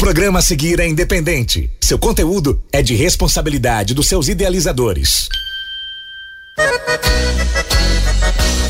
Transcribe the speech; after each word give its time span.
programa 0.00 0.38
a 0.38 0.42
seguir 0.42 0.80
é 0.80 0.88
independente. 0.88 1.70
Seu 1.78 1.98
conteúdo 1.98 2.58
é 2.72 2.80
de 2.80 2.94
responsabilidade 2.94 3.92
dos 3.92 4.08
seus 4.08 4.28
idealizadores. 4.28 5.28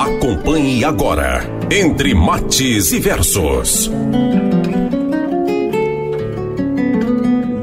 Acompanhe 0.00 0.82
agora 0.82 1.42
Entre 1.70 2.14
Mates 2.14 2.90
e 2.90 2.98
Versos. 2.98 3.90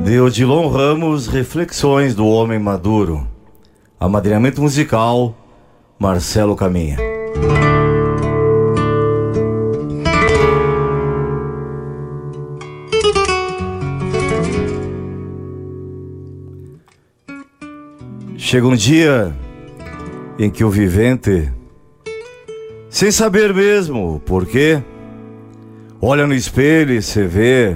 De 0.04 0.44
Ramos, 0.70 1.26
Reflexões 1.26 2.14
do 2.14 2.28
Homem 2.28 2.60
Maduro. 2.60 3.28
Amadrinhamento 4.00 4.62
musical, 4.62 5.36
Marcelo 5.98 6.56
Caminha. 6.56 6.98
Chega 18.38 18.68
um 18.68 18.76
dia 18.76 19.36
em 20.38 20.52
que 20.52 20.64
o 20.64 20.70
vivente, 20.70 21.52
sem 22.90 23.12
saber 23.12 23.54
mesmo 23.54 24.22
por 24.26 24.46
quê, 24.46 24.82
olha 26.02 26.26
no 26.26 26.34
espelho 26.34 26.94
e 26.94 27.02
se 27.02 27.24
vê 27.24 27.76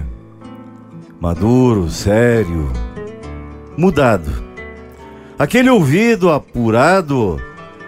maduro, 1.19 1.89
sério, 1.89 2.71
mudado. 3.77 4.31
Aquele 5.37 5.69
ouvido 5.69 6.29
apurado, 6.29 7.39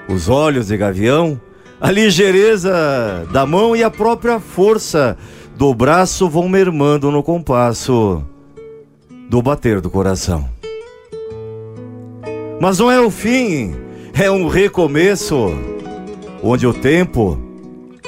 os 0.07 0.29
olhos 0.29 0.67
de 0.67 0.77
gavião, 0.77 1.39
a 1.79 1.91
ligeireza 1.91 3.27
da 3.31 3.45
mão 3.45 3.75
e 3.75 3.83
a 3.83 3.91
própria 3.91 4.39
força 4.39 5.17
do 5.55 5.73
braço 5.73 6.29
vão 6.29 6.47
mermando 6.47 7.11
no 7.11 7.21
compasso 7.21 8.23
do 9.29 9.41
bater 9.41 9.81
do 9.81 9.89
coração. 9.89 10.49
Mas 12.59 12.79
não 12.79 12.89
é 12.89 12.99
o 12.99 13.11
fim, 13.11 13.75
é 14.13 14.31
um 14.31 14.47
recomeço, 14.47 15.51
onde 16.43 16.67
o 16.67 16.73
tempo 16.73 17.39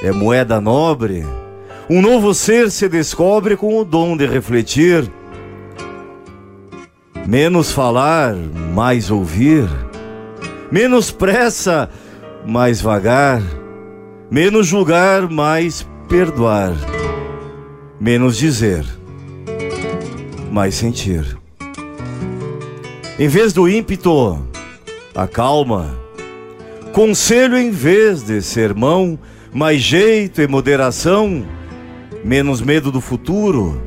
é 0.03 0.11
moeda 0.11 0.59
nobre. 0.59 1.25
Um 1.89 2.01
novo 2.01 2.33
ser 2.33 2.69
se 2.69 2.89
descobre 2.89 3.55
com 3.55 3.79
o 3.79 3.85
dom 3.85 4.17
de 4.17 4.25
refletir. 4.25 5.09
Menos 7.25 7.71
falar, 7.71 8.35
mais 8.73 9.09
ouvir. 9.09 9.67
Menos 10.69 11.09
pressa, 11.09 11.89
mais 12.45 12.81
vagar. 12.81 13.41
Menos 14.29 14.67
julgar, 14.67 15.29
mais 15.29 15.87
perdoar. 16.09 16.73
Menos 17.99 18.37
dizer, 18.37 18.85
mais 20.51 20.75
sentir. 20.75 21.37
Em 23.17 23.27
vez 23.27 23.53
do 23.53 23.69
ímpeto, 23.69 24.37
a 25.15 25.25
calma. 25.25 26.04
Conselho 26.95 27.57
em 27.57 27.71
vez 27.71 28.23
de 28.23 28.41
sermão, 28.41 29.19
mais 29.51 29.81
jeito 29.81 30.41
e 30.41 30.47
moderação, 30.47 31.45
menos 32.23 32.61
medo 32.61 32.89
do 32.89 33.01
futuro. 33.01 33.81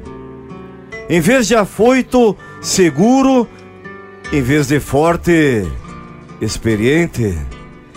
Em 1.09 1.19
vez 1.19 1.49
de 1.49 1.55
afoito, 1.55 2.37
seguro, 2.60 3.49
em 4.31 4.43
vez 4.43 4.66
de 4.66 4.78
forte, 4.78 5.66
experiente, 6.38 7.34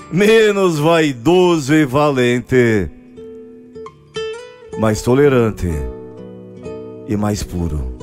menos 0.09 0.79
vaidoso 0.79 1.73
e 1.73 1.83
valente, 1.83 2.89
mais 4.79 5.01
tolerante 5.01 5.67
e 7.05 7.17
mais 7.17 7.43
puro. 7.43 7.97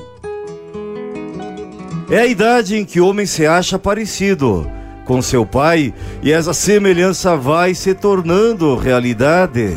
É 2.07 2.19
a 2.19 2.27
idade 2.27 2.77
em 2.77 2.85
que 2.85 3.01
o 3.01 3.07
homem 3.07 3.25
se 3.25 3.47
acha 3.47 3.79
parecido 3.79 4.77
com 5.09 5.23
seu 5.23 5.43
pai 5.43 5.91
e 6.21 6.31
essa 6.31 6.53
semelhança 6.53 7.35
vai 7.35 7.73
se 7.73 7.95
tornando 7.95 8.75
realidade. 8.75 9.75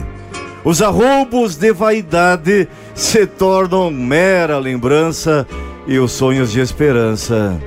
Os 0.63 0.83
arroubos 0.83 1.57
de 1.57 1.73
vaidade 1.73 2.69
se 2.95 3.27
tornam 3.27 3.91
mera 3.91 4.59
lembrança 4.59 5.47
e 5.87 5.99
os 5.99 6.13
sonhos 6.13 6.53
de 6.53 6.61
esperança 6.61 7.59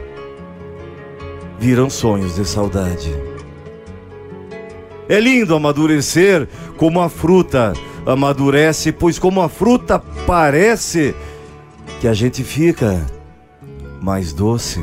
viram 1.59 1.90
sonhos 1.90 2.36
de 2.36 2.46
saudade. 2.46 3.12
É 5.09 5.20
lindo 5.20 5.56
amadurecer 5.56 6.47
como 6.78 7.02
a 7.02 7.09
fruta 7.09 7.74
amadurece, 8.06 8.92
pois 8.92 9.18
como 9.18 9.42
a 9.42 9.50
fruta 9.50 9.97
parece 10.28 11.16
que 12.00 12.08
a 12.08 12.14
gente 12.14 12.44
fica 12.44 13.03
mais 14.00 14.34
doce. 14.34 14.80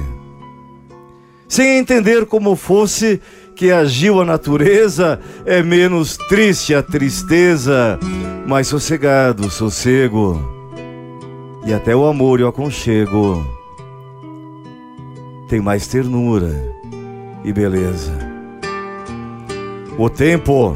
Sem 1.52 1.76
entender 1.76 2.24
como 2.24 2.56
fosse 2.56 3.20
que 3.54 3.70
agiu 3.70 4.22
a 4.22 4.24
natureza, 4.24 5.20
é 5.44 5.62
menos 5.62 6.16
triste 6.16 6.74
a 6.74 6.82
tristeza, 6.82 7.98
mais 8.46 8.68
sossegado 8.68 9.46
o 9.46 9.50
sossego, 9.50 10.40
e 11.66 11.74
até 11.74 11.94
o 11.94 12.06
amor 12.06 12.40
e 12.40 12.42
o 12.42 12.48
aconchego 12.48 13.46
tem 15.46 15.60
mais 15.60 15.86
ternura 15.86 16.58
e 17.44 17.52
beleza. 17.52 18.16
O 19.98 20.08
tempo 20.08 20.74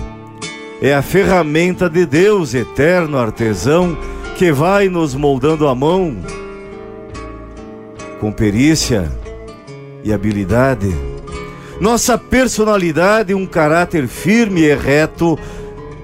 é 0.82 0.92
a 0.92 1.00
ferramenta 1.00 1.88
de 1.88 2.04
Deus, 2.04 2.52
eterno 2.52 3.16
artesão, 3.16 3.96
que 4.36 4.52
vai 4.52 4.90
nos 4.90 5.14
moldando 5.14 5.68
a 5.68 5.74
mão 5.74 6.18
com 8.20 8.30
perícia 8.30 9.10
e 10.06 10.12
habilidade. 10.12 10.94
Nossa 11.80 12.16
personalidade, 12.16 13.34
um 13.34 13.44
caráter 13.44 14.06
firme 14.06 14.62
e 14.62 14.74
reto, 14.74 15.36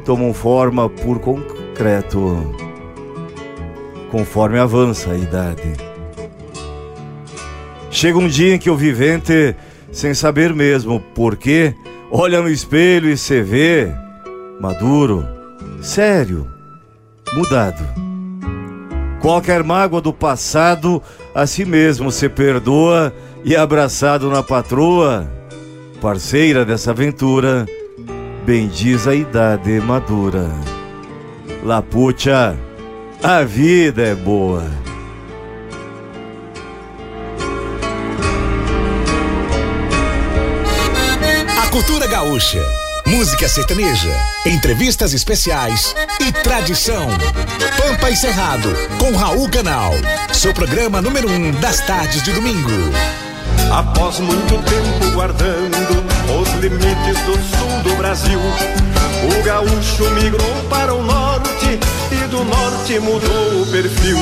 tomam 0.05 0.35
forma 0.35 0.91
por 0.91 1.21
concreto, 1.21 2.53
conforme 4.11 4.59
avança 4.59 5.13
a 5.13 5.17
idade. 5.17 5.75
Chega 7.91 8.19
um 8.19 8.27
dia 8.27 8.57
em 8.57 8.59
que 8.59 8.69
o 8.69 8.77
vivente, 8.77 9.55
sem 9.93 10.13
saber 10.15 10.53
mesmo 10.53 11.01
porquê, 11.15 11.73
olha 12.11 12.43
no 12.43 12.51
espelho 12.51 13.09
e 13.09 13.17
se 13.17 13.41
vê 13.41 13.93
maduro, 14.61 15.25
sério, 15.81 16.51
mudado. 17.35 17.85
Qualquer 19.21 19.63
mágoa 19.63 20.01
do 20.01 20.13
passado 20.13 21.01
a 21.33 21.47
si 21.47 21.65
mesmo 21.65 22.11
se 22.11 22.29
perdoa 22.29 23.15
e 23.45 23.57
abraçado 23.57 24.31
na 24.31 24.43
patroa, 24.43 25.29
parceira 26.01 26.65
dessa 26.65 26.93
aventura, 26.93 27.67
bendiz 28.45 29.07
a 29.07 29.15
idade 29.15 29.81
madura. 29.81 30.51
Lapucha, 31.65 32.57
a 33.23 33.43
vida 33.43 34.03
é 34.03 34.15
boa. 34.15 34.65
A 41.61 41.67
cultura 41.69 42.07
gaúcha, 42.07 42.61
música 43.07 43.49
sertaneja, 43.49 44.15
entrevistas 44.47 45.13
especiais 45.15 45.95
e 46.21 46.31
tradição. 46.31 47.09
Pampa 47.77 48.11
e 48.11 48.17
Cerrado, 48.17 48.69
com 48.99 49.17
Raul 49.17 49.49
Canal. 49.49 49.93
Seu 50.33 50.55
programa 50.55 51.03
número 51.03 51.29
um 51.29 51.51
das 51.61 51.81
tardes 51.81 52.23
de 52.23 52.33
domingo. 52.33 52.71
Após 53.73 54.21
muito 54.21 54.63
tempo 54.69 55.15
guardando 55.15 56.05
os 56.39 56.49
limites 56.61 57.19
do 57.25 57.33
sul 57.33 57.83
do 57.83 57.97
Brasil, 57.97 58.39
o 58.39 59.43
gaúcho 59.43 60.11
migrou 60.11 60.55
para 60.69 60.93
o 60.93 61.03
norte 61.03 61.81
e 62.11 62.29
do 62.29 62.45
norte 62.45 62.99
mudou 63.01 63.63
o 63.63 63.67
perfil. 63.69 64.19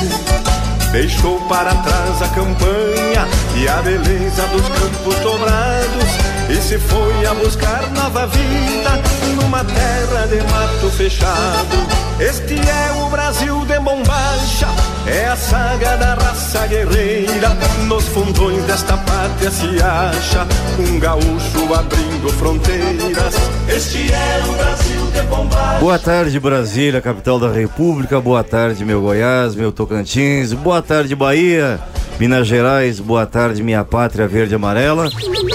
Deixou 0.93 1.41
para 1.43 1.73
trás 1.73 2.23
a 2.23 2.29
campanha 2.29 3.29
e 3.57 3.69
a 3.69 3.77
beleza 3.83 4.47
dos 4.49 4.69
campos 4.69 5.15
dobrados 5.21 6.31
e 6.51 6.57
se 6.57 6.79
foi 6.79 7.27
a 7.27 7.35
buscar 7.35 7.89
nova 7.93 8.27
vida 8.27 9.01
numa 9.37 9.65
terra 9.65 10.27
de 10.27 10.43
mato 10.51 10.91
fechado. 10.91 12.01
Este 12.19 12.55
é 12.55 13.03
o 13.03 13.09
Brasil 13.09 13.65
de 13.65 13.79
bombacha, 13.79 14.69
é 15.07 15.27
a 15.27 15.37
saga 15.37 15.97
da 15.97 16.15
raça 16.15 16.67
guerreira. 16.67 17.57
Nos 17.87 18.05
fundões 18.09 18.63
desta 18.65 18.97
pátria 18.99 19.51
se 19.51 19.83
acha 19.83 20.47
um 20.79 20.99
gaúcho 20.99 21.75
abrindo 21.75 22.29
fronteiras. 22.33 23.35
Este 23.69 24.13
é 24.13 24.43
o 24.47 24.53
Brasil 24.53 25.07
de 25.13 25.23
bombacha. 25.23 25.79
Boa 25.79 25.99
tarde, 25.99 26.39
Brasília, 26.39 27.01
capital 27.01 27.39
da 27.39 27.51
República. 27.51 28.21
Boa 28.21 28.45
tarde, 28.45 28.85
meu 28.85 29.01
Goiás, 29.01 29.55
meu 29.55 29.73
Tocantins. 29.73 30.53
Boa 30.53 30.80
tarde, 30.83 31.15
Bahia, 31.15 31.81
Minas 32.19 32.47
Gerais. 32.47 33.01
Boa 33.01 33.27
tarde, 33.27 33.63
minha 33.63 33.85
pátria 33.85 34.27
verde 34.27 34.55
e 34.55 34.57
amarela. 34.57 35.09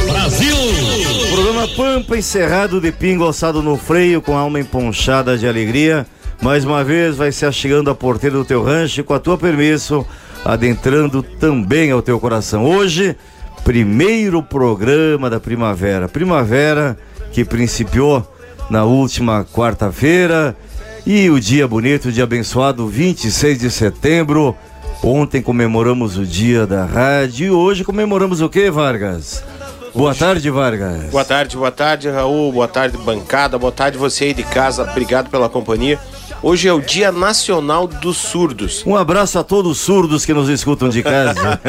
Brasil! 0.08 0.56
Programa 1.32 1.68
Pampa 1.68 2.18
encerrado 2.18 2.80
de 2.80 2.92
pingo 2.92 3.24
alçado 3.24 3.62
no 3.62 3.78
freio 3.78 4.22
com 4.22 4.38
alma 4.38 4.60
emponchada 4.60 5.38
de 5.38 5.48
alegria. 5.48 6.06
Mais 6.42 6.66
uma 6.66 6.84
vez 6.84 7.16
vai 7.16 7.32
se 7.32 7.46
achegando 7.46 7.90
a 7.90 7.96
porteira 7.96 8.38
do 8.38 8.46
teu 8.46 8.64
rancho 8.64 9.04
com 9.04 9.14
a 9.14 9.20
tua 9.20 9.38
permisso, 9.38 10.06
adentrando 10.44 11.24
também 11.24 11.92
ao 11.92 12.02
teu 12.02 12.20
coração. 12.20 12.66
Hoje, 12.66 13.16
primeiro 13.64 14.44
programa 14.44 15.30
da 15.30 15.40
primavera. 15.40 16.08
Primavera 16.08 16.98
que 17.32 17.44
principiou 17.44 18.26
na 18.70 18.84
última 18.84 19.46
quarta-feira 19.46 20.56
e 21.06 21.30
o 21.30 21.40
dia 21.40 21.68
bonito, 21.68 22.10
o 22.10 22.12
dia 22.12 22.24
abençoado, 22.24 22.88
26 22.88 23.60
de 23.60 23.70
setembro. 23.70 24.56
Ontem 25.04 25.42
comemoramos 25.42 26.18
o 26.18 26.26
dia 26.26 26.66
da 26.66 26.86
rádio 26.86 27.48
e 27.48 27.52
hoje 27.52 27.84
comemoramos 27.84 28.42
o 28.42 28.50
que, 28.50 28.70
Vargas? 28.72 29.44
Boa 29.94 30.14
tarde, 30.14 30.50
Vargas. 30.50 31.12
Boa 31.12 31.24
tarde, 31.24 31.56
boa 31.56 31.72
tarde, 31.72 32.10
Raul. 32.10 32.52
Boa 32.52 32.68
tarde, 32.68 32.98
bancada. 32.98 33.58
Boa 33.58 33.72
tarde, 33.72 33.98
você 33.98 34.26
aí 34.26 34.34
de 34.34 34.44
casa. 34.44 34.84
Obrigado 34.84 35.30
pela 35.30 35.48
companhia. 35.48 36.00
Hoje 36.46 36.68
é 36.68 36.74
o 36.74 36.80
Dia 36.80 37.12
Nacional 37.12 37.88
dos 37.88 38.18
Surdos. 38.18 38.84
Um 38.86 38.96
abraço 38.96 39.40
a 39.40 39.44
todos 39.44 39.72
os 39.72 39.80
surdos 39.80 40.28
que 40.28 40.32
nos 40.32 40.48
escutam 40.48 40.90
de 40.90 41.02
casa. 41.02 41.60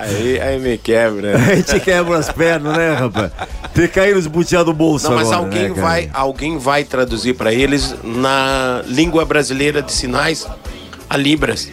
aí, 0.00 0.40
aí 0.40 0.58
me 0.58 0.76
quebra. 0.78 1.38
Aí 1.46 1.62
te 1.62 1.78
quebra 1.78 2.18
as 2.18 2.28
pernas, 2.28 2.76
né, 2.76 2.94
rapaz? 2.94 3.30
Ter 3.72 3.88
caído 3.88 4.18
os 4.18 4.26
butiá 4.26 4.64
do 4.64 4.72
bolso 4.72 5.08
Não, 5.08 5.14
mas 5.14 5.30
agora, 5.30 5.44
alguém, 5.44 5.68
né, 5.68 5.80
vai, 5.80 6.10
alguém 6.12 6.58
vai 6.58 6.82
traduzir 6.82 7.34
para 7.34 7.54
eles 7.54 7.94
na 8.02 8.82
língua 8.84 9.24
brasileira 9.24 9.80
de 9.80 9.92
sinais 9.92 10.44
a 11.08 11.16
Libras. 11.16 11.70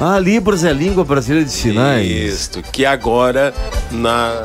Ah, 0.00 0.18
Libras 0.18 0.64
é 0.64 0.70
a 0.70 0.72
língua 0.72 1.04
brasileira 1.04 1.44
de 1.44 1.52
sinais. 1.52 2.10
Isso, 2.10 2.60
que 2.72 2.84
agora, 2.84 3.54
na 3.92 4.42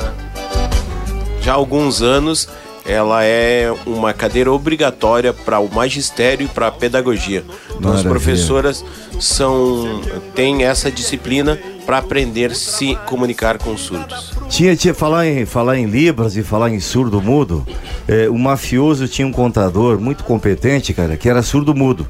já 1.41 1.53
há 1.53 1.55
alguns 1.55 2.03
anos, 2.03 2.47
ela 2.85 3.23
é 3.23 3.73
uma 3.85 4.13
cadeira 4.13 4.51
obrigatória 4.51 5.33
para 5.33 5.59
o 5.59 5.73
magistério 5.73 6.45
e 6.45 6.47
para 6.47 6.67
a 6.67 6.71
pedagogia. 6.71 7.43
Então 7.69 7.91
as 7.91 8.03
Maravilha. 8.03 8.09
professoras 8.09 8.83
são 9.19 10.01
têm 10.35 10.63
essa 10.63 10.91
disciplina 10.91 11.57
para 11.85 11.97
aprender 11.97 12.51
a 12.51 12.55
se 12.55 12.95
comunicar 13.05 13.57
com 13.57 13.73
os 13.73 13.81
surdos. 13.81 14.31
Tinha, 14.49 14.75
tinha 14.75 14.93
falar 14.93 15.25
em 15.25 15.45
falar 15.45 15.77
em 15.77 15.85
libras 15.85 16.35
e 16.35 16.43
falar 16.43 16.69
em 16.69 16.79
surdo 16.79 17.21
mudo. 17.21 17.65
É, 18.07 18.29
o 18.29 18.37
mafioso 18.37 19.07
tinha 19.07 19.27
um 19.27 19.31
contador 19.31 19.99
muito 19.99 20.23
competente, 20.23 20.93
cara, 20.93 21.15
que 21.15 21.29
era 21.29 21.41
surdo 21.41 21.73
mudo. 21.73 22.07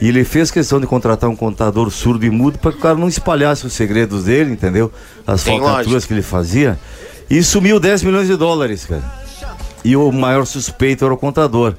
E 0.00 0.08
ele 0.08 0.24
fez 0.24 0.50
questão 0.50 0.80
de 0.80 0.86
contratar 0.86 1.30
um 1.30 1.36
contador 1.36 1.88
surdo 1.90 2.26
e 2.26 2.30
mudo 2.30 2.58
para 2.58 2.72
que 2.72 2.78
o 2.78 2.80
cara 2.80 2.96
não 2.96 3.06
espalhasse 3.06 3.66
os 3.66 3.72
segredos 3.72 4.24
dele, 4.24 4.52
entendeu? 4.52 4.90
As 5.24 5.44
falcatruas 5.44 6.04
que 6.04 6.12
ele 6.12 6.22
fazia. 6.22 6.78
E 7.30 7.42
sumiu 7.42 7.78
10 7.78 8.02
milhões 8.02 8.26
de 8.26 8.36
dólares, 8.36 8.84
cara. 8.84 9.22
E 9.84 9.96
o 9.96 10.10
maior 10.12 10.44
suspeito 10.44 11.04
era 11.04 11.12
o 11.12 11.16
contador. 11.16 11.74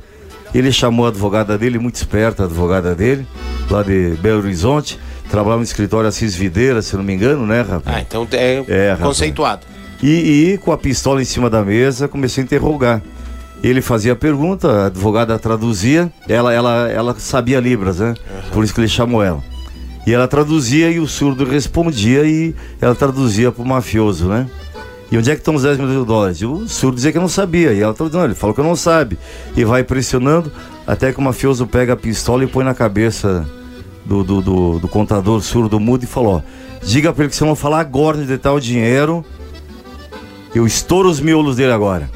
Ele 0.54 0.72
chamou 0.72 1.06
a 1.06 1.10
advogada 1.10 1.58
dele, 1.58 1.80
muito 1.80 1.96
esperta 1.96 2.44
a 2.44 2.46
advogada 2.46 2.94
dele, 2.94 3.26
lá 3.70 3.82
de 3.82 4.16
Belo 4.22 4.40
Horizonte. 4.40 5.00
Trabalhava 5.30 5.58
no 5.58 5.64
escritório 5.64 6.08
Assis 6.08 6.36
Videira, 6.36 6.82
se 6.82 6.96
não 6.96 7.04
me 7.04 7.14
engano, 7.14 7.46
né, 7.48 7.62
rapaz? 7.62 7.98
Ah, 7.98 8.02
então 8.02 8.28
é, 8.34 8.64
É, 8.68 8.96
conceituado. 9.02 9.62
E, 10.02 10.52
e 10.54 10.58
com 10.60 10.72
a 10.72 10.78
pistola 10.78 11.22
em 11.22 11.26
cima 11.26 11.50
da 11.50 11.64
mesa, 11.64 12.08
comecei 12.08 12.44
a 12.44 12.46
interrogar. 12.46 13.02
Ele 13.64 13.82
fazia 13.82 14.12
a 14.12 14.16
pergunta, 14.16 14.70
a 14.70 14.86
advogada 14.88 15.40
traduzia, 15.40 16.12
ela, 16.28 16.54
ela, 16.54 16.90
ela 16.92 17.16
sabia 17.18 17.60
Libras, 17.62 18.00
né? 18.00 18.14
Por 18.52 18.64
isso 18.64 18.74
que 18.74 18.82
ele 18.82 18.90
chamou 18.90 19.24
ela. 19.24 19.42
E 20.06 20.14
ela 20.14 20.28
traduzia 20.28 20.92
e 20.92 21.00
o 21.00 21.08
surdo 21.08 21.46
respondia 21.46 22.26
e 22.26 22.54
ela 22.82 22.94
traduzia 22.94 23.54
pro 23.54 23.66
mafioso, 23.66 24.28
né? 24.28 24.48
E 25.14 25.18
onde 25.20 25.30
é 25.30 25.36
que 25.36 25.42
estão 25.42 25.54
os 25.54 25.62
10 25.62 25.78
milhões 25.78 26.00
de 26.00 26.06
dólares? 26.08 26.38
E 26.38 26.46
o 26.48 26.68
surdo 26.68 26.96
dizia 26.96 27.12
que 27.12 27.20
não 27.20 27.28
sabia. 27.28 27.72
E 27.72 27.80
ela 27.80 27.94
traduzia, 27.94 28.18
não, 28.18 28.26
ele 28.26 28.34
falou 28.34 28.56
que 28.56 28.64
não 28.64 28.76
sabe. 28.76 29.20
E 29.56 29.64
vai 29.64 29.84
pressionando 29.84 30.52
até 30.88 31.14
que 31.14 31.20
o 31.20 31.22
mafioso 31.22 31.68
pega 31.68 31.94
a 31.94 31.96
pistola 31.96 32.44
e 32.44 32.48
põe 32.48 32.66
na 32.66 32.74
cabeça 32.74 33.48
do, 34.04 34.24
do, 34.24 34.42
do, 34.42 34.80
do 34.80 34.88
contador 34.88 35.40
surdo 35.42 35.80
mudo 35.80 36.04
e 36.04 36.08
falou: 36.08 36.42
diga 36.82 37.14
pra 37.14 37.26
ele 37.26 37.30
que 37.30 37.36
se 37.36 37.44
eu 37.44 37.48
não 37.48 37.56
falar 37.56 37.82
agora 37.82 38.26
tá 38.40 38.52
o 38.52 38.60
dinheiro, 38.60 39.24
eu 40.56 40.66
estouro 40.66 41.08
os 41.08 41.20
miolos 41.20 41.58
dele 41.58 41.74
agora. 41.74 42.10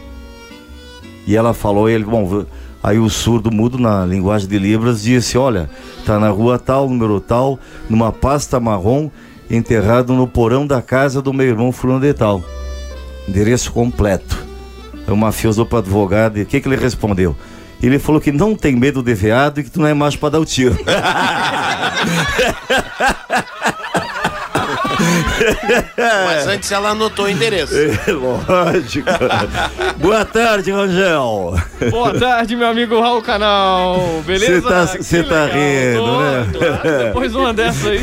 E 1.27 1.35
ela 1.35 1.53
falou, 1.53 1.87
ele, 1.87 2.03
bom, 2.03 2.45
aí 2.81 2.97
o 2.97 3.11
surdo 3.11 3.51
mudo 3.51 3.77
na 3.77 4.07
linguagem 4.07 4.49
de 4.49 4.57
Libras 4.57 5.03
disse, 5.03 5.37
olha, 5.37 5.69
tá 6.03 6.17
na 6.17 6.29
rua 6.29 6.57
tal, 6.57 6.89
número 6.89 7.21
tal, 7.21 7.59
numa 7.87 8.11
pasta 8.11 8.59
marrom, 8.59 9.11
enterrado 9.51 10.13
no 10.13 10.27
porão 10.27 10.65
da 10.65 10.81
casa 10.81 11.21
do 11.21 11.31
meu 11.31 11.45
irmão 11.45 11.71
fulano 11.71 11.99
de 11.99 12.11
tal. 12.11 12.43
Endereço 13.27 13.71
completo. 13.71 14.45
O 15.07 15.15
mafioso 15.15 15.65
para 15.65 15.79
advogado, 15.79 16.37
e 16.37 16.41
o 16.41 16.45
que 16.45 16.59
que 16.59 16.67
ele 16.67 16.75
respondeu? 16.75 17.35
Ele 17.81 17.99
falou 17.99 18.19
que 18.19 18.31
não 18.31 18.55
tem 18.55 18.75
medo 18.75 19.03
de 19.03 19.13
veado 19.13 19.59
e 19.59 19.63
que 19.63 19.69
tu 19.69 19.79
não 19.79 19.87
é 19.87 19.93
macho 19.93 20.17
para 20.19 20.31
dar 20.31 20.39
o 20.39 20.45
tiro. 20.45 20.77
Mas 25.97 26.47
antes 26.47 26.71
ela 26.71 26.89
anotou 26.89 27.25
o 27.25 27.29
endereço. 27.29 27.73
É 28.07 28.11
lógico. 28.11 29.07
Boa 29.97 30.23
tarde, 30.25 30.71
Rangel. 30.71 31.55
Boa 31.91 32.13
tarde, 32.17 32.55
meu 32.55 32.67
amigo 32.67 32.99
Raul 32.99 33.21
Canal. 33.21 34.21
Beleza? 34.25 34.87
Cê 35.01 35.23
tá- 35.23 35.29
tá 35.29 35.45
rindo, 35.47 36.05
Tô, 36.05 36.19
né? 36.21 37.03
Depois 37.05 37.31
de 37.31 37.37
uma 37.37 37.53
dessa 37.53 37.89
aí. 37.89 37.99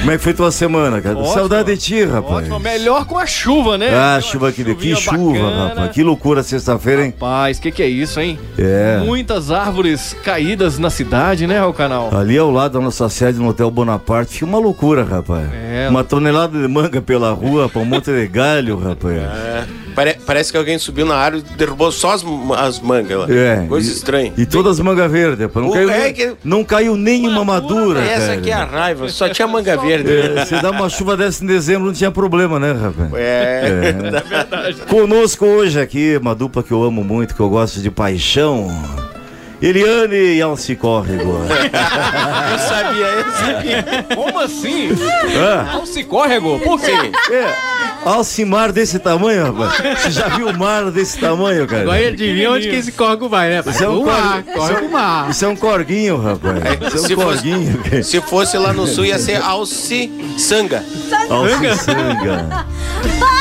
Como 0.00 0.10
é 0.10 0.16
que 0.16 0.22
foi 0.22 0.32
tua 0.34 0.50
semana, 0.50 1.00
cara? 1.00 1.18
Ótimo. 1.18 1.34
Saudade 1.34 1.74
de 1.74 1.78
ti, 1.80 2.04
rapaz. 2.04 2.38
Ótimo, 2.38 2.58
melhor 2.60 3.04
com 3.04 3.18
a 3.18 3.26
chuva, 3.26 3.76
né? 3.76 3.88
Ah, 3.92 4.14
Uma 4.14 4.20
chuva 4.20 4.52
que, 4.52 4.74
que 4.74 4.96
chuva, 4.96 5.38
bacana. 5.38 5.68
rapaz. 5.68 5.90
Que 5.92 6.02
loucura 6.02 6.42
sexta-feira, 6.42 7.04
hein? 7.04 7.14
Rapaz, 7.18 7.58
que 7.58 7.70
que 7.70 7.82
é 7.82 7.88
isso, 7.88 8.20
hein? 8.20 8.38
É. 8.58 8.98
Muitas 9.04 9.50
árvores 9.50 10.16
caídas 10.24 10.78
na 10.78 10.90
cidade, 10.90 11.46
né, 11.46 11.58
Raul 11.58 11.74
Canal? 11.74 12.10
Ali 12.16 12.38
ao 12.38 12.50
lado 12.50 12.78
da 12.78 12.80
nossa 12.84 13.08
sede 13.08 13.38
no 13.38 13.48
Hotel 13.48 13.70
Bonaparte, 13.70 14.44
uma 14.44 14.58
loucura, 14.58 15.04
rapaz. 15.04 15.29
É. 15.38 15.88
Uma 15.88 16.02
tonelada 16.04 16.58
de 16.60 16.66
manga 16.68 17.00
pela 17.00 17.30
rua, 17.32 17.68
pra 17.68 17.80
um 17.80 17.84
monte 17.84 18.10
de 18.10 18.26
galho, 18.26 18.76
rapaz. 18.78 19.16
É, 19.16 19.64
pare- 19.94 20.16
parece 20.26 20.50
que 20.50 20.58
alguém 20.58 20.78
subiu 20.78 21.04
na 21.06 21.14
árvore 21.16 21.44
e 21.54 21.56
derrubou 21.56 21.90
só 21.92 22.12
as, 22.12 22.24
as 22.58 22.80
mangas 22.80 23.18
lá. 23.18 23.26
É. 23.30 23.64
Coisa 23.68 23.88
e, 23.90 23.92
estranha. 23.92 24.32
E 24.36 24.46
todas 24.46 24.78
as 24.78 24.84
mangas 24.84 25.10
verdes, 25.10 25.40
rapaz. 25.40 25.64
Não, 25.66 25.72
caiu, 25.72 25.90
é 25.90 25.98
nem- 26.04 26.12
que- 26.14 26.32
não 26.44 26.64
caiu 26.64 26.96
nenhuma 26.96 27.44
madura, 27.44 28.00
Essa 28.00 28.20
cara. 28.28 28.32
aqui 28.34 28.50
é 28.50 28.54
a 28.54 28.64
raiva, 28.64 29.08
só 29.08 29.28
tinha 29.28 29.46
manga 29.48 29.76
verde. 29.76 30.10
É, 30.38 30.44
se 30.46 30.60
dá 30.60 30.70
uma 30.70 30.88
chuva 30.88 31.16
dessa 31.16 31.42
em 31.44 31.46
dezembro, 31.46 31.86
não 31.86 31.92
tinha 31.94 32.10
problema, 32.10 32.58
né, 32.58 32.72
rapaz? 32.72 33.10
É. 33.14 33.94
Conosco 34.88 35.44
hoje 35.46 35.80
aqui, 35.80 36.16
uma 36.20 36.34
dupla 36.34 36.62
que 36.62 36.72
eu 36.72 36.82
amo 36.82 37.02
muito, 37.04 37.34
que 37.34 37.40
eu 37.40 37.48
gosto 37.48 37.80
de 37.80 37.90
paixão. 37.90 38.68
Eliane 39.62 40.34
e 40.36 40.42
Alci 40.42 40.74
Córrego. 40.76 41.38
Eu 42.52 42.58
sabia, 42.58 43.06
eu 43.06 43.32
sabia. 43.32 44.06
Como 44.14 44.38
assim? 44.40 44.88
Ah, 45.38 45.74
Alce 45.74 46.02
córrego? 46.04 46.58
Por 46.60 46.80
quê? 46.80 46.92
é, 47.32 47.54
Alcimar 48.04 48.72
desse 48.72 48.98
tamanho, 48.98 49.52
rapaz. 49.52 50.00
Você 50.02 50.10
já 50.10 50.28
viu 50.28 50.48
o 50.48 50.58
mar 50.58 50.90
desse 50.90 51.18
tamanho, 51.18 51.66
cara? 51.66 51.82
Agora 51.82 52.08
adivinha 52.08 52.50
onde 52.50 52.68
que 52.68 52.74
esse 52.76 52.92
corgo 52.92 53.28
vai, 53.28 53.50
né? 53.50 53.62
Isso 53.66 53.84
é 53.84 53.88
um 53.88 54.04
mar, 54.04 54.42
cor- 54.42 54.54
corre 54.54 54.74
pro 54.74 54.88
mar. 54.90 55.30
Isso 55.30 55.44
é 55.44 55.48
um 55.48 55.56
corguinho, 55.56 56.16
rapaz. 56.20 56.56
Isso 56.94 57.04
é 57.04 57.08
Se 57.08 57.14
um 57.14 57.20
fosse- 57.20 57.42
corguinho. 57.42 57.78
cara. 57.84 58.02
Se 58.02 58.20
fosse 58.22 58.58
lá 58.58 58.72
no 58.72 58.86
sul, 58.86 59.04
ia 59.04 59.18
ser 59.18 59.36
Alci 59.42 60.10
Sanga. 60.38 60.82
Tarde, 61.10 61.68
gente! 61.68 63.39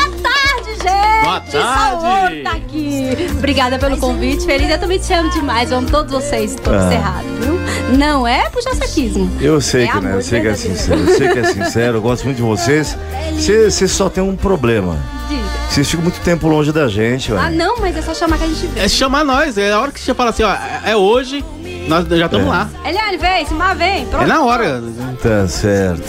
Boa 1.29 1.39
tarde. 1.41 2.41
tá 2.43 2.51
aqui. 2.53 3.09
Obrigada 3.37 3.77
pelo 3.77 3.97
convite, 3.97 4.45
feliz. 4.45 4.69
Eu 4.69 4.79
também 4.79 4.97
te 4.99 5.13
amo 5.13 5.29
demais. 5.29 5.71
Eu 5.71 5.77
amo 5.77 5.89
todos 5.89 6.11
vocês, 6.11 6.55
todos 6.55 6.81
Ah. 6.81 6.89
cerrados, 6.89 7.31
viu? 7.39 7.59
Não 7.97 8.27
é 8.27 8.49
puxar 8.49 8.75
saquismo. 8.75 9.29
Eu 9.39 9.59
sei 9.61 9.83
É 9.85 9.87
que, 9.87 9.93
né? 9.99 10.05
Eu 10.05 10.09
amor 10.11 10.23
sei 10.23 10.41
que 10.41 10.47
é 10.47 10.53
sincero. 10.55 10.99
Eu 10.99 11.17
sei 11.17 11.29
que 11.29 11.39
é 11.39 11.43
sincero. 11.45 11.97
Eu 11.97 12.01
gosto 12.01 12.23
muito 12.25 12.37
de 12.37 12.43
vocês. 12.43 12.97
Você 13.35 13.69
você 13.71 13.87
só 13.87 14.09
tem 14.09 14.23
um 14.23 14.35
problema. 14.35 14.97
Diga. 15.29 15.41
Vocês 15.69 15.87
ficam 15.89 16.03
muito 16.03 16.19
tempo 16.21 16.47
longe 16.47 16.71
da 16.71 16.87
gente, 16.87 17.31
Ah, 17.33 17.49
não, 17.51 17.77
mas 17.79 17.95
é 17.95 18.01
só 18.01 18.13
chamar 18.13 18.37
que 18.37 18.43
a 18.43 18.47
gente 18.47 18.65
vê. 18.67 18.79
É 18.81 18.87
chamar 18.87 19.23
nós, 19.23 19.57
é 19.57 19.71
a 19.71 19.79
hora 19.79 19.91
que 19.91 19.99
você 19.99 20.13
fala 20.15 20.31
assim, 20.31 20.43
ó, 20.43 20.53
é 20.83 20.95
hoje, 20.95 21.45
Nós 21.87 22.07
já 22.07 22.25
estamos 22.25 22.45
É. 22.47 22.49
lá. 22.49 22.69
Eliane, 22.85 23.17
vem, 23.17 23.45
Simar, 23.47 23.75
vem. 23.75 24.05
Pronto. 24.07 24.23
É 24.23 24.27
na 24.27 24.43
hora. 24.43 24.81
Tá 25.23 25.47
certo. 25.47 26.03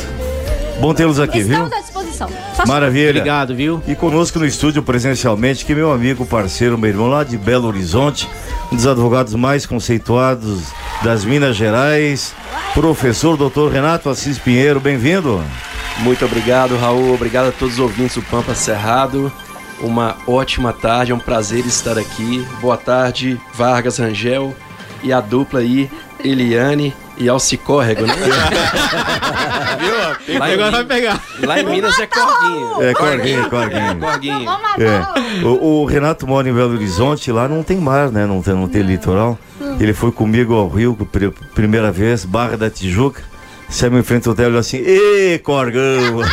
Bom 0.81 0.95
tê-los 0.95 1.21
aqui, 1.21 1.43
viu? 1.43 1.53
Estamos 1.53 1.73
à 1.73 1.81
disposição. 1.81 2.29
Só 2.55 2.65
Maravilha. 2.67 3.11
Obrigado, 3.11 3.55
viu? 3.55 3.83
E 3.87 3.95
conosco 3.95 4.39
no 4.39 4.47
estúdio 4.47 4.83
presencialmente, 4.83 5.65
que 5.67 5.75
meu 5.75 5.93
amigo, 5.93 6.25
parceiro, 6.25 6.79
meu 6.79 6.89
irmão 6.89 7.07
lá 7.07 7.23
de 7.23 7.37
Belo 7.37 7.69
Horizonte, 7.69 8.27
um 8.73 8.77
dos 8.77 8.87
advogados 8.87 9.35
mais 9.35 9.67
conceituados 9.67 10.69
das 11.03 11.23
Minas 11.23 11.55
Gerais, 11.55 12.35
professor 12.73 13.37
doutor 13.37 13.71
Renato 13.71 14.09
Assis 14.09 14.39
Pinheiro, 14.39 14.81
bem-vindo. 14.81 15.45
Muito 15.99 16.25
obrigado, 16.25 16.79
Raul. 16.79 17.13
Obrigado 17.13 17.49
a 17.49 17.53
todos 17.53 17.75
os 17.75 17.81
ouvintes 17.81 18.15
do 18.15 18.23
Pampa 18.23 18.55
Cerrado. 18.55 19.31
Uma 19.83 20.17
ótima 20.27 20.73
tarde, 20.73 21.13
é 21.13 21.15
um 21.15 21.19
prazer 21.19 21.67
estar 21.67 21.99
aqui. 21.99 22.47
Boa 22.59 22.79
tarde, 22.79 23.39
Vargas 23.53 23.99
Rangel 23.99 24.57
e 25.03 25.13
a 25.13 25.21
dupla 25.21 25.61
aí, 25.61 25.91
Eliane 26.25 26.95
e 27.21 27.29
Alcicórrego, 27.29 28.07
né? 28.07 28.15
Viu? 30.27 30.39
Lá 30.39 30.50
em, 30.50 30.55
Agora 30.55 30.71
vai 30.71 30.85
pegar. 30.85 31.21
lá 31.43 31.61
em 31.61 31.65
Minas 31.67 31.99
é 31.99 32.07
Corguinho. 32.07 32.83
É, 32.83 32.93
Corguinho, 32.95 33.50
Corguinho. 33.50 33.99
Corguinho. 33.99 34.50
É. 34.79 35.45
O, 35.47 35.83
o 35.83 35.85
Renato 35.85 36.27
mora 36.27 36.49
em 36.49 36.53
Belo 36.53 36.75
Horizonte, 36.75 37.31
lá 37.33 37.47
não 37.49 37.62
tem 37.62 37.77
mar, 37.79 38.11
né? 38.11 38.27
Não 38.27 38.43
tem, 38.43 38.55
não 38.55 38.69
tem 38.69 38.83
litoral. 38.83 39.39
Ele 39.79 39.93
foi 39.93 40.11
comigo 40.12 40.55
ao 40.55 40.69
Rio, 40.69 40.95
pri- 41.11 41.31
primeira 41.55 41.91
vez, 41.93 42.25
Barra 42.25 42.57
da 42.57 42.69
Tijuca. 42.71 43.23
Saiu 43.69 43.97
em 43.97 44.03
frente 44.03 44.27
ao 44.27 44.33
hotel 44.33 44.53
e 44.53 44.59
assim, 44.59 44.79
Ê, 44.79 45.39
Corgão! 45.39 46.19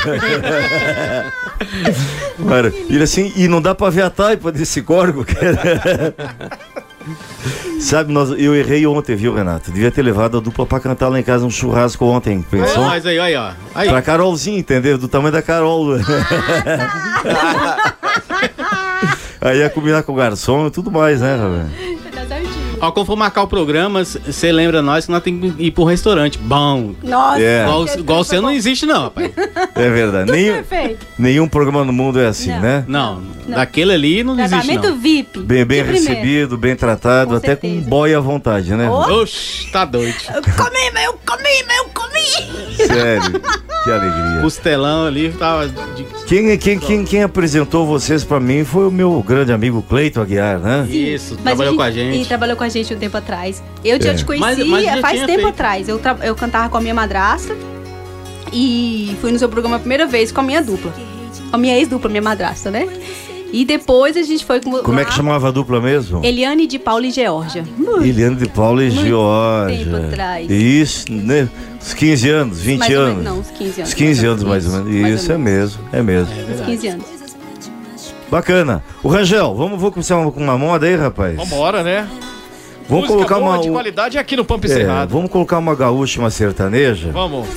Cara, 2.50 2.74
ele 2.90 3.04
assim, 3.04 3.32
e 3.36 3.48
não 3.48 3.62
dá 3.62 3.76
pra 3.76 3.90
ver 3.90 4.02
a 4.04 4.10
taipa 4.10 4.52
desse 4.52 4.82
corgo, 4.82 5.24
cara. 5.26 6.16
Sabe, 7.80 8.12
nós, 8.12 8.30
eu 8.32 8.56
errei 8.56 8.86
ontem, 8.88 9.16
viu, 9.16 9.34
Renato? 9.34 9.72
Devia 9.72 9.92
ter 9.92 10.02
levado 10.02 10.38
a 10.38 10.40
dupla 10.40 10.66
pra 10.66 10.80
cantar 10.80 11.10
lá 11.10 11.20
em 11.20 11.24
casa 11.24 11.46
um 11.46 11.50
churrasco 11.50 12.06
ontem, 12.06 12.42
pensou? 12.50 12.86
Mas 12.86 13.06
aí, 13.06 13.20
aí, 13.20 13.36
ó. 13.36 13.52
Aí. 13.76 13.90
Pra 13.90 14.02
Carolzinha, 14.02 14.60
entendeu? 14.60 14.98
Do 14.98 15.08
tamanho 15.08 15.32
da 15.32 15.42
Carol. 15.42 15.98
Aí 19.40 19.60
ia 19.60 19.70
combinar 19.70 20.04
com 20.04 20.12
o 20.12 20.16
garçom 20.16 20.68
e 20.68 20.72
tudo 20.72 20.92
mais, 20.92 21.22
né, 21.22 21.38
velho? 21.38 21.87
Ó, 22.80 22.92
quando 22.92 23.06
for 23.06 23.16
marcar 23.16 23.44
o 23.44 23.48
programa, 23.48 24.04
você 24.04 24.52
lembra 24.52 24.82
nós 24.82 25.06
que 25.06 25.12
nós 25.12 25.24
temos 25.24 25.56
que 25.56 25.64
ir 25.64 25.72
pro 25.72 25.84
restaurante. 25.84 26.38
Bom. 26.38 26.94
Nossa. 27.04 27.42
É. 27.42 27.64
Igual, 27.64 27.86
igual 27.98 28.24
você 28.24 28.40
não 28.42 28.52
existe, 28.52 28.86
não, 28.86 29.04
rapaz. 29.04 29.32
É 29.76 29.90
verdade. 29.90 30.32
Nenhum, 30.32 30.64
nenhum 31.18 31.48
programa 31.48 31.84
no 31.84 31.94
mundo 31.94 32.20
é 32.20 32.28
assim, 32.28 32.50
Não. 32.52 32.60
né? 32.62 32.86
Não, 32.88 33.24
daquele 33.48 33.94
ali 33.94 34.24
não 34.24 34.34
existe, 34.40 34.50
Tratamento 34.68 34.90
não. 34.90 34.98
VIP. 35.00 35.40
Bem, 35.40 35.66
bem 35.66 35.84
recebido, 35.84 36.58
bem 36.58 36.76
tratado, 36.76 37.32
Com 37.32 37.36
até 37.38 37.56
com 37.56 37.68
certeza. 37.68 37.90
boy 37.90 38.14
à 38.14 38.20
vontade, 38.20 38.74
né? 38.74 38.90
Oxi, 38.90 39.72
tá 39.72 39.86
doido. 39.86 40.16
Eu 40.34 40.42
comi, 40.42 40.92
mas 40.94 41.04
eu 41.06 41.14
comi, 41.26 41.64
mas 41.68 41.78
eu 41.78 41.86
comi. 41.94 42.76
Sério, 42.88 43.42
que 43.88 43.92
alegria. 43.92 44.42
Costelão 44.42 45.06
ali 45.06 45.32
tava. 45.32 45.68
De... 45.68 46.04
Quem, 46.28 46.58
quem, 46.58 46.78
quem, 46.80 47.06
quem 47.06 47.24
apresentou 47.24 47.86
vocês 47.88 48.24
pra 48.24 48.40
mim 48.40 48.64
foi 48.66 48.88
o 48.88 48.92
meu 48.92 49.24
grande 49.26 49.52
amigo 49.54 49.82
Cleito 49.82 50.20
Aguiar, 50.20 50.60
né? 50.60 50.86
Isso, 50.90 51.36
Mas 51.36 51.44
trabalhou 51.56 51.76
com 51.76 51.82
a 51.82 51.90
E 51.90 51.94
gente. 51.94 52.28
trabalhou 52.28 52.56
com 52.58 52.64
a 52.64 52.70
gente 52.70 52.94
um 52.94 52.98
tempo 52.98 53.16
atrás. 53.18 53.64
Eu 53.84 54.02
já 54.02 54.12
É. 54.12 54.14
te 54.14 54.26
conheci 54.26 54.46
Mas- 54.46 54.68
mas 54.68 54.84
já 54.84 54.98
faz 54.98 55.20
tempo 55.22 55.32
feito. 55.34 55.48
atrás. 55.48 55.88
Eu, 55.90 56.00
tra- 56.00 56.18
eu 56.22 56.36
cantava 56.36 56.70
com 56.70 56.78
a 56.78 56.82
minha 56.82 56.94
madrasta 56.94 57.56
e 58.52 59.16
fui 59.22 59.32
no 59.32 59.40
seu 59.40 59.50
programa 59.50 59.76
a 59.78 59.80
primeira 59.80 60.06
vez 60.06 60.32
com 60.32 60.42
a 60.42 60.44
minha 60.44 60.62
dupla. 60.62 60.92
Com 61.50 61.56
a 61.56 61.60
minha 61.60 61.78
ex-dupla, 61.78 62.10
minha 62.10 62.22
madrasta, 62.22 62.70
né? 62.72 62.88
E 63.52 63.64
depois 63.64 64.18
a 64.18 64.22
gente 64.24 64.44
foi 64.46 64.60
com. 64.60 64.72
Como 64.80 65.00
é 65.00 65.04
que 65.06 65.12
lá, 65.12 65.16
chamava 65.18 65.48
a 65.48 65.52
dupla 65.52 65.80
mesmo? 65.80 66.24
Eliane 66.24 66.68
de 66.68 66.78
Paula 66.78 67.06
e 67.08 67.12
Georgia. 67.12 67.64
Eliane 68.02 68.36
de 68.36 68.48
Paula 68.50 68.84
e 68.84 68.92
Muito 68.92 69.08
Georgia. 69.08 69.86
tempo 69.86 69.96
atrás. 70.08 70.50
Isso, 70.52 71.06
né? 71.12 71.48
Uns 71.82 71.94
15 71.94 72.30
anos, 72.30 72.60
20 72.60 72.80
Mais 72.80 72.94
ou 72.94 73.00
anos. 73.02 73.18
menos, 73.18 73.24
não, 73.26 73.40
uns 73.40 73.52
15 73.52 73.80
anos. 73.82 73.90
Uns 73.90 73.94
15 73.94 74.26
anos 74.26 74.44
mais 74.44 74.66
ou 74.66 74.72
menos. 74.72 74.88
mais 74.94 75.04
ou 75.06 75.10
Isso 75.16 75.32
é 75.32 75.38
mesmo, 75.38 75.84
é 75.94 76.02
mesmo. 76.04 76.34
Uns 76.54 76.62
15 76.66 76.88
anos. 76.90 77.06
Bacana. 78.30 78.84
O 79.02 79.08
Rangel, 79.08 79.56
vamos, 79.56 79.80
vamos 79.80 79.94
começar 79.94 80.18
uma- 80.18 80.32
com 80.32 80.42
uma 80.44 80.58
moda 80.58 80.86
aí, 80.86 80.96
rapaz? 80.96 81.36
Vambora, 81.38 81.82
né? 81.84 82.08
Vamos 82.90 83.06
Música 83.06 83.14
colocar 83.14 83.36
boa, 83.40 83.52
uma. 83.56 83.62
de 83.62 83.70
qualidade 83.70 84.18
aqui 84.18 84.36
no 84.36 84.44
Pampa 84.46 84.66
é, 84.66 84.70
Cerrado. 84.70 85.10
vamos 85.12 85.30
colocar 85.32 85.58
uma 85.58 85.76
gaúcha, 85.76 86.20
uma 86.20 86.30
sertaneja. 86.30 87.10
Vamos. 87.12 87.48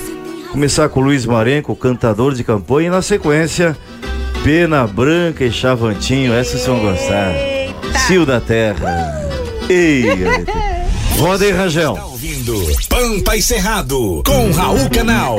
Começar 0.52 0.88
com 0.88 1.00
o 1.00 1.02
Luiz 1.04 1.24
Marenco, 1.26 1.74
cantador 1.76 2.34
de 2.34 2.42
campanha, 2.44 2.88
e 2.88 2.90
na 2.90 3.02
sequência, 3.02 3.76
Pena 4.42 4.86
Branca 4.86 5.44
e 5.44 5.52
Chavantinho. 5.52 6.32
Essas 6.32 6.66
vão 6.66 6.78
gostar. 6.80 7.32
Cio 8.06 8.24
da 8.24 8.40
Terra. 8.40 9.20
Ei, 9.68 10.04
Roda 11.18 11.44
aí, 11.44 11.52
Rangel. 11.52 11.94
Tá 11.94 12.06
ouvindo 12.06 12.54
Pampa 12.88 13.36
e 13.36 13.42
Cerrado 13.42 14.22
com 14.24 14.50
Raul 14.52 14.88
Canal. 14.90 15.38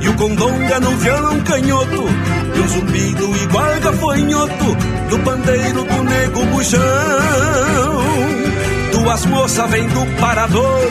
e 0.00 0.08
o 0.08 0.14
condonga 0.14 0.80
no 0.80 0.90
violão 0.96 1.40
canhoto, 1.40 2.04
e 2.54 2.60
um 2.60 2.68
zumbido 2.68 3.36
igual 3.42 3.80
gafanhoto, 3.80 4.76
no 5.10 5.18
pandeiro 5.20 5.84
do 5.84 6.04
nego 6.04 6.46
buchão. 6.46 7.98
Duas 8.92 9.26
moças 9.26 9.70
vêm 9.70 9.86
do 9.88 10.20
parador 10.20 10.90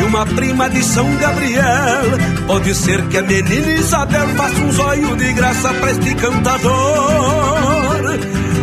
e 0.00 0.04
uma 0.04 0.24
prima 0.24 0.70
de 0.70 0.82
São 0.84 1.16
Gabriel. 1.16 2.04
Pode 2.46 2.74
ser 2.74 3.02
que 3.08 3.18
a 3.18 3.22
menina 3.22 3.72
Isabel 3.72 4.28
faça 4.36 4.60
um 4.60 4.72
zóio 4.72 5.16
de 5.16 5.32
graça 5.32 5.72
pra 5.74 5.90
este 5.90 6.14
cantador. 6.14 7.90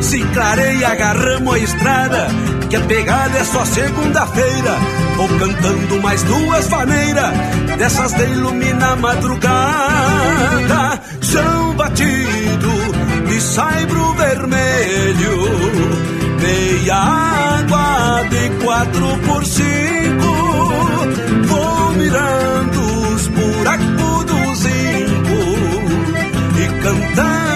Se 0.02 0.20
clareia, 0.20 0.90
agarramos 0.90 1.54
a 1.54 1.60
estrada, 1.60 2.28
que 2.70 2.76
a 2.76 2.82
pegada 2.82 3.38
é 3.38 3.44
só 3.44 3.66
segunda-feira. 3.66 4.78
Vou 5.16 5.28
cantando 5.30 6.02
mais 6.02 6.24
duas 6.24 6.70
maneiras, 6.70 7.32
dessas 7.78 8.14
de 8.14 8.24
iluminar 8.24 8.94
a 8.94 8.96
madrugada. 8.96 11.02
Chão 11.22 11.76
batido 11.76 12.72
de 13.28 13.40
saibro 13.42 14.14
vermelho, 14.14 15.38
meia 16.42 16.96
água 16.96 18.24
de 18.30 18.50
quatro 18.64 19.18
por 19.28 19.46
cinco. 19.46 20.32
Vou 21.48 21.92
mirando 21.94 22.82
os 23.14 23.28
buracos 23.28 24.26
do 24.26 24.56
zinco 24.56 25.38
e 26.60 26.68
cantando 26.82 27.47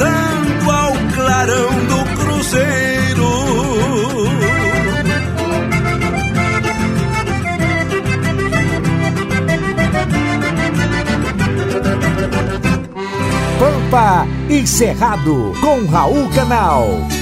cantando 0.00 0.70
ao 0.70 0.92
clarão 1.14 1.68
do 1.86 2.04
cruzeiro. 2.16 3.30
Pampa 13.58 14.26
e 14.48 14.66
Cerrado 14.66 15.52
com 15.60 15.84
Raul 15.86 16.30
Canal. 16.30 17.19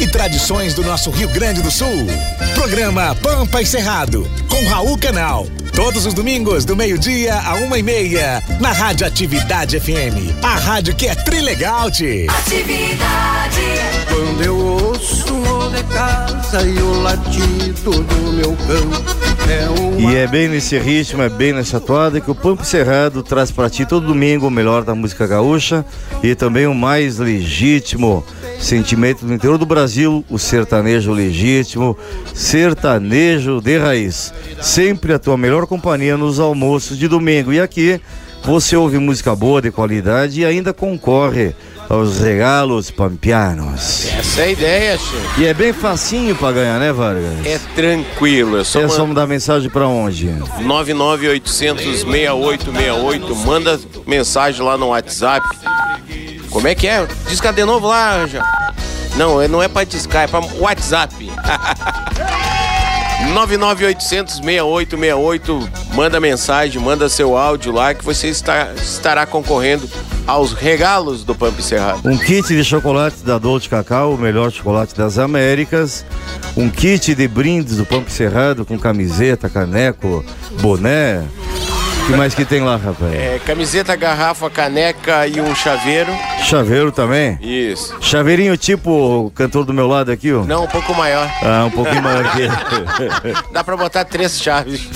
E 0.00 0.06
tradições 0.06 0.74
do 0.74 0.82
nosso 0.82 1.10
Rio 1.10 1.28
Grande 1.28 1.62
do 1.62 1.70
Sul. 1.70 2.06
Programa 2.54 3.14
Pampa 3.22 3.62
e 3.62 3.66
Cerrado 3.66 4.28
com 4.54 4.64
Raul 4.68 4.96
Canal. 4.96 5.46
Todos 5.74 6.06
os 6.06 6.14
domingos, 6.14 6.64
do 6.64 6.76
meio-dia 6.76 7.34
a 7.34 7.54
uma 7.54 7.76
e 7.76 7.82
meia, 7.82 8.40
na 8.60 8.70
Rádio 8.70 9.04
Atividade 9.06 9.80
FM. 9.80 10.42
A 10.42 10.54
rádio 10.54 10.94
que 10.94 11.08
é 11.08 11.14
trilegal, 11.14 11.90
-te. 11.90 12.26
Atividade. 12.28 13.60
Quando 14.08 14.42
eu 14.42 14.56
ouço 14.56 15.34
o 15.34 15.70
de 15.70 15.82
casa 15.84 16.62
e 16.62 16.78
o 16.78 17.02
latido 17.02 17.90
do 17.90 18.32
meu 18.32 18.56
cão, 18.56 18.90
é 19.48 20.00
E 20.00 20.16
é 20.16 20.26
bem 20.28 20.48
nesse 20.48 20.78
ritmo, 20.78 21.22
é 21.22 21.28
bem 21.28 21.52
nessa 21.52 21.80
toada 21.80 22.20
que 22.20 22.30
o 22.30 22.34
Pampo 22.34 22.64
Cerrado 22.64 23.22
traz 23.22 23.50
pra 23.50 23.68
ti 23.68 23.84
todo 23.84 24.06
domingo 24.06 24.46
o 24.46 24.50
melhor 24.50 24.84
da 24.84 24.94
música 24.94 25.26
gaúcha 25.26 25.84
e 26.22 26.34
também 26.34 26.66
o 26.66 26.74
mais 26.74 27.18
legítimo 27.18 28.24
sentimento 28.58 29.24
do 29.26 29.34
interior 29.34 29.58
do 29.58 29.66
Brasil, 29.66 30.24
o 30.30 30.38
sertanejo 30.38 31.12
legítimo, 31.12 31.96
sertanejo 32.32 33.60
de 33.60 33.78
raiz. 33.78 34.32
Sempre 34.60 35.12
a 35.12 35.18
tua 35.18 35.36
melhor 35.36 35.66
companhia 35.66 36.16
nos 36.16 36.38
almoços 36.40 36.96
de 36.98 37.06
domingo. 37.08 37.52
E 37.52 37.60
aqui 37.60 38.00
você 38.42 38.76
ouve 38.76 38.98
música 38.98 39.34
boa, 39.34 39.60
de 39.62 39.70
qualidade 39.70 40.40
e 40.40 40.44
ainda 40.44 40.72
concorre 40.72 41.54
aos 41.88 42.18
regalos 42.18 42.90
pampianos. 42.90 44.06
Essa 44.18 44.40
é 44.40 44.44
a 44.44 44.48
ideia, 44.50 44.98
chefe. 44.98 45.40
E 45.42 45.46
é 45.46 45.52
bem 45.52 45.72
facinho 45.72 46.34
pra 46.34 46.50
ganhar, 46.52 46.78
né, 46.80 46.92
Vargas? 46.92 47.44
É 47.44 47.58
tranquilo, 47.74 48.58
é 48.58 48.64
só, 48.64 48.80
É 48.80 48.88
só 48.88 49.00
man- 49.00 49.08
mandar 49.08 49.26
mensagem 49.26 49.68
pra 49.70 49.86
onde? 49.86 50.28
998006868. 50.62 53.34
Manda 53.44 53.78
mensagem 54.06 54.62
lá 54.64 54.78
no 54.78 54.86
WhatsApp. 54.88 55.46
Como 56.54 56.68
é 56.68 56.74
que 56.74 56.86
é? 56.86 57.04
Disca 57.28 57.52
de 57.52 57.64
novo 57.64 57.88
lá, 57.88 58.26
já. 58.28 58.44
Não, 59.16 59.42
é- 59.42 59.48
não 59.48 59.60
é 59.62 59.66
pra 59.68 59.82
discar, 59.84 60.22
é 60.22 60.26
pra 60.28 60.40
WhatsApp. 60.58 61.30
99800-6868. 63.34 65.68
Manda 65.94 66.20
mensagem, 66.20 66.80
manda 66.80 67.08
seu 67.08 67.36
áudio 67.36 67.72
lá 67.72 67.92
que 67.94 68.04
você 68.04 68.28
está, 68.28 68.68
estará 68.76 69.26
concorrendo 69.26 69.88
aos 70.26 70.52
regalos 70.52 71.24
do 71.24 71.34
Pampa 71.34 71.60
e 71.60 71.62
Cerrado. 71.62 72.08
Um 72.08 72.16
kit 72.16 72.46
de 72.48 72.64
chocolate 72.64 73.16
da 73.24 73.36
Dolce 73.38 73.68
Cacau, 73.68 74.14
o 74.14 74.18
melhor 74.18 74.50
chocolate 74.52 74.94
das 74.94 75.18
Américas. 75.18 76.04
Um 76.56 76.68
kit 76.70 77.14
de 77.14 77.26
brindes 77.28 77.76
do 77.78 77.84
Pampa 77.86 78.08
e 78.08 78.12
Cerrado 78.12 78.64
com 78.64 78.78
camiseta, 78.78 79.48
caneco, 79.48 80.24
boné. 80.60 81.24
O 82.04 82.06
que 82.06 82.16
mais 82.16 82.34
que 82.34 82.44
tem 82.44 82.60
lá, 82.60 82.76
rapaz? 82.76 83.14
É, 83.14 83.40
camiseta, 83.46 83.96
garrafa, 83.96 84.50
caneca 84.50 85.26
e 85.26 85.40
um 85.40 85.54
chaveiro. 85.54 86.12
Chaveiro 86.42 86.92
também? 86.92 87.38
Isso. 87.40 87.94
Chaveirinho 87.98 88.58
tipo 88.58 88.90
o 88.90 89.30
cantor 89.30 89.64
do 89.64 89.72
meu 89.72 89.86
lado 89.86 90.12
aqui, 90.12 90.30
ó. 90.30 90.44
Não, 90.44 90.64
um 90.64 90.66
pouco 90.66 90.94
maior. 90.94 91.26
Ah, 91.42 91.64
um 91.64 91.70
pouquinho 91.70 92.02
maior 92.02 92.30
que 92.32 92.42
ele. 92.42 92.52
Dá 93.50 93.64
pra 93.64 93.74
botar 93.74 94.04
três 94.04 94.38
chaves. 94.38 94.86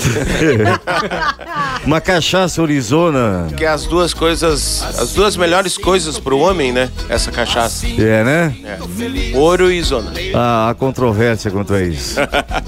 Uma 1.83 1.99
cachaça 1.99 2.61
Arizona. 2.61 3.47
Que 3.57 3.65
é 3.65 3.69
as 3.69 3.87
duas 3.87 4.13
coisas, 4.13 4.83
as 4.83 5.11
duas 5.11 5.35
melhores 5.35 5.79
coisas 5.79 6.19
pro 6.19 6.37
homem, 6.37 6.71
né? 6.71 6.91
Essa 7.09 7.31
cachaça. 7.31 7.87
É, 7.87 8.23
né? 8.23 8.55
É. 8.63 9.35
Ouro 9.35 9.71
e 9.71 9.81
zona. 9.81 10.11
Ah, 10.35 10.69
há 10.69 10.75
controvérsia 10.75 11.49
quanto 11.49 11.73
a 11.73 11.81
isso. 11.81 12.19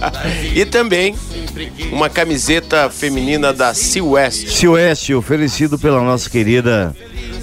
e 0.55 0.65
também 0.65 1.15
uma 1.91 2.09
camiseta 2.09 2.89
feminina 2.89 3.53
da 3.53 3.73
Sea 3.75 4.01
West. 4.31 4.47
Silvestre, 4.47 5.13
oferecido 5.13 5.77
pela 5.77 6.01
nossa 6.01 6.29
querida 6.29 6.95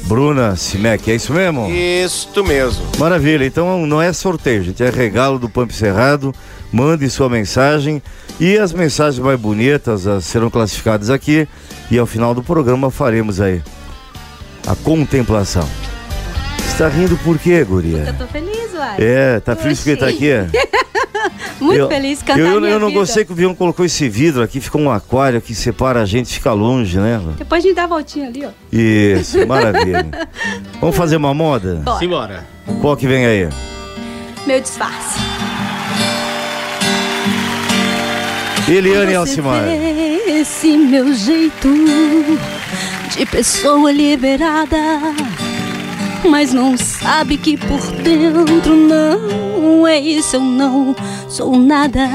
Bruna 0.05 0.57
Simec, 0.57 1.11
é 1.11 1.15
isso 1.15 1.35
mesmo? 1.35 1.69
Isto 1.71 2.43
mesmo. 2.43 2.83
Maravilha, 2.99 3.45
então 3.45 3.87
não 3.87 4.01
é 4.01 4.11
sorteio, 4.13 4.65
gente, 4.65 4.83
é 4.83 4.89
regalo 4.89 5.39
do 5.39 5.51
Pampo 5.51 5.73
Cerrado. 5.73 6.35
Mande 6.73 7.09
sua 7.09 7.29
mensagem 7.29 8.03
e 8.41 8.57
as 8.59 8.73
mensagens 8.73 9.19
mais 9.19 9.39
bonitas 9.39 10.07
as 10.07 10.25
serão 10.25 10.51
classificadas 10.51 11.09
aqui 11.09 11.49
e 11.91 11.99
ao 11.99 12.07
final 12.07 12.35
do 12.35 12.43
programa 12.43 12.91
faremos 12.91 13.41
aí 13.41 13.63
a 14.67 14.75
contemplação. 14.75 15.69
Está 16.59 16.89
rindo 16.89 17.17
por 17.19 17.39
quê, 17.39 17.65
guria? 17.65 18.05
Eu 18.07 18.15
tô 18.15 18.27
feliz, 18.27 18.73
uai. 18.75 18.97
É, 18.99 19.41
tá 19.41 19.57
feliz 19.57 19.79
porque 19.79 19.97
tá 19.97 20.07
aqui? 20.07 20.29
Muito 21.61 21.79
eu, 21.79 21.89
feliz 21.89 22.23
cantar 22.23 22.39
Eu, 22.41 22.61
minha 22.61 22.73
eu 22.73 22.81
não 22.81 22.89
vida. 22.89 23.01
gostei 23.01 23.25
que 23.25 23.33
o 23.33 23.35
Vião 23.35 23.55
colocou 23.55 23.85
esse 23.85 24.09
vidro 24.09 24.43
aqui, 24.43 24.61
ficou 24.61 24.81
um 24.81 24.91
aquário 24.91 25.41
que 25.41 25.55
separa 25.55 26.03
a 26.03 26.05
gente, 26.05 26.33
fica 26.33 26.53
longe, 26.53 26.99
né? 26.99 27.21
Depois 27.37 27.65
a 27.65 27.67
gente 27.67 27.77
dá 27.77 27.85
a 27.85 27.87
voltinha 27.87 28.29
ali, 28.29 28.45
ó. 28.45 28.51
Isso, 28.73 29.45
maravilha. 29.47 30.07
Vamos 30.81 30.97
fazer 30.97 31.17
uma 31.17 31.35
moda? 31.35 31.83
Bora. 31.85 31.99
Simbora. 31.99 32.47
Qual 32.81 32.97
que 32.97 33.07
vem 33.07 33.27
aí? 33.27 33.49
Meu 34.47 34.61
disfarce. 34.61 35.19
Eliane 38.69 39.15
Alcimar. 39.15 39.65
Esse 40.29 40.77
meu 40.77 41.13
jeito 41.15 41.69
de 43.17 43.27
pessoa 43.27 43.91
liberada, 43.91 44.77
mas 46.25 46.53
não 46.53 46.77
sabe 46.77 47.37
que 47.37 47.57
por 47.57 47.81
dentro 48.03 48.75
não 48.75 49.87
é 49.87 49.99
isso. 49.99 50.37
Eu 50.37 50.41
não 50.41 50.95
sou 51.29 51.59
nada. 51.59 52.09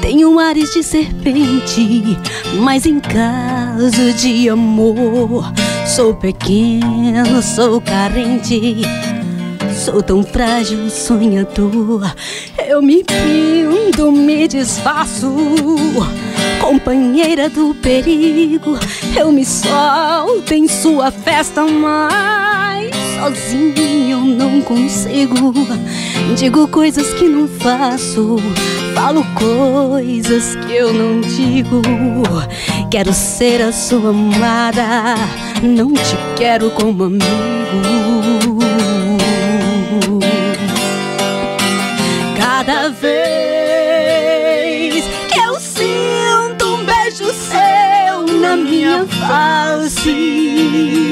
Tenho 0.00 0.38
ares 0.38 0.72
de 0.72 0.82
serpente, 0.82 2.16
mas 2.60 2.86
em 2.86 3.00
caso 3.00 4.12
de 4.14 4.48
amor, 4.48 5.52
sou 5.86 6.14
pequeno, 6.14 7.42
sou 7.42 7.80
carente. 7.80 8.82
Sou 9.74 10.02
tão 10.02 10.22
frágil, 10.22 10.88
sonhador. 10.90 12.12
Eu 12.66 12.80
me 12.82 13.04
pinto, 13.04 14.10
me 14.10 14.48
disfarço. 14.48 15.34
Companheira 16.60 17.48
do 17.48 17.74
perigo, 17.74 18.78
eu 19.16 19.30
me 19.30 19.44
solto 19.44 20.52
em 20.52 20.66
sua 20.66 21.10
festa, 21.10 21.64
mas 21.64 22.97
sozinho 23.18 24.24
não 24.24 24.62
consigo. 24.62 25.52
Digo 26.36 26.68
coisas 26.68 27.12
que 27.14 27.28
não 27.28 27.48
faço, 27.48 28.36
falo 28.94 29.24
coisas 29.34 30.54
que 30.56 30.74
eu 30.74 30.92
não 30.92 31.20
digo. 31.20 31.82
Quero 32.90 33.12
ser 33.12 33.62
a 33.62 33.72
sua 33.72 34.10
amada, 34.10 35.16
não 35.62 35.92
te 35.92 36.16
quero 36.36 36.70
como 36.70 37.04
amigo. 37.04 37.24
Cada 42.36 42.90
vez 42.90 43.08
que 45.30 45.38
eu 45.38 45.58
sinto 45.58 46.66
um 46.66 46.84
beijo 46.84 47.32
seu 47.32 48.26
na 48.40 48.56
minha 48.56 49.06
face, 49.06 51.07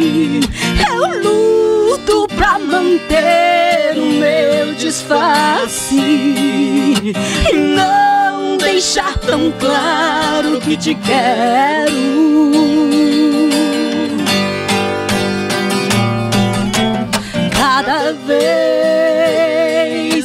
manter 2.97 3.99
o 3.99 4.07
meu 4.07 4.75
disfarce 4.75 5.95
e 5.97 7.53
não 7.53 8.57
deixar 8.57 9.19
tão 9.19 9.53
claro 9.53 10.59
que 10.61 10.77
te 10.77 10.95
quero. 10.95 12.27
Cada 17.53 18.13
vez 18.27 19.45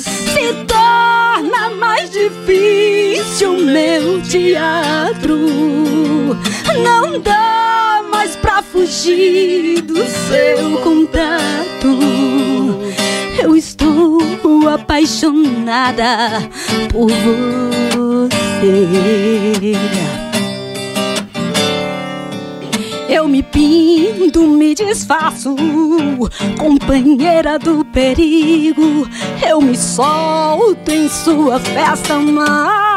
se 0.03 0.53
torna 0.65 1.69
mais 1.77 2.09
difícil 2.09 3.57
meu 3.57 4.21
teatro. 4.21 5.37
Não 6.83 7.19
dá 7.19 7.60
fugir 8.81 9.81
do 9.81 10.03
seu 10.07 10.79
contato. 10.81 11.99
Eu 13.39 13.55
estou 13.55 14.19
apaixonada 14.67 16.49
por 16.91 17.11
você. 17.91 18.71
Eu 23.07 23.27
me 23.27 23.43
pinto, 23.43 24.47
me 24.47 24.73
disfarço, 24.73 25.55
companheira 26.57 27.59
do 27.59 27.85
perigo. 27.85 29.07
Eu 29.47 29.61
me 29.61 29.77
solto 29.77 30.89
em 30.89 31.07
sua 31.07 31.59
festa, 31.59 32.17
mas 32.17 32.90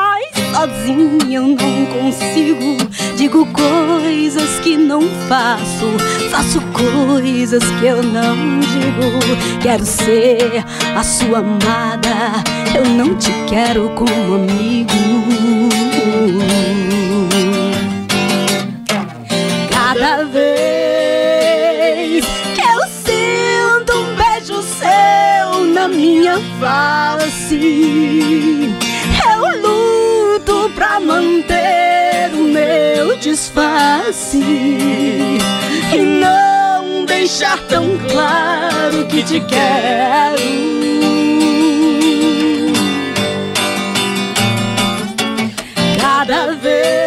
sozinha 0.55 1.39
eu 1.39 1.49
não 1.49 1.87
consigo. 1.87 2.77
Digo 3.17 3.45
coisas 3.47 4.61
que 4.61 4.77
não 4.77 5.03
faço, 5.29 5.87
faço 6.31 6.61
coisas 6.73 7.65
que 7.81 7.87
eu 7.87 8.01
não 8.03 8.61
digo. 8.61 9.19
Quero 9.61 9.85
ser 9.85 10.65
a 10.97 11.03
sua 11.03 11.39
amada, 11.39 12.33
eu 12.75 12.85
não 12.85 13.17
te 13.17 13.33
quero 13.49 13.91
como 13.91 14.37
amigo. 14.37 14.95
Cada 19.71 20.25
vez 20.25 22.25
que 22.55 22.61
eu 22.61 22.87
sinto 23.05 23.93
um 23.99 24.15
beijo 24.15 24.63
seu 24.63 25.65
na 25.73 25.89
minha 25.89 26.39
face, 26.61 28.74
pra 30.85 31.01
manter 31.01 32.31
o 32.35 32.45
meu 32.45 33.17
disfarce 33.17 34.39
e 34.39 35.99
não 35.99 37.07
deixar 37.07 37.59
tão 37.69 37.97
claro 38.11 39.07
que 39.07 39.23
te 39.23 39.41
quero. 39.41 40.43
Cada 45.99 46.53
vez 46.53 46.99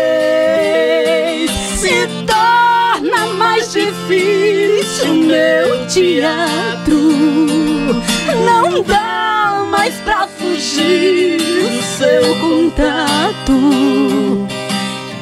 se 1.80 2.08
torna 2.26 3.28
mais 3.38 3.72
difícil 3.72 5.14
meu 5.14 5.86
teatro. 5.86 6.98
Não 8.44 8.82
dá 8.82 9.07
mais 9.78 9.94
pra 9.98 10.28
fugir 10.28 11.38
do 11.38 11.84
seu 11.84 12.36
contato. 12.40 14.48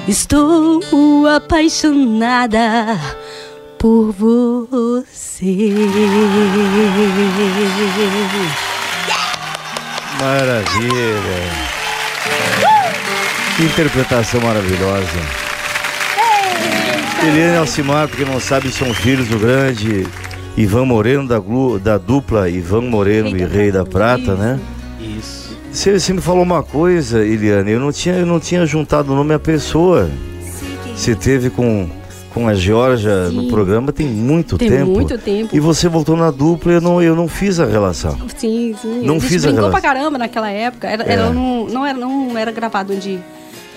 Estou 0.08 1.28
apaixonada 1.28 2.98
por 3.78 4.14
você. 4.14 5.74
Maravilha. 10.22 11.22
Que 13.58 13.64
interpretação 13.64 14.40
maravilhosa. 14.40 15.20
Eliane 17.28 17.58
Alcimar, 17.58 18.08
porque 18.08 18.24
não 18.24 18.40
sabe, 18.40 18.72
são 18.72 18.94
filhos 18.94 19.28
do 19.28 19.38
grande 19.38 20.08
Ivan 20.58 20.86
Moreno, 20.86 21.28
da, 21.28 21.40
glu- 21.40 21.80
da 21.80 21.98
dupla 21.98 22.50
Ivan 22.50 22.82
Moreno 22.84 23.36
e 23.36 23.44
Rei 23.46 23.72
da 23.72 23.84
Prata, 23.86 24.36
né? 24.36 24.60
Isso. 25.00 25.56
Você, 25.72 26.00
você 26.00 26.14
me 26.14 26.22
falou 26.22 26.44
uma 26.44 26.64
coisa, 26.64 27.26
Eliane, 27.26 27.72
eu 27.72 27.80
não 27.80 27.92
tinha, 27.92 28.16
eu 28.16 28.26
não 28.26 28.40
tinha 28.40 28.66
juntado 28.66 29.12
o 29.12 29.16
nome 29.16 29.34
à 29.34 29.40
pessoa. 29.40 30.10
Você 30.96 31.14
teve 31.14 31.50
com, 31.50 31.90
com 32.34 32.48
a 32.48 32.54
Georgia 32.54 33.28
no 33.28 33.50
programa 33.50 33.92
tem 33.92 34.08
muito 34.08 34.58
Tem 34.58 34.70
tempo. 34.70 34.92
muito 34.92 35.18
tempo. 35.18 35.54
E 35.54 35.60
você 35.60 35.90
voltou 35.90 36.16
na 36.16 36.32
dupla 36.32 36.72
e 36.72 36.76
eu 36.76 36.82
não, 36.82 37.02
eu 37.02 37.16
não 37.18 37.28
fiz 37.28 37.60
a 37.60 37.66
relação. 37.66 38.18
Sim, 38.38 38.74
sim. 38.82 39.02
Não 39.04 39.16
a 39.16 39.20
gente 39.20 39.28
fiz 39.28 39.44
a 39.44 39.48
brincou 39.50 39.66
relação. 39.70 39.72
pra 39.82 39.82
caramba 39.82 40.18
naquela 40.18 40.50
época. 40.50 40.88
Era, 40.88 41.04
É. 41.04 41.12
era 41.12 41.30
não, 41.30 41.66
não, 41.68 41.86
era, 41.86 41.98
não 41.98 42.38
era 42.38 42.52
gravado 42.54 42.94
onde. 42.94 43.20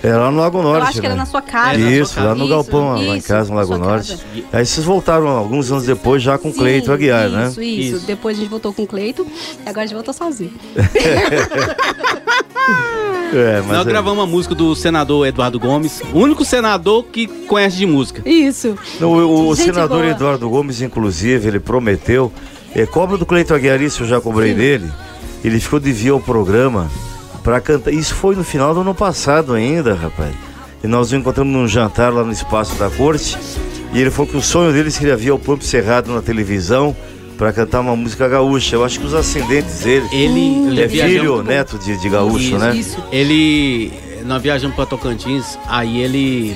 Era 0.01 0.17
lá 0.17 0.31
no 0.31 0.39
Lago 0.39 0.61
Norte. 0.61 0.81
Eu 0.81 0.87
acho 0.87 0.99
que 1.01 1.05
era 1.05 1.15
né? 1.15 1.19
na 1.21 1.25
sua 1.25 1.41
casa. 1.41 1.79
Isso, 1.79 2.19
lá 2.19 2.33
no 2.33 2.45
Isso, 2.45 2.49
Galpão, 2.53 2.93
lá 2.93 3.15
em 3.15 3.17
isso, 3.17 3.27
casa, 3.27 3.49
no 3.49 3.55
Lago 3.57 3.67
sua 3.67 3.77
Norte. 3.77 4.11
casa. 4.11 4.23
Aí 4.53 4.65
vocês 4.65 4.85
voltaram 4.85 5.27
alguns 5.27 5.69
anos 5.71 5.85
depois 5.85 6.23
já 6.23 6.37
com 6.37 6.49
o 6.49 6.53
Sim, 6.53 6.59
Cleito 6.59 6.91
Aguiar, 6.91 7.27
isso, 7.27 7.35
né? 7.35 7.47
Isso, 7.49 7.61
isso. 7.61 8.05
Depois 8.07 8.37
a 8.37 8.39
gente 8.39 8.49
voltou 8.49 8.71
com 8.73 8.83
o 8.83 8.87
Cleito 8.87 9.27
e 9.65 9.69
agora 9.69 9.83
a 9.83 9.85
gente 9.87 9.95
voltou 9.95 10.13
sozinho. 10.13 10.53
É, 13.31 13.59
mas 13.59 13.77
Nós 13.77 13.85
é- 13.85 13.89
gravamos 13.89 14.17
uma 14.17 14.25
música 14.25 14.55
do 14.55 14.75
senador 14.75 15.27
Eduardo 15.27 15.59
Gomes, 15.59 16.01
o 16.13 16.17
único 16.17 16.43
senador 16.43 17.05
que 17.05 17.27
conhece 17.27 17.77
de 17.77 17.85
música. 17.85 18.27
Isso. 18.27 18.75
Não, 18.99 19.11
o, 19.11 19.49
o 19.49 19.55
senador 19.55 19.99
boa. 19.99 20.11
Eduardo 20.11 20.49
Gomes, 20.49 20.81
inclusive, 20.81 21.47
ele 21.47 21.59
prometeu, 21.59 22.31
é, 22.73 22.85
cobra 22.87 23.17
do 23.17 23.25
Cleito 23.27 23.53
Aguiar, 23.53 23.81
isso 23.81 24.01
eu 24.03 24.07
já 24.07 24.19
cobrei 24.19 24.53
dele, 24.55 24.89
ele 25.43 25.59
ficou 25.59 25.79
de 25.79 25.91
vir 25.91 26.09
ao 26.09 26.19
programa 26.19 26.89
pra 27.49 27.59
cantar. 27.59 27.91
Isso 27.91 28.13
foi 28.13 28.35
no 28.35 28.43
final 28.43 28.75
do 28.75 28.81
ano 28.81 28.93
passado 28.93 29.53
ainda, 29.53 29.95
rapaz. 29.95 30.31
E 30.83 30.87
nós 30.87 31.11
nos 31.11 31.19
encontramos 31.19 31.51
num 31.51 31.67
jantar 31.67 32.13
lá 32.13 32.23
no 32.23 32.31
Espaço 32.31 32.75
da 32.75 32.89
Corte. 32.91 33.35
E 33.91 33.99
ele 33.99 34.11
falou 34.11 34.29
que 34.31 34.37
o 34.37 34.41
sonho 34.41 34.71
dele 34.71 34.91
seria 34.91 35.17
vir 35.17 35.31
ao 35.31 35.39
Pampo 35.39 35.63
Cerrado 35.63 36.13
na 36.13 36.21
televisão 36.21 36.95
pra 37.39 37.51
cantar 37.51 37.79
uma 37.79 37.95
música 37.95 38.27
gaúcha. 38.27 38.75
Eu 38.75 38.85
acho 38.85 38.99
que 38.99 39.05
os 39.07 39.15
ascendentes 39.15 39.79
dele. 39.79 40.05
Ele, 40.11 40.67
ele 40.67 40.81
é 40.83 40.87
filho, 40.89 41.41
neto 41.41 41.79
de, 41.79 41.97
de 41.97 42.07
gaúcho, 42.07 42.37
Isso, 42.37 42.57
né? 42.59 42.75
isso. 42.75 43.03
Ele. 43.11 43.91
Nós 44.25 44.41
viajamos 44.43 44.75
pra 44.75 44.85
Tocantins, 44.85 45.57
aí 45.67 46.01
ele. 46.01 46.55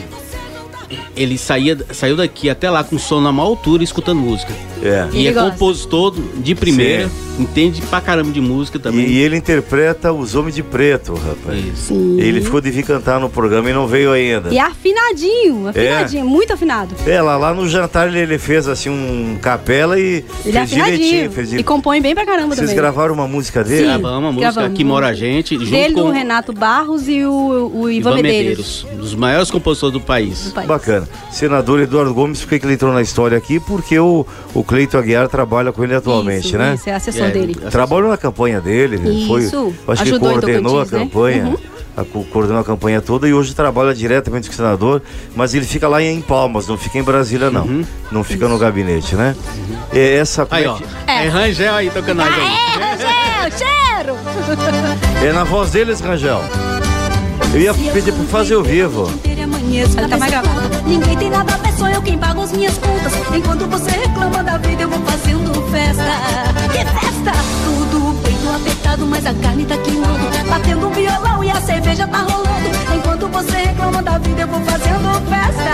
Ele 1.15 1.37
saía, 1.37 1.77
saiu 1.91 2.15
daqui 2.15 2.49
até 2.49 2.69
lá 2.69 2.83
com 2.83 2.97
som 2.97 3.19
na 3.21 3.31
maior 3.31 3.49
altura 3.49 3.83
escutando 3.83 4.19
música. 4.19 4.53
É. 4.81 5.07
E 5.13 5.19
Ele 5.19 5.27
é 5.29 5.31
gosta. 5.33 5.51
compositor 5.51 6.13
de 6.37 6.53
primeira, 6.55 7.09
entende 7.39 7.81
pra 7.83 8.01
caramba 8.01 8.31
de 8.31 8.41
música 8.41 8.77
também. 8.77 9.05
E, 9.05 9.13
e 9.13 9.17
ele 9.19 9.37
interpreta 9.37 10.11
os 10.11 10.35
Homens 10.35 10.55
de 10.55 10.63
Preto, 10.63 11.13
rapaz. 11.13 11.63
Sim. 11.77 12.19
Ele 12.19 12.41
ficou 12.41 12.59
de 12.59 12.69
vir 12.69 12.83
cantar 12.83 13.19
no 13.19 13.29
programa 13.29 13.69
e 13.69 13.73
não 13.73 13.87
veio 13.87 14.11
ainda. 14.11 14.49
E 14.53 14.59
afinadinho, 14.59 15.67
afinadinho, 15.69 16.25
muito 16.25 16.53
afinado. 16.53 16.93
É, 17.05 17.21
lá, 17.21 17.37
lá 17.37 17.53
no 17.53 17.67
jantar 17.67 18.07
ele, 18.07 18.19
ele 18.19 18.37
fez 18.37 18.67
assim 18.67 18.89
um 18.89 19.37
capela 19.41 19.97
e 19.99 20.23
Ele 20.45 20.57
é 20.57 20.65
fez 20.65 20.69
direitinho. 20.69 20.83
afinadinho. 20.83 21.31
Fez 21.31 21.47
E 21.47 21.49
direitinho. 21.51 21.63
compõe 21.63 22.01
bem 22.01 22.13
pra 22.13 22.25
caramba 22.25 22.49
Vocês 22.55 22.61
também. 22.69 22.75
gravaram 22.75 23.13
uma 23.13 23.27
música 23.27 23.63
dele? 23.63 23.83
Gravamos 23.85 24.19
uma 24.19 24.31
música 24.31 24.51
Gravamos. 24.51 24.73
Aqui 24.73 24.83
Mora 24.83 25.07
a 25.07 25.13
Gente, 25.13 25.55
junto 25.57 25.71
Dele, 25.71 25.93
com 25.93 26.01
do 26.03 26.11
Renato 26.11 26.51
Barros 26.53 27.07
e 27.07 27.23
o, 27.23 27.71
o 27.73 27.89
Ivan, 27.89 28.11
Ivan 28.11 28.21
Medeiros. 28.21 28.83
Medeiros, 28.83 28.85
um 28.93 28.97
dos 28.97 29.15
maiores 29.15 29.49
compositores 29.49 29.93
do 29.93 29.99
país. 30.01 30.51
país. 30.53 30.67
Bacana. 30.83 31.07
Senador 31.31 31.79
Eduardo 31.79 32.13
Gomes, 32.13 32.41
por 32.41 32.49
que 32.49 32.59
que 32.59 32.65
ele 32.65 32.73
entrou 32.73 32.91
na 32.93 33.01
história 33.01 33.37
aqui? 33.37 33.57
Porque 33.59 33.97
o, 33.97 34.25
o 34.53 34.63
Cleito 34.63 34.97
Aguiar 34.97 35.29
trabalha 35.29 35.71
com 35.71 35.81
ele 35.83 35.95
atualmente, 35.95 36.47
Isso, 36.47 36.57
né? 36.57 36.73
isso, 36.75 36.89
é 36.89 36.93
assessor 36.93 37.29
dele. 37.31 37.55
Trabalhou 37.55 38.09
na 38.09 38.17
campanha 38.17 38.59
dele, 38.59 38.97
Isso, 38.97 39.27
foi, 39.27 39.45
acho 39.93 40.03
que 40.03 40.09
ajudou 40.09 40.29
em 40.29 40.33
coordenou 40.33 40.79
a 40.81 40.83
né? 40.83 40.89
campanha. 40.91 41.45
Uhum. 41.45 41.57
a- 41.95 42.03
co- 42.03 42.23
coordenou 42.25 42.59
a 42.59 42.63
campanha 42.65 42.99
toda 43.01 43.27
e 43.29 43.33
hoje 43.33 43.55
trabalha 43.55 43.93
diretamente 43.93 44.47
com 44.49 44.53
o 44.53 44.57
senador, 44.57 45.01
mas 45.35 45.53
ele 45.53 45.65
fica 45.65 45.87
lá 45.87 46.01
em 46.01 46.19
Palmas, 46.21 46.67
não 46.67 46.77
fica 46.77 46.97
em 46.97 47.03
Brasília, 47.03 47.49
não. 47.49 47.63
Uhum. 47.65 47.85
Não 48.11 48.23
fica 48.23 48.47
no 48.49 48.57
gabinete, 48.57 49.15
né? 49.15 49.35
É 49.93 50.15
essa 50.17 50.45
Aí, 50.51 50.65
ó. 50.67 50.77
É 51.07 51.27
Rangel 51.29 51.75
aí 51.75 51.89
tocando 51.89 52.21
aí. 52.21 52.29
É, 52.29 53.47
Rangel, 53.47 53.57
cheiro! 53.57 54.17
É 55.25 55.31
na 55.31 55.43
voz 55.45 55.71
deles, 55.71 56.01
Rangel. 56.01 56.41
Eu 57.53 57.61
ia 57.61 57.73
pedir 57.73 58.11
pra 58.11 58.23
fazer 58.25 58.55
o 58.55 58.63
vivo. 58.63 59.07
Amanheço, 59.63 59.95
tá 59.95 60.17
mais 60.17 60.31
gravado. 60.31 60.59
Ninguém 60.85 61.17
tem 61.17 61.29
nada 61.29 61.53
a 61.53 61.57
ver, 61.57 61.73
sou 61.73 61.87
eu 61.87 62.01
quem 62.01 62.17
paga 62.17 62.43
as 62.43 62.51
minhas 62.51 62.77
contas. 62.77 63.13
Enquanto 63.33 63.65
você 63.67 63.91
reclama 63.91 64.43
da 64.43 64.57
vida, 64.57 64.83
eu 64.83 64.89
vou 64.89 64.99
fazendo 64.99 65.53
festa. 65.71 66.03
Que 66.71 66.79
festa! 66.79 67.31
Tudo 67.63 68.21
peito 68.23 68.49
apertado, 68.49 69.05
mas 69.07 69.25
a 69.25 69.33
carne 69.33 69.65
tá 69.65 69.77
queimando. 69.77 70.49
Batendo 70.49 70.87
um 70.87 70.91
violão 70.91 71.43
e 71.43 71.49
a 71.49 71.61
cerveja 71.61 72.05
tá 72.07 72.19
rolando. 72.19 72.69
Enquanto 72.93 73.27
você 73.29 73.57
reclama 73.57 74.03
da 74.03 74.17
vida, 74.17 74.41
eu 74.41 74.47
vou 74.47 74.61
fazendo 74.61 75.13
festa. 75.29 75.71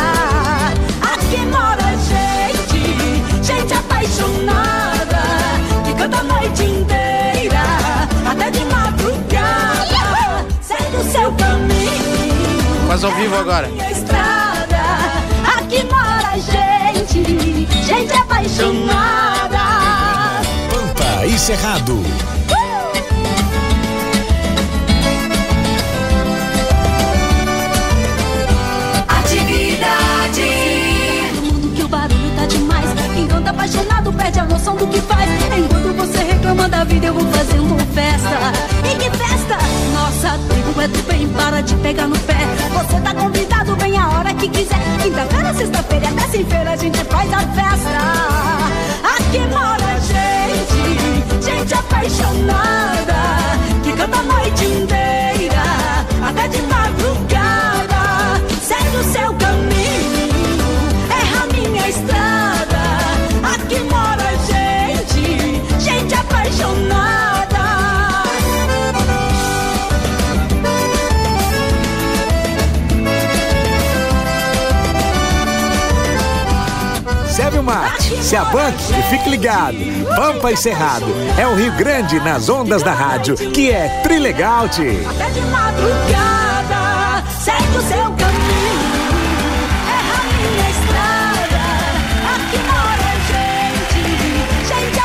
Aqui 1.13 1.45
mora 1.47 1.97
gente, 2.09 3.43
gente 3.43 3.73
apaixonada, 3.73 4.78
Faz 12.89 13.03
ao 13.03 13.11
vivo 13.11 13.35
agora. 13.35 13.67
minha 13.67 13.91
estrada. 13.91 14.79
Aqui 15.59 15.83
mora 15.83 16.35
gente, 16.39 17.23
gente 17.85 18.13
apaixonada. 18.13 19.59
Pampa 20.71 21.23
e 21.27 21.37
Cerrado. 21.37 22.03
Atividade. 29.07 30.41
No 31.35 31.41
mundo 31.43 31.75
que 31.75 31.83
o 31.83 31.87
barulho 31.87 32.31
tá 32.35 32.47
demais. 32.47 32.89
Quem 33.13 33.27
canta 33.27 33.51
apaixonado 33.51 34.11
perde 34.13 34.39
a 34.39 34.45
noção 34.45 34.75
do 34.75 34.87
que 34.87 34.99
faz. 35.01 35.29
Enquanto 35.55 35.78
você 35.99 36.23
reclama 36.23 36.69
da 36.69 36.83
vida, 36.85 37.07
eu 37.07 37.13
vou 37.13 37.25
fazendo 37.31 37.77
festa. 37.93 38.29
E 38.89 38.95
que 38.95 39.17
festa! 39.17 39.57
Nossa 39.93 40.39
tribo 40.47 40.81
é 40.81 40.87
do 40.87 41.03
bem, 41.03 41.27
para 41.29 41.61
de 41.61 41.75
pegar 41.75 42.07
no 42.07 42.17
pé. 42.19 42.37
Você 42.73 43.01
tá 43.01 43.13
convidado, 43.13 43.75
vem 43.75 43.97
a 43.97 44.07
hora 44.09 44.33
que 44.33 44.47
quiser. 44.47 44.79
Quinta-feira, 45.03 45.53
sexta-feira, 45.53 46.09
até 46.09 46.27
sem-feira 46.29 46.71
a 46.71 46.75
gente 46.77 46.97
faz 47.05 47.33
a 47.33 47.39
festa. 47.39 47.68
Se 78.21 78.35
abanque 78.35 78.93
e 78.97 79.01
fique 79.03 79.29
ligado. 79.29 79.77
Pampa 80.15 80.51
e 80.51 80.57
Cerrado 80.57 81.05
é 81.37 81.47
o 81.47 81.55
Rio 81.55 81.71
Grande 81.73 82.19
nas 82.19 82.49
ondas 82.49 82.83
da 82.83 82.91
rádio, 82.93 83.35
que 83.35 83.71
é 83.71 83.87
Trilegalte. 84.03 84.81
Até 85.09 85.29
de 85.29 85.41
madrugada, 85.41 87.23
segue 87.39 87.77
o 87.77 87.81
seu 87.81 88.11
caminho, 88.11 89.09
erra 89.87 90.19
a 90.19 90.23
minha 90.37 90.69
estrada. 90.69 91.63
Aqui 92.35 92.57
mora 92.67 93.09
gente, 93.29 94.01
gente 94.67 94.99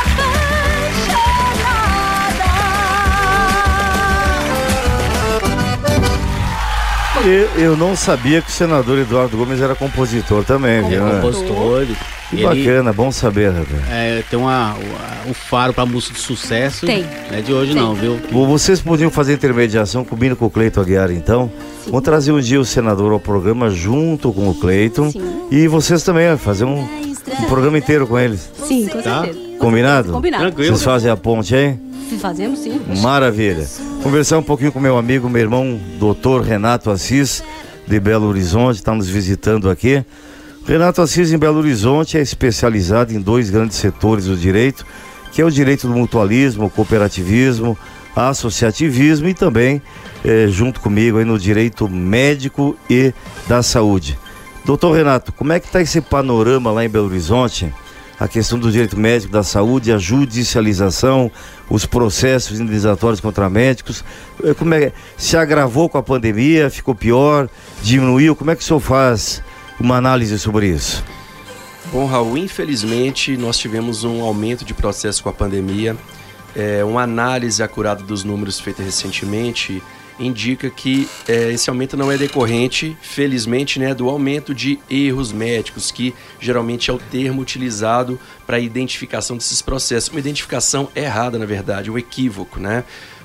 apaixonada. 7.14 7.24
Eu, 7.24 7.48
eu 7.62 7.76
não 7.76 7.96
sabia 7.96 8.42
que 8.42 8.48
o 8.48 8.52
senador 8.52 8.98
Eduardo 8.98 9.36
Gomes 9.36 9.60
era 9.60 9.74
compositor 9.74 10.44
também, 10.44 10.82
viu? 10.88 11.04
né? 11.04 11.20
Que 12.30 12.36
Ele- 12.36 12.44
bacana, 12.64 12.92
bom 12.92 13.12
saber, 13.12 13.50
rapaz. 13.50 13.88
É, 13.90 14.22
tem 14.28 14.38
uma, 14.38 14.74
o, 15.26 15.30
o 15.30 15.34
faro 15.34 15.72
pra 15.74 15.84
música 15.84 16.14
de 16.14 16.20
sucesso. 16.20 16.86
Tem. 16.86 17.04
Não 17.30 17.38
é 17.38 17.40
de 17.42 17.52
hoje 17.52 17.74
não, 17.74 17.94
viu? 17.94 18.18
Vocês 18.30 18.80
podiam 18.80 19.10
fazer 19.10 19.34
intermediação 19.34 20.04
combina 20.04 20.34
com 20.34 20.46
o 20.46 20.50
Cleiton 20.50 20.80
Aguiar, 20.80 21.10
então. 21.10 21.50
Vamos 21.86 22.02
trazer 22.02 22.32
um 22.32 22.40
dia 22.40 22.58
o 22.58 22.64
senador 22.64 23.12
ao 23.12 23.20
programa 23.20 23.68
junto 23.70 24.32
com 24.32 24.48
o 24.48 24.54
Cleiton. 24.54 25.12
E 25.50 25.68
vocês 25.68 26.02
também, 26.02 26.36
fazer 26.38 26.64
um, 26.64 26.80
um 26.80 27.44
programa 27.46 27.76
inteiro 27.76 28.06
com 28.06 28.18
eles. 28.18 28.50
Sim, 28.66 28.88
com 28.88 29.02
Tá. 29.02 29.20
certeza. 29.22 29.44
Combinado? 29.58 30.12
Combinado. 30.12 30.56
Vocês 30.56 30.82
fazem 30.82 31.10
a 31.10 31.16
ponte 31.16 31.54
aí? 31.54 31.76
Fazemos 32.20 32.58
sim. 32.60 32.80
Maravilha. 33.02 33.66
Conversar 34.02 34.38
um 34.38 34.42
pouquinho 34.42 34.72
com 34.72 34.80
meu 34.80 34.96
amigo, 34.96 35.28
meu 35.28 35.40
irmão, 35.42 35.78
doutor 35.98 36.42
Renato 36.42 36.90
Assis, 36.90 37.42
de 37.86 38.00
Belo 38.00 38.26
Horizonte, 38.28 38.76
está 38.76 38.94
nos 38.94 39.08
visitando 39.08 39.68
aqui. 39.70 40.04
Renato 40.66 41.02
Assis, 41.02 41.30
em 41.30 41.36
Belo 41.36 41.58
Horizonte, 41.58 42.16
é 42.16 42.22
especializado 42.22 43.12
em 43.12 43.20
dois 43.20 43.50
grandes 43.50 43.76
setores 43.76 44.24
do 44.24 44.34
direito, 44.36 44.86
que 45.30 45.42
é 45.42 45.44
o 45.44 45.50
direito 45.50 45.86
do 45.86 45.92
mutualismo, 45.92 46.64
o 46.64 46.70
cooperativismo, 46.70 47.76
associativismo 48.16 49.28
e 49.28 49.34
também, 49.34 49.82
eh, 50.24 50.46
junto 50.48 50.80
comigo, 50.80 51.18
aí 51.18 51.24
no 51.24 51.38
direito 51.38 51.86
médico 51.86 52.78
e 52.88 53.12
da 53.46 53.62
saúde. 53.62 54.18
Doutor 54.64 54.92
Renato, 54.96 55.32
como 55.32 55.52
é 55.52 55.60
que 55.60 55.66
está 55.66 55.82
esse 55.82 56.00
panorama 56.00 56.72
lá 56.72 56.82
em 56.82 56.88
Belo 56.88 57.06
Horizonte? 57.06 57.72
a 58.18 58.28
questão 58.28 58.58
do 58.60 58.70
direito 58.70 58.96
médico 58.96 59.32
da 59.32 59.42
saúde, 59.42 59.92
a 59.92 59.98
judicialização, 59.98 61.30
os 61.68 61.84
processos 61.84 62.60
indenizatórios 62.60 63.20
contra 63.20 63.50
médicos. 63.50 64.04
Eh, 64.42 64.54
Como 64.54 64.72
é, 64.72 64.92
se 65.16 65.36
agravou 65.36 65.88
com 65.88 65.98
a 65.98 66.02
pandemia, 66.02 66.70
ficou 66.70 66.94
pior, 66.94 67.48
diminuiu? 67.82 68.36
Como 68.36 68.52
é 68.52 68.56
que 68.56 68.62
o 68.62 68.64
senhor 68.64 68.78
faz 68.78 69.42
uma 69.78 69.96
análise 69.96 70.38
sobre 70.38 70.68
isso? 70.68 71.04
Bom, 71.92 72.06
Raul, 72.06 72.38
infelizmente 72.38 73.36
nós 73.36 73.58
tivemos 73.58 74.04
um 74.04 74.22
aumento 74.22 74.64
de 74.64 74.74
processos 74.74 75.20
com 75.20 75.28
a 75.28 75.32
pandemia. 75.32 75.96
É, 76.56 76.84
uma 76.84 77.02
análise 77.02 77.62
acurada 77.62 78.02
dos 78.02 78.24
números 78.24 78.60
feita 78.60 78.82
recentemente 78.82 79.82
indica 80.18 80.70
que 80.70 81.08
é, 81.26 81.52
esse 81.52 81.68
aumento 81.68 81.96
não 81.96 82.10
é 82.10 82.16
decorrente, 82.16 82.96
felizmente, 83.02 83.78
né, 83.78 83.94
do 83.94 84.08
aumento 84.08 84.54
de 84.54 84.78
erros 84.88 85.32
médicos, 85.32 85.90
que 85.90 86.14
geralmente 86.40 86.90
é 86.90 86.94
o 86.94 86.98
termo 86.98 87.42
utilizado 87.42 88.18
para 88.46 88.56
a 88.56 88.60
identificação 88.60 89.36
desses 89.36 89.60
processos. 89.60 90.10
Uma 90.10 90.20
identificação 90.20 90.88
errada, 90.94 91.38
na 91.38 91.46
verdade, 91.46 91.90
um 91.90 91.98
equívoco, 91.98 92.60
né? 92.60 92.84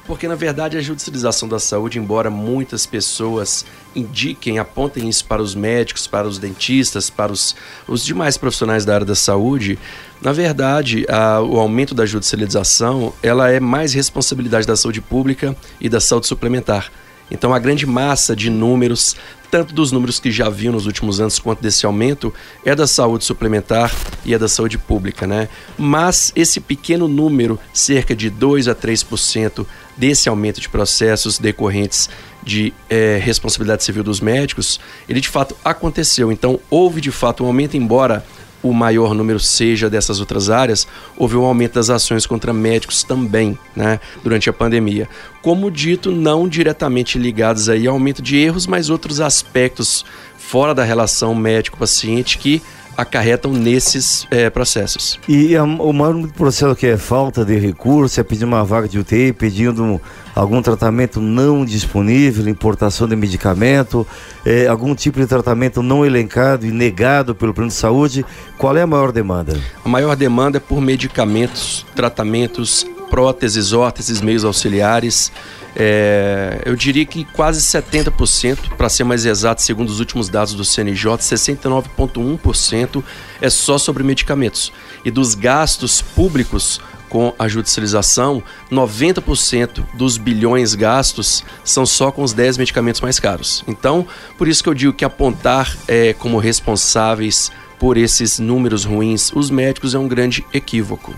Porque, 0.09 0.27
na 0.27 0.33
verdade, 0.33 0.75
a 0.75 0.81
judicialização 0.81 1.47
da 1.47 1.59
saúde, 1.59 1.99
embora 1.99 2.31
muitas 2.31 2.83
pessoas 2.83 3.63
indiquem, 3.95 4.57
apontem 4.57 5.07
isso 5.07 5.23
para 5.23 5.39
os 5.39 5.53
médicos, 5.53 6.07
para 6.07 6.27
os 6.27 6.39
dentistas, 6.39 7.11
para 7.11 7.31
os, 7.31 7.55
os 7.87 8.03
demais 8.03 8.35
profissionais 8.35 8.83
da 8.83 8.95
área 8.95 9.05
da 9.05 9.13
saúde, 9.13 9.77
na 10.19 10.31
verdade, 10.33 11.05
a- 11.07 11.41
o 11.41 11.59
aumento 11.59 11.93
da 11.93 12.07
judicialização, 12.07 13.13
ela 13.21 13.51
é 13.51 13.59
mais 13.59 13.93
responsabilidade 13.93 14.65
da 14.65 14.75
saúde 14.75 14.99
pública 14.99 15.55
e 15.79 15.87
da 15.87 15.99
saúde 15.99 16.25
suplementar. 16.25 16.91
Então, 17.29 17.53
a 17.53 17.59
grande 17.59 17.85
massa 17.85 18.35
de 18.35 18.49
números, 18.49 19.15
tanto 19.49 19.73
dos 19.73 19.91
números 19.91 20.19
que 20.19 20.31
já 20.31 20.49
viu 20.49 20.71
nos 20.71 20.85
últimos 20.85 21.19
anos 21.19 21.39
quanto 21.39 21.61
desse 21.61 21.85
aumento, 21.85 22.33
é 22.63 22.75
da 22.75 22.87
saúde 22.87 23.25
suplementar 23.25 23.93
e 24.25 24.33
é 24.33 24.37
da 24.37 24.47
saúde 24.47 24.77
pública, 24.77 25.25
né? 25.25 25.49
Mas 25.77 26.31
esse 26.35 26.59
pequeno 26.59 27.07
número, 27.07 27.59
cerca 27.73 28.15
de 28.15 28.29
2 28.29 28.67
a 28.67 28.75
3% 28.75 29.65
desse 29.97 30.29
aumento 30.29 30.61
de 30.61 30.69
processos 30.69 31.37
decorrentes 31.37 32.09
de 32.41 32.73
eh, 32.89 33.19
responsabilidade 33.21 33.83
civil 33.83 34.03
dos 34.03 34.21
médicos, 34.21 34.79
ele 35.07 35.19
de 35.19 35.27
fato 35.27 35.55
aconteceu. 35.63 36.31
Então, 36.31 36.59
houve 36.69 37.01
de 37.01 37.11
fato 37.11 37.43
um 37.43 37.47
aumento, 37.47 37.75
embora 37.75 38.25
o 38.61 38.73
maior 38.73 39.13
número 39.13 39.39
seja 39.39 39.89
dessas 39.89 40.19
outras 40.19 40.49
áreas, 40.49 40.87
houve 41.17 41.35
um 41.35 41.45
aumento 41.45 41.73
das 41.73 41.89
ações 41.89 42.25
contra 42.25 42.53
médicos 42.53 43.03
também, 43.03 43.57
né, 43.75 43.99
durante 44.23 44.49
a 44.49 44.53
pandemia. 44.53 45.07
Como 45.41 45.71
dito, 45.71 46.11
não 46.11 46.47
diretamente 46.47 47.17
ligados 47.17 47.69
aí 47.69 47.87
ao 47.87 47.93
aumento 47.93 48.21
de 48.21 48.37
erros, 48.37 48.67
mas 48.67 48.89
outros 48.89 49.21
aspectos 49.21 50.05
fora 50.37 50.73
da 50.73 50.83
relação 50.83 51.35
médico-paciente 51.35 52.37
que 52.37 52.61
acarretam 53.01 53.51
nesses 53.53 54.27
eh, 54.31 54.49
processos. 54.49 55.19
E 55.27 55.55
a- 55.55 55.63
o 55.63 55.93
maior 55.93 56.27
processo 56.29 56.75
que 56.75 56.87
é 56.87 56.97
falta 56.97 57.45
de 57.45 57.57
recurso, 57.57 58.19
é 58.19 58.23
pedir 58.23 58.45
uma 58.45 58.63
vaga 58.63 58.87
de 58.87 58.99
UTI, 58.99 59.31
pedindo 59.33 59.99
algum 60.35 60.61
tratamento 60.61 61.19
não 61.19 61.65
disponível, 61.65 62.47
importação 62.47 63.07
de 63.07 63.15
medicamento, 63.15 64.05
é, 64.45 64.67
algum 64.67 64.93
tipo 64.95 65.19
de 65.19 65.25
tratamento 65.27 65.81
não 65.81 66.05
elencado 66.05 66.65
e 66.65 66.71
negado 66.71 67.33
pelo 67.35 67.53
plano 67.53 67.69
de 67.69 67.75
saúde. 67.75 68.25
Qual 68.57 68.75
é 68.77 68.81
a 68.81 68.87
maior 68.87 69.11
demanda? 69.11 69.59
A 69.83 69.89
maior 69.89 70.15
demanda 70.15 70.57
é 70.57 70.59
por 70.61 70.79
medicamentos, 70.81 71.85
tratamentos, 71.95 72.85
próteses, 73.09 73.73
órteses, 73.73 74.21
meios 74.21 74.45
auxiliares. 74.45 75.31
É, 75.75 76.61
eu 76.65 76.75
diria 76.75 77.05
que 77.05 77.23
quase 77.25 77.61
70%, 77.61 78.75
para 78.77 78.89
ser 78.89 79.03
mais 79.03 79.25
exato, 79.25 79.61
segundo 79.61 79.89
os 79.89 79.99
últimos 79.99 80.29
dados 80.29 80.53
do 80.53 80.65
CNJ, 80.65 81.17
69,1% 81.17 83.03
é 83.41 83.49
só 83.49 83.77
sobre 83.77 84.03
medicamentos. 84.03 84.71
E 85.03 85.11
dos 85.11 85.35
gastos 85.35 86.01
públicos 86.01 86.81
com 87.09 87.33
a 87.39 87.47
judicialização, 87.47 88.41
90% 88.71 89.83
dos 89.95 90.17
bilhões 90.17 90.75
gastos 90.75 91.43
são 91.63 91.85
só 91.85 92.11
com 92.11 92.21
os 92.21 92.33
10 92.33 92.57
medicamentos 92.57 93.01
mais 93.01 93.19
caros. 93.19 93.63
Então, 93.67 94.07
por 94.37 94.47
isso 94.47 94.63
que 94.63 94.69
eu 94.69 94.73
digo 94.75 94.93
que 94.93 95.03
apontar 95.03 95.75
é, 95.87 96.13
como 96.13 96.37
responsáveis 96.37 97.51
por 97.79 97.97
esses 97.97 98.39
números 98.39 98.83
ruins 98.83 99.31
os 99.33 99.49
médicos 99.49 99.95
é 99.95 99.99
um 99.99 100.07
grande 100.07 100.45
equívoco. 100.53 101.15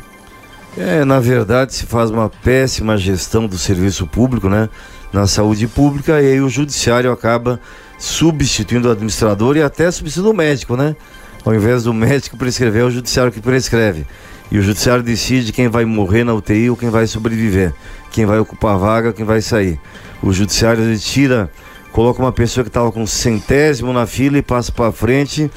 É, 0.78 1.04
na 1.04 1.20
verdade, 1.20 1.74
se 1.74 1.86
faz 1.86 2.10
uma 2.10 2.30
péssima 2.30 2.98
gestão 2.98 3.46
do 3.46 3.58
serviço 3.58 4.08
público, 4.08 4.48
né? 4.48 4.70
Na 5.12 5.28
saúde 5.28 5.68
pública, 5.68 6.22
e 6.22 6.34
aí 6.34 6.42
o 6.42 6.50
judiciário 6.50 7.12
acaba 7.12 7.60
substituindo 8.00 8.88
o 8.88 8.92
administrador 8.92 9.58
e 9.58 9.62
até 9.62 9.92
substituindo 9.92 10.32
o 10.32 10.34
médico, 10.34 10.78
né? 10.78 10.96
Ao 11.44 11.54
invés 11.54 11.84
do 11.84 11.94
médico 11.94 12.38
prescrever, 12.38 12.84
é 12.84 12.86
o 12.86 12.92
judiciário 12.92 13.32
que 13.32 13.42
prescreve. 13.42 14.06
E 14.50 14.58
o 14.58 14.62
judiciário 14.62 15.04
decide 15.04 15.52
quem 15.52 15.68
vai 15.68 15.84
morrer 15.84 16.24
na 16.24 16.34
UTI 16.34 16.70
ou 16.70 16.78
quem 16.78 16.90
vai 16.90 17.06
sobreviver, 17.06 17.74
quem 18.12 18.26
vai 18.26 18.40
ocupar 18.40 18.76
a 18.76 18.78
vaga, 18.78 19.14
quem 19.14 19.26
vai 19.26 19.42
sair. 19.42 19.80
O 20.24 20.32
judiciário 20.32 20.98
tira, 21.00 21.50
coloca 21.92 22.22
uma 22.22 22.32
pessoa 22.32 22.64
que 22.64 22.70
estava 22.70 22.92
com 22.92 23.06
centésimo 23.06 23.92
na 23.92 24.06
fila 24.06 24.38
e 24.38 24.42
passa 24.42 24.72
para 24.72 24.92
frente, 24.92 25.52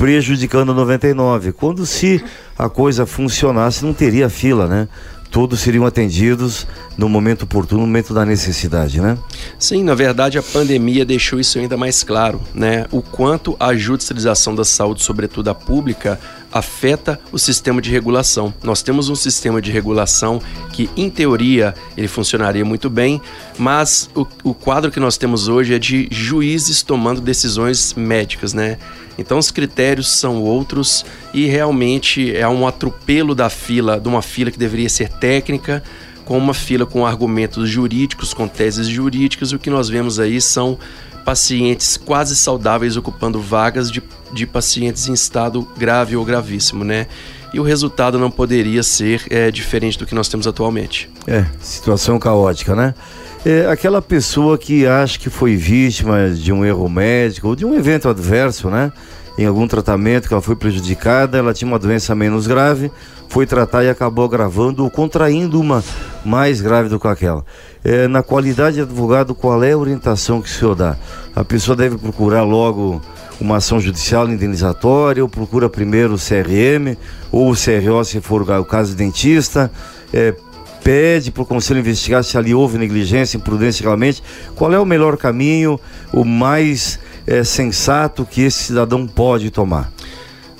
prejudicando 0.00 0.72
99. 0.72 1.52
Quando 1.52 1.84
se 1.84 2.24
a 2.58 2.70
coisa 2.70 3.04
funcionasse, 3.04 3.84
não 3.84 3.92
teria 3.92 4.30
fila, 4.30 4.66
né? 4.66 4.88
Todos 5.30 5.60
seriam 5.60 5.84
atendidos 5.84 6.66
no 6.96 7.06
momento 7.06 7.42
oportuno, 7.42 7.82
no 7.82 7.86
momento 7.86 8.14
da 8.14 8.24
necessidade, 8.24 8.98
né? 8.98 9.18
Sim, 9.58 9.84
na 9.84 9.94
verdade 9.94 10.38
a 10.38 10.42
pandemia 10.42 11.04
deixou 11.04 11.38
isso 11.38 11.58
ainda 11.58 11.76
mais 11.76 12.02
claro, 12.02 12.40
né? 12.54 12.86
O 12.90 13.02
quanto 13.02 13.54
a 13.60 13.74
judicialização 13.74 14.54
da 14.54 14.64
saúde, 14.64 15.02
sobretudo 15.02 15.50
a 15.50 15.54
pública, 15.54 16.18
afeta 16.52 17.20
o 17.32 17.38
sistema 17.38 17.80
de 17.80 17.90
regulação. 17.90 18.52
Nós 18.62 18.82
temos 18.82 19.08
um 19.08 19.14
sistema 19.14 19.60
de 19.60 19.70
regulação 19.70 20.40
que, 20.72 20.90
em 20.96 21.08
teoria, 21.08 21.74
ele 21.96 22.08
funcionaria 22.08 22.64
muito 22.64 22.90
bem, 22.90 23.20
mas 23.58 24.10
o, 24.14 24.26
o 24.42 24.54
quadro 24.54 24.90
que 24.90 25.00
nós 25.00 25.16
temos 25.16 25.48
hoje 25.48 25.74
é 25.74 25.78
de 25.78 26.08
juízes 26.10 26.82
tomando 26.82 27.20
decisões 27.20 27.94
médicas, 27.94 28.52
né? 28.52 28.78
Então 29.18 29.38
os 29.38 29.50
critérios 29.50 30.10
são 30.18 30.42
outros 30.42 31.04
e 31.34 31.46
realmente 31.46 32.34
é 32.34 32.48
um 32.48 32.66
atropelo 32.66 33.34
da 33.34 33.50
fila, 33.50 34.00
de 34.00 34.08
uma 34.08 34.22
fila 34.22 34.50
que 34.50 34.58
deveria 34.58 34.88
ser 34.88 35.10
técnica, 35.10 35.82
com 36.24 36.38
uma 36.38 36.54
fila 36.54 36.86
com 36.86 37.04
argumentos 37.04 37.68
jurídicos, 37.68 38.32
com 38.32 38.48
teses 38.48 38.86
jurídicas. 38.86 39.52
O 39.52 39.58
que 39.58 39.68
nós 39.68 39.88
vemos 39.88 40.18
aí 40.18 40.40
são 40.40 40.78
pacientes 41.24 41.96
quase 41.96 42.34
saudáveis 42.34 42.96
ocupando 42.96 43.40
vagas 43.40 43.90
de, 43.90 44.02
de 44.32 44.46
pacientes 44.46 45.08
em 45.08 45.12
estado 45.12 45.66
grave 45.76 46.16
ou 46.16 46.24
gravíssimo, 46.24 46.84
né? 46.84 47.06
E 47.52 47.58
o 47.58 47.62
resultado 47.62 48.18
não 48.18 48.30
poderia 48.30 48.82
ser 48.82 49.24
é, 49.28 49.50
diferente 49.50 49.98
do 49.98 50.06
que 50.06 50.14
nós 50.14 50.28
temos 50.28 50.46
atualmente. 50.46 51.10
É, 51.26 51.44
situação 51.60 52.18
caótica, 52.18 52.76
né? 52.76 52.94
É, 53.44 53.66
aquela 53.66 54.02
pessoa 54.02 54.58
que 54.58 54.86
acha 54.86 55.18
que 55.18 55.30
foi 55.30 55.56
vítima 55.56 56.30
de 56.30 56.52
um 56.52 56.64
erro 56.64 56.88
médico 56.88 57.48
ou 57.48 57.56
de 57.56 57.64
um 57.64 57.74
evento 57.74 58.08
adverso, 58.08 58.68
né? 58.68 58.92
Em 59.40 59.46
algum 59.46 59.66
tratamento 59.66 60.28
que 60.28 60.34
ela 60.34 60.42
foi 60.42 60.54
prejudicada, 60.54 61.38
ela 61.38 61.54
tinha 61.54 61.66
uma 61.66 61.78
doença 61.78 62.14
menos 62.14 62.46
grave, 62.46 62.92
foi 63.26 63.46
tratar 63.46 63.82
e 63.82 63.88
acabou 63.88 64.26
agravando 64.26 64.84
ou 64.84 64.90
contraindo 64.90 65.58
uma 65.58 65.82
mais 66.22 66.60
grave 66.60 66.90
do 66.90 67.00
que 67.00 67.08
aquela. 67.08 67.42
É, 67.82 68.06
na 68.06 68.22
qualidade 68.22 68.76
de 68.76 68.82
advogado, 68.82 69.34
qual 69.34 69.64
é 69.64 69.72
a 69.72 69.78
orientação 69.78 70.42
que 70.42 70.48
o 70.50 70.52
senhor 70.52 70.74
dá? 70.74 70.94
A 71.34 71.42
pessoa 71.42 71.74
deve 71.74 71.96
procurar 71.96 72.42
logo 72.42 73.00
uma 73.40 73.56
ação 73.56 73.80
judicial 73.80 74.28
indenizatória 74.28 75.22
ou 75.22 75.28
procura 75.28 75.70
primeiro 75.70 76.12
o 76.12 76.18
CRM 76.18 76.94
ou 77.32 77.50
o 77.50 77.54
CRO 77.54 78.04
se 78.04 78.20
for 78.20 78.42
o 78.42 78.64
caso 78.66 78.92
do 78.92 78.98
dentista? 78.98 79.72
É, 80.12 80.34
pede 80.84 81.30
para 81.30 81.42
o 81.42 81.46
conselho 81.46 81.80
investigar 81.80 82.22
se 82.24 82.36
ali 82.36 82.54
houve 82.54 82.76
negligência, 82.76 83.38
imprudência 83.38 83.84
realmente. 83.84 84.22
Qual 84.54 84.70
é 84.70 84.78
o 84.78 84.84
melhor 84.84 85.16
caminho, 85.16 85.80
o 86.12 86.26
mais 86.26 86.98
é, 87.30 87.44
sensato 87.44 88.26
que 88.26 88.42
esse 88.42 88.64
cidadão 88.64 89.06
pode 89.06 89.50
tomar? 89.50 89.90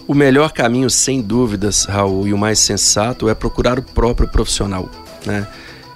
O 0.06 0.14
melhor 0.14 0.52
caminho, 0.52 0.88
sem 0.88 1.20
dúvidas, 1.20 1.84
Raul, 1.84 2.26
e 2.28 2.32
o 2.32 2.38
mais 2.38 2.60
sensato 2.60 3.28
é 3.28 3.34
procurar 3.34 3.78
o 3.78 3.82
próprio 3.82 4.28
profissional, 4.28 4.88
né? 5.26 5.46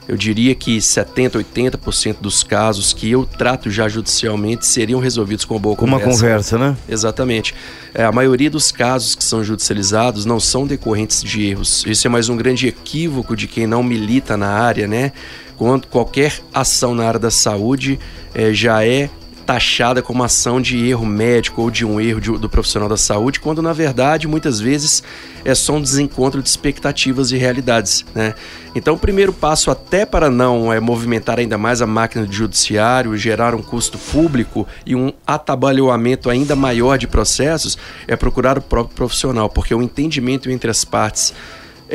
Eu 0.06 0.18
diria 0.18 0.54
que 0.54 0.82
70, 0.82 1.38
80% 1.38 2.16
dos 2.20 2.44
casos 2.44 2.92
que 2.92 3.10
eu 3.10 3.24
trato 3.24 3.70
já 3.70 3.88
judicialmente 3.88 4.66
seriam 4.66 5.00
resolvidos 5.00 5.46
com 5.46 5.54
uma 5.54 5.60
boa 5.60 5.76
Com 5.76 5.86
uma 5.86 5.98
conversa, 5.98 6.58
né? 6.58 6.76
Exatamente. 6.86 7.54
É, 7.94 8.04
a 8.04 8.12
maioria 8.12 8.50
dos 8.50 8.70
casos 8.70 9.14
que 9.14 9.24
são 9.24 9.42
judicializados 9.42 10.26
não 10.26 10.38
são 10.38 10.66
decorrentes 10.66 11.22
de 11.22 11.46
erros. 11.46 11.84
Isso 11.86 12.06
é 12.06 12.10
mais 12.10 12.28
um 12.28 12.36
grande 12.36 12.68
equívoco 12.68 13.34
de 13.34 13.48
quem 13.48 13.66
não 13.66 13.82
milita 13.82 14.36
na 14.36 14.50
área, 14.50 14.86
né? 14.86 15.12
Quando 15.56 15.86
qualquer 15.86 16.38
ação 16.52 16.94
na 16.94 17.06
área 17.06 17.20
da 17.20 17.30
saúde 17.30 17.98
é, 18.34 18.52
já 18.52 18.84
é 18.84 19.08
taxada 19.44 20.02
como 20.02 20.22
ação 20.22 20.60
de 20.60 20.88
erro 20.88 21.04
médico 21.04 21.62
ou 21.62 21.70
de 21.70 21.84
um 21.84 22.00
erro 22.00 22.20
de- 22.20 22.38
do 22.38 22.48
profissional 22.48 22.88
da 22.88 22.96
saúde, 22.96 23.40
quando 23.40 23.60
na 23.60 23.72
verdade 23.72 24.26
muitas 24.26 24.60
vezes 24.60 25.02
é 25.44 25.54
só 25.54 25.74
um 25.74 25.82
desencontro 25.82 26.42
de 26.42 26.48
expectativas 26.48 27.30
e 27.30 27.36
realidades. 27.36 28.04
Né? 28.14 28.34
Então, 28.74 28.94
o 28.94 28.98
primeiro 28.98 29.32
passo, 29.32 29.70
até 29.70 30.06
para 30.06 30.30
não 30.30 30.72
é, 30.72 30.80
movimentar 30.80 31.38
ainda 31.38 31.58
mais 31.58 31.82
a 31.82 31.86
máquina 31.86 32.24
do 32.26 32.32
judiciário, 32.32 33.16
gerar 33.16 33.54
um 33.54 33.62
custo 33.62 33.98
público 33.98 34.66
e 34.86 34.96
um 34.96 35.12
atabalhoamento 35.26 36.30
ainda 36.30 36.56
maior 36.56 36.96
de 36.96 37.06
processos, 37.06 37.76
é 38.08 38.16
procurar 38.16 38.58
o 38.58 38.62
próprio 38.62 38.96
profissional, 38.96 39.48
porque 39.48 39.74
o 39.74 39.82
entendimento 39.82 40.50
entre 40.50 40.70
as 40.70 40.84
partes 40.84 41.34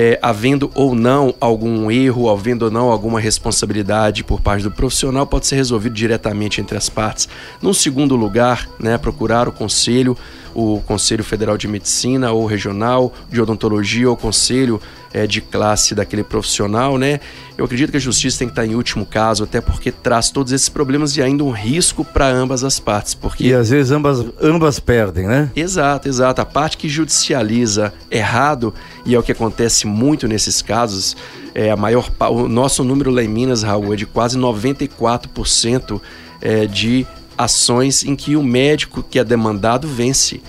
é, 0.01 0.17
havendo 0.21 0.71
ou 0.75 0.95
não 0.95 1.35
algum 1.41 1.91
erro, 1.91 2.29
havendo 2.29 2.63
ou 2.63 2.71
não 2.71 2.89
alguma 2.89 3.19
responsabilidade 3.19 4.23
por 4.23 4.39
parte 4.39 4.63
do 4.63 4.71
profissional, 4.71 5.27
pode 5.27 5.45
ser 5.45 5.57
resolvido 5.57 5.93
diretamente 5.93 6.62
entre 6.62 6.77
as 6.77 6.88
partes. 6.88 7.27
Num 7.62 7.74
segundo 7.74 8.15
lugar, 8.15 8.65
né, 8.80 8.97
procurar 8.97 9.49
o 9.49 9.51
conselho, 9.51 10.15
o 10.54 10.82
Conselho 10.82 11.24
Federal 11.24 11.58
de 11.58 11.68
Medicina 11.68 12.32
ou 12.32 12.45
regional 12.45 13.14
de 13.30 13.41
odontologia 13.41 14.10
ou 14.10 14.18
conselho 14.18 14.82
é, 15.14 15.26
de 15.26 15.41
classe 15.41 15.95
daquele 15.95 16.24
profissional, 16.24 16.97
né? 16.97 17.20
Eu 17.58 17.66
acredito 17.66 17.91
que 17.91 17.97
a 17.97 18.00
justiça 18.00 18.39
tem 18.39 18.47
que 18.47 18.52
estar 18.52 18.66
em 18.66 18.76
último 18.76 19.06
caso, 19.06 19.43
até 19.43 19.60
porque 19.60 19.91
traz 19.91 20.30
todos 20.30 20.52
esses 20.54 20.70
problemas 20.70 21.18
e 21.18 21.22
ainda 21.22 21.43
um 21.43 21.52
risco 21.52 22.06
para 22.06 22.28
ambas 22.28 22.64
as 22.64 22.80
partes, 22.80 23.14
porque 23.14 23.45
E 23.45 23.54
às 23.54 23.70
vezes 23.70 23.91
ambas, 23.91 24.26
ambas 24.41 24.80
perdem, 24.80 25.28
né? 25.28 25.52
Exato, 25.56 26.08
exato. 26.08 26.41
A 26.41 26.45
parte 26.45 26.78
que 26.78 26.88
judicializa 26.88 27.93
errado, 28.10 28.74
e 29.06 29.16
é 29.16 29.20
o 29.20 29.24
que 29.24 29.32
acontece 29.32 29.88
muito 29.88 30.28
nesses 30.28 30.62
casos, 30.62 31.18
é 31.54 31.72
a 31.72 31.76
maior 31.76 32.10
o 32.30 32.47
nosso 32.47 32.84
número 32.84 33.12
lá 33.12 33.24
em 33.24 33.28
Minas, 33.28 33.64
Raul, 33.64 33.93
é 33.93 33.97
de 33.97 34.06
quase 34.06 34.38
94% 34.38 36.00
é, 36.41 36.66
de 36.66 37.06
ações 37.39 38.03
em 38.03 38.15
que 38.15 38.35
o 38.35 38.43
médico 38.43 39.01
que 39.01 39.17
é 39.17 39.23
demandado 39.23 39.87
vence. 39.87 40.41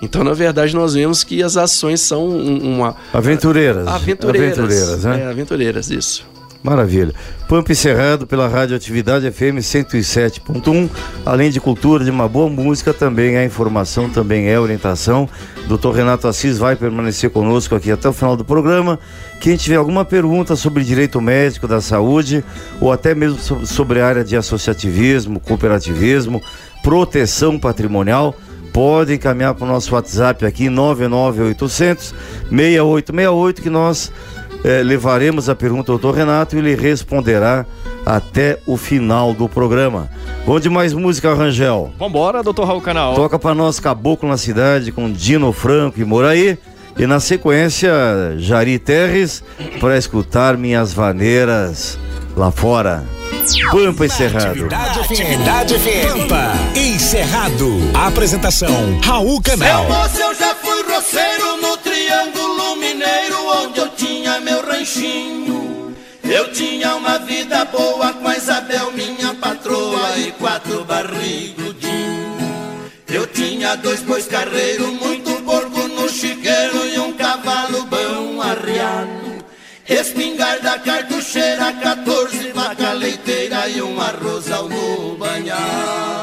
Então, 0.00 0.22
na 0.22 0.32
verdade, 0.32 0.74
nós 0.76 0.94
vemos 0.94 1.24
que 1.24 1.42
as 1.42 1.56
ações 1.56 2.00
são 2.00 2.28
um- 2.28 2.76
uma. 2.76 2.94
Aventureiras. 3.12 3.88
Aventureiras. 3.88 4.58
Aventureiras, 4.58 5.04
né? 5.04 5.22
É, 5.22 5.26
aventureiras, 5.26 5.90
isso. 5.90 6.24
Maravilha. 6.62 7.14
Pampa 7.48 7.70
encerrado 7.72 8.26
pela 8.26 8.48
Radioatividade 8.48 9.30
FM 9.30 9.58
107.1. 9.60 10.90
Além 11.24 11.50
de 11.50 11.60
cultura, 11.60 12.04
de 12.04 12.10
uma 12.10 12.28
boa 12.28 12.50
música, 12.50 12.92
também 12.92 13.36
é 13.36 13.44
informação, 13.44 14.10
também 14.10 14.48
é 14.48 14.58
orientação. 14.58 15.28
Dr. 15.68 15.90
Renato 15.94 16.26
Assis 16.26 16.58
vai 16.58 16.74
permanecer 16.74 17.30
conosco 17.30 17.74
aqui 17.74 17.90
até 17.92 18.08
o 18.08 18.12
final 18.12 18.36
do 18.36 18.44
programa. 18.44 18.98
Quem 19.40 19.56
tiver 19.56 19.76
alguma 19.76 20.04
pergunta 20.04 20.56
sobre 20.56 20.82
direito 20.82 21.20
médico 21.20 21.68
da 21.68 21.80
saúde, 21.80 22.44
ou 22.80 22.92
até 22.92 23.14
mesmo 23.14 23.38
so- 23.38 23.64
sobre 23.64 24.00
a 24.00 24.06
área 24.06 24.24
de 24.24 24.36
associativismo, 24.36 25.38
cooperativismo, 25.40 26.42
proteção 26.82 27.56
patrimonial, 27.58 28.34
pode 28.72 29.14
encaminhar 29.14 29.54
para 29.54 29.64
o 29.64 29.68
nosso 29.68 29.94
WhatsApp 29.94 30.44
aqui 30.44 30.68
99800 30.68 32.14
6868 32.50 33.62
que 33.62 33.70
nós 33.70 34.12
eh, 34.64 34.82
levaremos 34.82 35.48
a 35.48 35.54
pergunta 35.54 35.92
ao 35.92 35.98
Dr. 35.98 36.14
Renato 36.14 36.56
e 36.56 36.58
ele 36.58 36.74
responderá 36.74 37.64
até 38.04 38.58
o 38.66 38.76
final 38.76 39.34
do 39.34 39.48
programa. 39.48 40.08
Vamos 40.46 40.62
de 40.62 40.70
mais 40.70 40.92
música, 40.92 41.34
Rangel. 41.34 41.92
Vambora, 41.98 42.42
doutor 42.42 42.66
Raul 42.66 42.80
Canal. 42.80 43.14
Toca 43.14 43.38
para 43.38 43.54
nós 43.54 43.78
Caboclo 43.78 44.28
na 44.28 44.36
Cidade 44.36 44.92
com 44.92 45.10
Dino 45.10 45.52
Franco 45.52 46.00
e 46.00 46.04
Moraí. 46.04 46.58
E 46.98 47.06
na 47.06 47.20
sequência, 47.20 47.90
Jari 48.38 48.78
Terres 48.78 49.44
para 49.80 49.96
escutar 49.96 50.56
minhas 50.56 50.92
vaneiras 50.92 51.96
lá 52.36 52.50
fora. 52.50 53.04
Pampa 53.70 54.04
encerrado. 54.04 54.46
Atividade 54.48 55.00
Atividade 55.00 55.74
FM. 55.78 56.28
Pampa 56.28 56.52
encerrado. 56.74 57.78
Apresentação 57.94 58.98
Raul 59.02 59.40
Canal. 59.40 59.86
Ranchinho. 64.88 65.94
Eu 66.24 66.52
tinha 66.52 66.96
uma 66.96 67.18
vida 67.18 67.64
boa 67.66 68.12
com 68.12 68.28
a 68.28 68.36
Isabel, 68.36 68.90
minha 68.92 69.34
patroa, 69.34 70.18
e 70.18 70.32
quatro 70.32 70.84
barrigudinhos. 70.84 71.78
Eu 73.06 73.26
tinha 73.26 73.76
dois 73.76 74.00
bois 74.02 74.26
carreiros, 74.26 74.88
muito 74.88 75.42
porco 75.42 75.88
no 75.88 76.08
chiqueiro 76.08 76.86
e 76.86 76.98
um 76.98 77.12
cavalo 77.14 77.84
bom 77.84 78.42
arriado. 78.42 79.44
Espingarda 79.88 80.78
cartucheira, 80.80 81.72
14 81.72 82.52
vaca 82.52 82.92
leiteira 82.92 83.68
e 83.68 83.80
um 83.80 83.98
arrozal 83.98 84.68
no 84.68 85.16
banhado. 85.16 86.18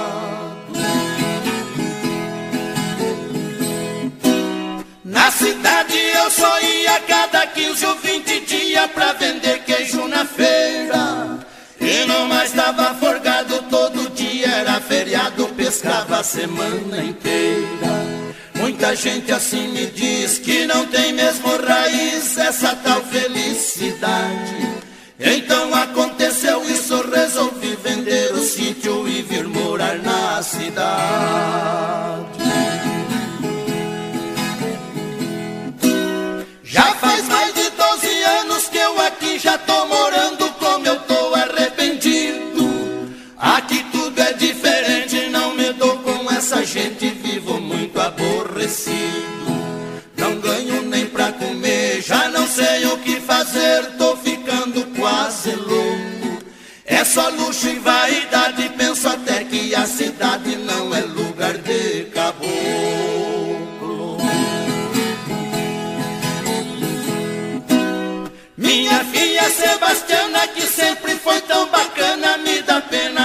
Na 5.26 5.32
cidade 5.32 5.98
eu 5.98 6.30
só 6.30 6.60
ia 6.62 7.00
cada 7.08 7.48
15 7.48 7.86
ou 7.86 7.96
20 7.96 8.40
dias 8.42 8.55
pra 8.88 9.14
vender 9.14 9.64
queijo 9.64 10.08
na 10.08 10.26
feira. 10.26 11.40
E 11.80 12.06
não 12.06 12.28
mais 12.28 12.52
dava 12.54 12.94
forgado 12.96 13.62
todo 13.70 14.10
dia, 14.16 14.48
era 14.48 14.80
feriado, 14.80 15.48
pescava 15.50 16.20
a 16.20 16.24
semana 16.24 17.04
inteira. 17.04 18.06
Muita 18.56 18.96
gente 18.96 19.32
assim 19.32 19.68
me 19.68 19.86
diz 19.88 20.40
que 20.40 20.66
não 20.66 20.86
tem 20.88 21.14
mesmo 21.14 21.48
raiz 21.58 22.38
essa 22.38 22.76
tal 22.78 23.04
felicidade. 23.04 24.86
Então 25.20 25.74
aconteceu 25.74 26.64
isso, 26.70 27.10
resolvi 27.10 27.78
vender 27.84 28.34
o 28.34 28.40
sítio 28.40 29.08
e 29.08 29.22
vir 29.22 29.48
morar 29.48 29.98
na 30.00 30.42
cidade. 30.42 30.76
Já 36.64 36.94
faz 36.96 37.30
Não 50.18 50.40
ganho 50.40 50.82
nem 50.82 51.06
pra 51.06 51.32
comer, 51.32 52.02
já 52.02 52.30
não 52.30 52.48
sei 52.48 52.84
o 52.88 52.98
que 52.98 53.22
fazer, 53.22 53.86
tô 53.96 54.18
ficando 54.18 54.84
quase 55.00 55.52
louco. 55.52 56.44
É 56.84 57.04
só 57.04 57.30
luxo 57.30 57.70
e 57.70 57.78
vaidade, 57.78 58.68
penso 58.76 59.08
até 59.08 59.44
que 59.44 59.76
a 59.76 59.86
cidade 59.86 60.56
não 60.56 60.96
é 60.96 61.02
lugar 61.02 61.60
de 61.60 62.06
caboclo. 62.06 62.48
Minha 68.58 69.04
filha 69.06 69.48
Sebastiana, 69.52 70.48
que 70.48 70.64
sempre 70.64 71.14
foi 71.18 71.40
tão 71.42 71.68
bacana, 71.70 72.38
me 72.40 72.64
dá 72.64 72.82
pena 72.82 73.25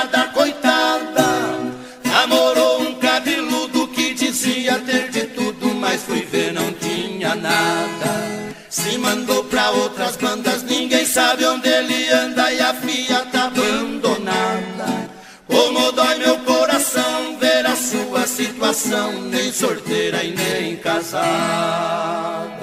outras 9.71 10.16
bandas, 10.16 10.62
ninguém 10.62 11.05
sabe 11.07 11.45
onde 11.45 11.68
ele 11.68 12.09
anda 12.11 12.53
e 12.53 12.61
a 12.61 12.75
filha 12.75 13.27
tá 13.33 13.45
abandonada. 13.45 15.11
Como 15.47 15.93
dói 15.93 16.14
meu 16.18 16.39
coração 16.41 17.37
ver 17.39 17.66
a 17.66 17.75
sua 17.75 18.27
situação, 18.27 19.12
nem 19.23 19.53
sorteira 19.53 20.23
e 20.23 20.33
nem 20.33 20.77
casada. 20.77 22.60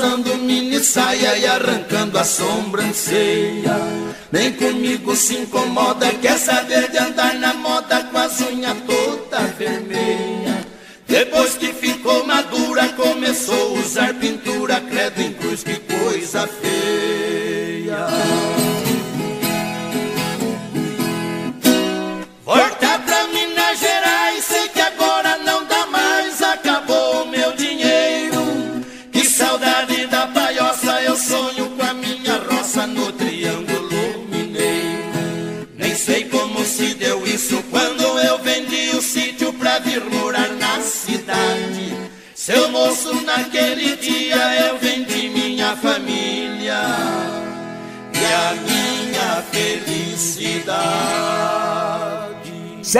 Usando 0.00 0.34
mini 0.38 0.80
saia 0.80 1.36
e 1.36 1.46
arrancando 1.46 2.18
a 2.18 2.24
sobrancelha. 2.24 3.76
Nem 4.32 4.52
comigo 4.52 5.14
se 5.14 5.36
incomoda, 5.36 6.08
quer 6.22 6.38
saber 6.38 6.90
de 6.90 6.98
andar 6.98 7.34
na 7.34 7.52
moda 7.52 8.02
com 8.04 8.16
as 8.16 8.40
unhas 8.40 8.76
toda 8.86 9.40
vermelha. 9.58 9.89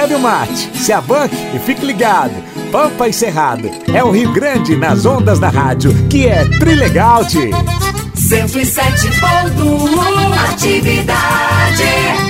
Serve 0.01 0.15
o 0.15 0.19
mate, 0.19 0.71
se 0.79 0.95
abanque 0.95 1.37
e 1.55 1.59
fique 1.59 1.85
ligado. 1.85 2.33
Pampa 2.73 3.07
e 3.07 3.13
Cerrado 3.13 3.71
é 3.93 4.03
o 4.03 4.11
Rio 4.11 4.33
Grande 4.33 4.75
nas 4.75 5.05
ondas 5.05 5.39
da 5.39 5.51
rádio, 5.51 5.93
que 6.09 6.27
é 6.27 6.43
Trilegal, 6.59 7.23
tchê. 7.27 7.51
107.1 8.17 10.55
Atividade. 10.55 12.30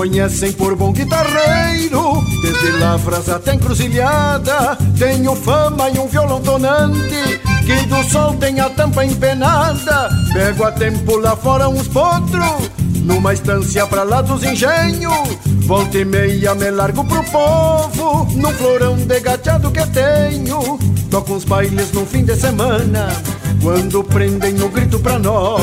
Conhecem 0.00 0.50
por 0.52 0.74
bom 0.74 0.92
guitarreiro, 0.92 2.24
desde 2.40 2.70
lavras 2.78 3.28
até 3.28 3.54
encruzilhada. 3.54 4.78
Tenho 4.98 5.36
fama 5.36 5.90
e 5.90 5.98
um 5.98 6.08
violão 6.08 6.40
tonante, 6.40 7.38
que 7.66 7.84
do 7.84 8.02
sol 8.04 8.32
tem 8.36 8.60
a 8.60 8.70
tampa 8.70 9.04
empenada. 9.04 10.08
Pego 10.32 10.64
a 10.64 10.72
tempo 10.72 11.18
lá 11.18 11.36
fora 11.36 11.68
uns 11.68 11.86
potros, 11.86 12.70
numa 13.04 13.34
estância 13.34 13.86
pra 13.86 14.02
lá 14.02 14.22
dos 14.22 14.42
engenhos. 14.42 15.38
Volta 15.66 15.98
e 15.98 16.04
meia 16.06 16.54
me 16.54 16.70
largo 16.70 17.04
pro 17.04 17.22
povo, 17.24 18.26
num 18.34 18.52
florão 18.54 18.96
de 18.96 19.20
gateado 19.20 19.70
que 19.70 19.86
tenho. 19.88 20.78
Toco 21.10 21.34
uns 21.34 21.44
bailes 21.44 21.92
no 21.92 22.06
fim 22.06 22.24
de 22.24 22.36
semana, 22.36 23.08
quando 23.62 24.02
prendem 24.02 24.62
o 24.62 24.70
grito 24.70 24.98
pra 24.98 25.18
nós. 25.18 25.60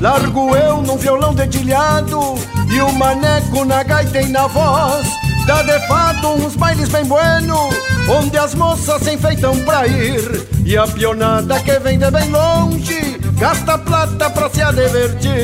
Largo 0.00 0.56
eu 0.56 0.80
num 0.80 0.96
violão 0.96 1.34
dedilhado 1.34 2.38
e 2.70 2.80
o 2.80 2.92
maneco 2.92 3.64
na 3.64 3.82
gaita 3.82 4.20
e 4.20 4.28
na 4.28 4.46
voz. 4.46 5.06
Dá 5.46 5.62
de 5.62 5.78
fato 5.86 6.28
uns 6.28 6.56
bailes 6.56 6.88
bem 6.88 7.04
bueno, 7.04 7.70
onde 8.08 8.36
as 8.36 8.54
moças 8.54 9.00
se 9.02 9.14
enfeitam 9.14 9.56
pra 9.60 9.86
ir. 9.86 10.46
E 10.64 10.76
a 10.76 10.86
pionada 10.86 11.60
que 11.60 11.78
vem 11.78 11.98
de 11.98 12.10
bem 12.10 12.28
longe, 12.30 13.20
gasta 13.38 13.78
plata 13.78 14.28
pra 14.30 14.50
se 14.50 14.64
divertir. 14.72 15.36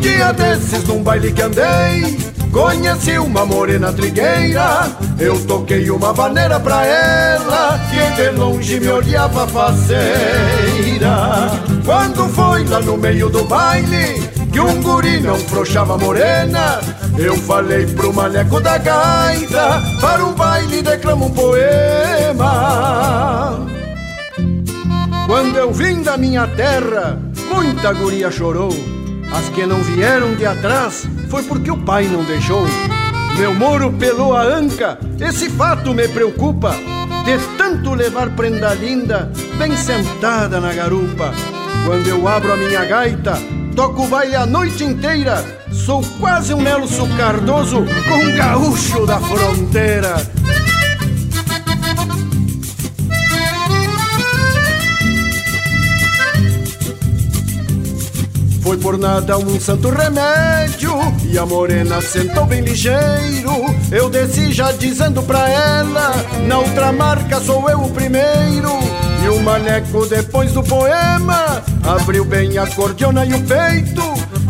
Dia 0.00 0.32
desses 0.32 0.82
num 0.88 1.04
baile 1.04 1.32
que 1.32 1.42
andei, 1.42 2.18
conheci 2.50 3.16
uma 3.16 3.46
morena 3.46 3.92
trigueira. 3.92 4.88
Eu 5.18 5.38
toquei 5.46 5.88
uma 5.88 6.12
vaneira 6.12 6.58
pra 6.58 6.84
ela, 6.84 7.78
que 7.90 8.00
de 8.20 8.30
longe 8.30 8.80
me 8.80 8.88
olhava 8.88 9.46
faceira. 9.46 10.02
Quando 11.84 12.28
foi 12.30 12.64
lá 12.64 12.80
no 12.80 12.96
meio 12.96 13.28
do 13.28 13.44
baile, 13.44 14.33
que 14.54 14.60
um 14.60 14.80
guri 14.80 15.20
não 15.20 15.34
frouxava 15.36 15.98
morena, 15.98 16.80
eu 17.18 17.36
falei 17.38 17.86
pro 17.86 18.14
maneco 18.14 18.60
da 18.60 18.78
gaita, 18.78 19.82
para 20.00 20.24
um 20.24 20.32
baile 20.32 20.80
declama 20.80 21.26
um 21.26 21.30
poema. 21.30 22.46
Quando 25.26 25.56
eu 25.56 25.72
vim 25.72 26.02
da 26.02 26.16
minha 26.16 26.46
terra, 26.46 27.18
muita 27.52 27.92
guria 27.92 28.30
chorou. 28.30 28.70
As 29.32 29.48
que 29.48 29.66
não 29.66 29.82
vieram 29.82 30.36
de 30.36 30.46
atrás 30.46 31.04
foi 31.28 31.42
porque 31.42 31.72
o 31.72 31.78
pai 31.78 32.04
não 32.06 32.22
deixou. 32.22 32.64
Meu 33.36 33.52
moro 33.52 33.92
pelou 33.94 34.36
a 34.36 34.42
anca, 34.44 35.00
esse 35.18 35.50
fato 35.50 35.92
me 35.92 36.06
preocupa. 36.06 36.76
De 37.24 37.36
tanto 37.58 37.92
levar 37.92 38.30
prenda 38.30 38.72
linda, 38.72 39.32
bem 39.58 39.76
sentada 39.76 40.60
na 40.60 40.72
garupa. 40.72 41.34
Quando 41.84 42.06
eu 42.06 42.28
abro 42.28 42.52
a 42.52 42.56
minha 42.56 42.84
gaita, 42.84 43.36
toco 43.74 44.06
baile 44.06 44.36
a 44.36 44.46
noite 44.46 44.84
inteira. 44.84 45.44
Sou 45.72 46.02
quase 46.20 46.54
um 46.54 46.62
Nelson 46.62 47.08
Cardoso 47.16 47.84
com 48.08 48.14
um 48.14 48.36
gaúcho 48.36 49.04
da 49.04 49.18
fronteira. 49.18 50.14
Foi 58.62 58.78
por 58.78 58.96
nada 58.96 59.36
um 59.36 59.60
santo 59.60 59.90
remédio 59.90 60.90
E 61.30 61.36
a 61.36 61.44
morena 61.44 62.00
sentou 62.00 62.46
bem 62.46 62.62
ligeiro 62.62 63.52
Eu 63.92 64.08
desci 64.08 64.52
já 64.52 64.72
dizendo 64.72 65.22
pra 65.22 65.46
ela 65.50 66.14
Na 66.48 66.60
outra 66.60 66.90
marca 66.90 67.40
sou 67.40 67.68
eu 67.68 67.82
o 67.82 67.90
primeiro 67.90 69.03
E 69.24 69.28
o 69.28 69.42
maneco 69.42 70.04
depois 70.04 70.52
do 70.52 70.62
poema 70.62 71.62
Abriu 71.82 72.26
bem 72.26 72.58
a 72.58 72.66
cordiona 72.66 73.24
e 73.24 73.32
o 73.32 73.42
peito 73.42 74.02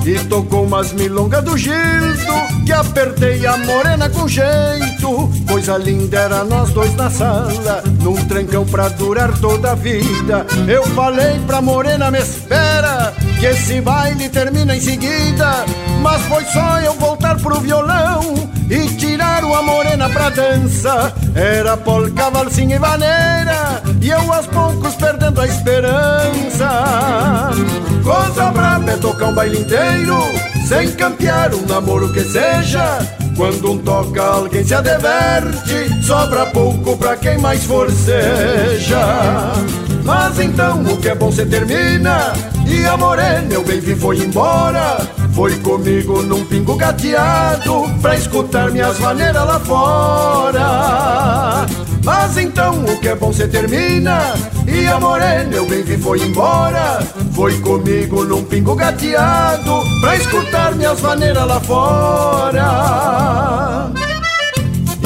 E 0.05 0.19
tocou 0.25 0.65
umas 0.65 0.93
milongas 0.93 1.45
do 1.45 1.57
Gildo 1.57 2.65
Que 2.67 2.73
apertei 2.73 3.47
a 3.47 3.57
morena 3.59 4.09
com 4.11 4.27
jeito. 4.27 5.31
Coisa 5.47 5.79
linda 5.79 6.19
era 6.19 6.45
nós 6.45 6.71
dois 6.71 6.93
na 6.97 7.09
sala 7.09 7.85
Num 8.03 8.17
trancão 8.25 8.67
pra 8.67 8.89
durar 8.89 9.33
toda 9.39 9.71
a 9.71 9.75
vida. 9.77 10.45
Eu 10.67 10.83
falei 10.89 11.39
pra 11.47 11.63
morena 11.63 12.11
me 12.11 12.19
espera 12.19 13.15
Que 13.39 13.47
esse 13.47 13.81
baile 13.81 14.29
termina 14.29 14.75
em 14.75 14.81
seguida 14.81 15.65
Mas 16.03 16.21
foi 16.23 16.45
só 16.47 16.81
eu 16.81 16.95
voltar 16.95 17.37
pro 17.37 17.61
violão 17.61 18.54
E 18.71 18.89
tirar 18.97 19.45
uma 19.45 19.63
morena 19.63 20.09
pra 20.09 20.31
dança 20.31 21.13
Era 21.35 21.77
polca, 21.77 22.31
valsinha 22.31 22.77
e 22.77 22.79
vaneira 22.79 23.83
E 24.01 24.09
eu 24.09 24.33
aos 24.33 24.47
poucos 24.47 24.95
perdendo 24.95 25.41
a 25.41 25.47
esperança 25.47 27.51
Coisa 28.03 28.51
braba 28.51 28.91
é 28.91 28.97
tocar 28.97 29.27
um 29.27 29.35
baile 29.35 29.59
inteiro 29.59 30.19
Sem 30.67 30.93
campear 30.93 31.55
um 31.55 31.67
namoro 31.67 32.11
que 32.13 32.25
seja 32.25 32.99
quando 33.37 33.73
um 33.73 33.79
toca, 33.79 34.23
alguém 34.23 34.63
se 34.63 34.75
adverte, 34.75 36.05
sobra 36.05 36.47
pouco 36.47 36.97
pra 36.97 37.17
quem 37.17 37.37
mais 37.39 37.65
forceja. 37.65 39.53
Mas 40.05 40.39
então 40.39 40.85
o 40.85 40.97
que 40.99 41.09
é 41.09 41.17
bom 41.17 41.33
se 41.33 41.45
termina, 41.45 42.33
e 42.65 42.87
a 42.87 42.97
morena 42.97 43.53
eu 43.53 43.65
bem 43.65 43.81
vi 43.81 43.97
foi 43.97 44.19
embora. 44.19 44.99
Foi 45.35 45.59
comigo 45.59 46.23
num 46.23 46.45
pingo 46.45 46.77
gateado, 46.77 47.91
pra 48.01 48.15
escutar 48.15 48.71
minhas 48.71 49.01
maneiras 49.01 49.45
lá 49.45 49.59
fora. 49.59 51.67
Mas 52.05 52.37
então 52.37 52.85
o 52.85 53.01
que 53.01 53.09
é 53.09 53.17
bom 53.17 53.33
se 53.33 53.49
termina, 53.49 54.33
e 54.69 54.87
a 54.87 55.01
morena 55.01 55.53
eu 55.53 55.67
bem 55.67 55.83
vi 55.83 55.99
foi 55.99 56.21
embora. 56.21 57.05
Foi 57.33 57.59
comigo 57.61 58.25
num 58.25 58.45
pingo 58.45 58.77
gateado, 58.77 59.83
pra 60.01 60.15
escutar 60.17 60.77
minhas 60.77 61.01
maneiras 61.01 61.47
lá 61.47 61.61
fora. 61.61 62.71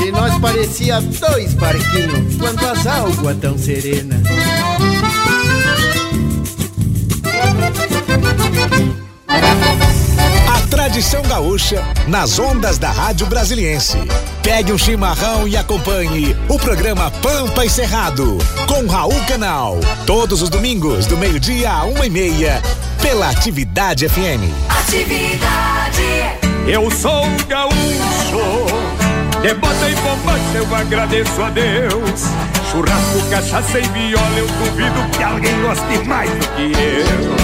E 0.04 0.12
nós 0.12 0.38
parecia 0.40 1.00
dois 1.00 1.54
barquinhos 1.54 2.36
quando 2.36 2.66
as 2.66 2.86
águas 2.86 3.38
tão 3.40 3.56
serenas. 3.56 4.20
Tradição 10.98 11.22
gaúcha 11.22 11.80
nas 12.08 12.40
ondas 12.40 12.76
da 12.76 12.90
Rádio 12.90 13.24
Brasiliense. 13.28 13.96
Pegue 14.42 14.72
um 14.72 14.78
chimarrão 14.78 15.46
e 15.46 15.56
acompanhe 15.56 16.36
o 16.48 16.58
programa 16.58 17.08
Pampa 17.22 17.64
e 17.64 17.70
Cerrado 17.70 18.36
com 18.66 18.84
Raul 18.84 19.14
Canal. 19.28 19.78
Todos 20.04 20.42
os 20.42 20.48
domingos, 20.48 21.06
do 21.06 21.16
meio-dia 21.16 21.70
a 21.70 21.84
uma 21.84 22.04
e 22.04 22.10
meia, 22.10 22.60
pela 23.00 23.30
Atividade 23.30 24.08
FM. 24.08 24.50
Atividade. 24.68 26.02
Eu 26.66 26.90
sou 26.90 27.26
um 27.26 27.36
gaúcho, 27.46 28.66
de 29.40 29.54
bota 29.54 29.88
e 29.88 29.94
bombacha 29.94 30.56
eu 30.56 30.74
agradeço 30.74 31.40
a 31.40 31.50
Deus. 31.50 32.24
Churrasco, 32.72 33.24
cachaça 33.30 33.78
e 33.78 33.86
viola, 33.90 34.36
eu 34.36 34.48
duvido 34.48 35.08
que 35.16 35.22
alguém 35.22 35.62
goste 35.62 36.08
mais 36.08 36.28
do 36.28 36.48
que 36.56 36.72
eu. 36.72 37.38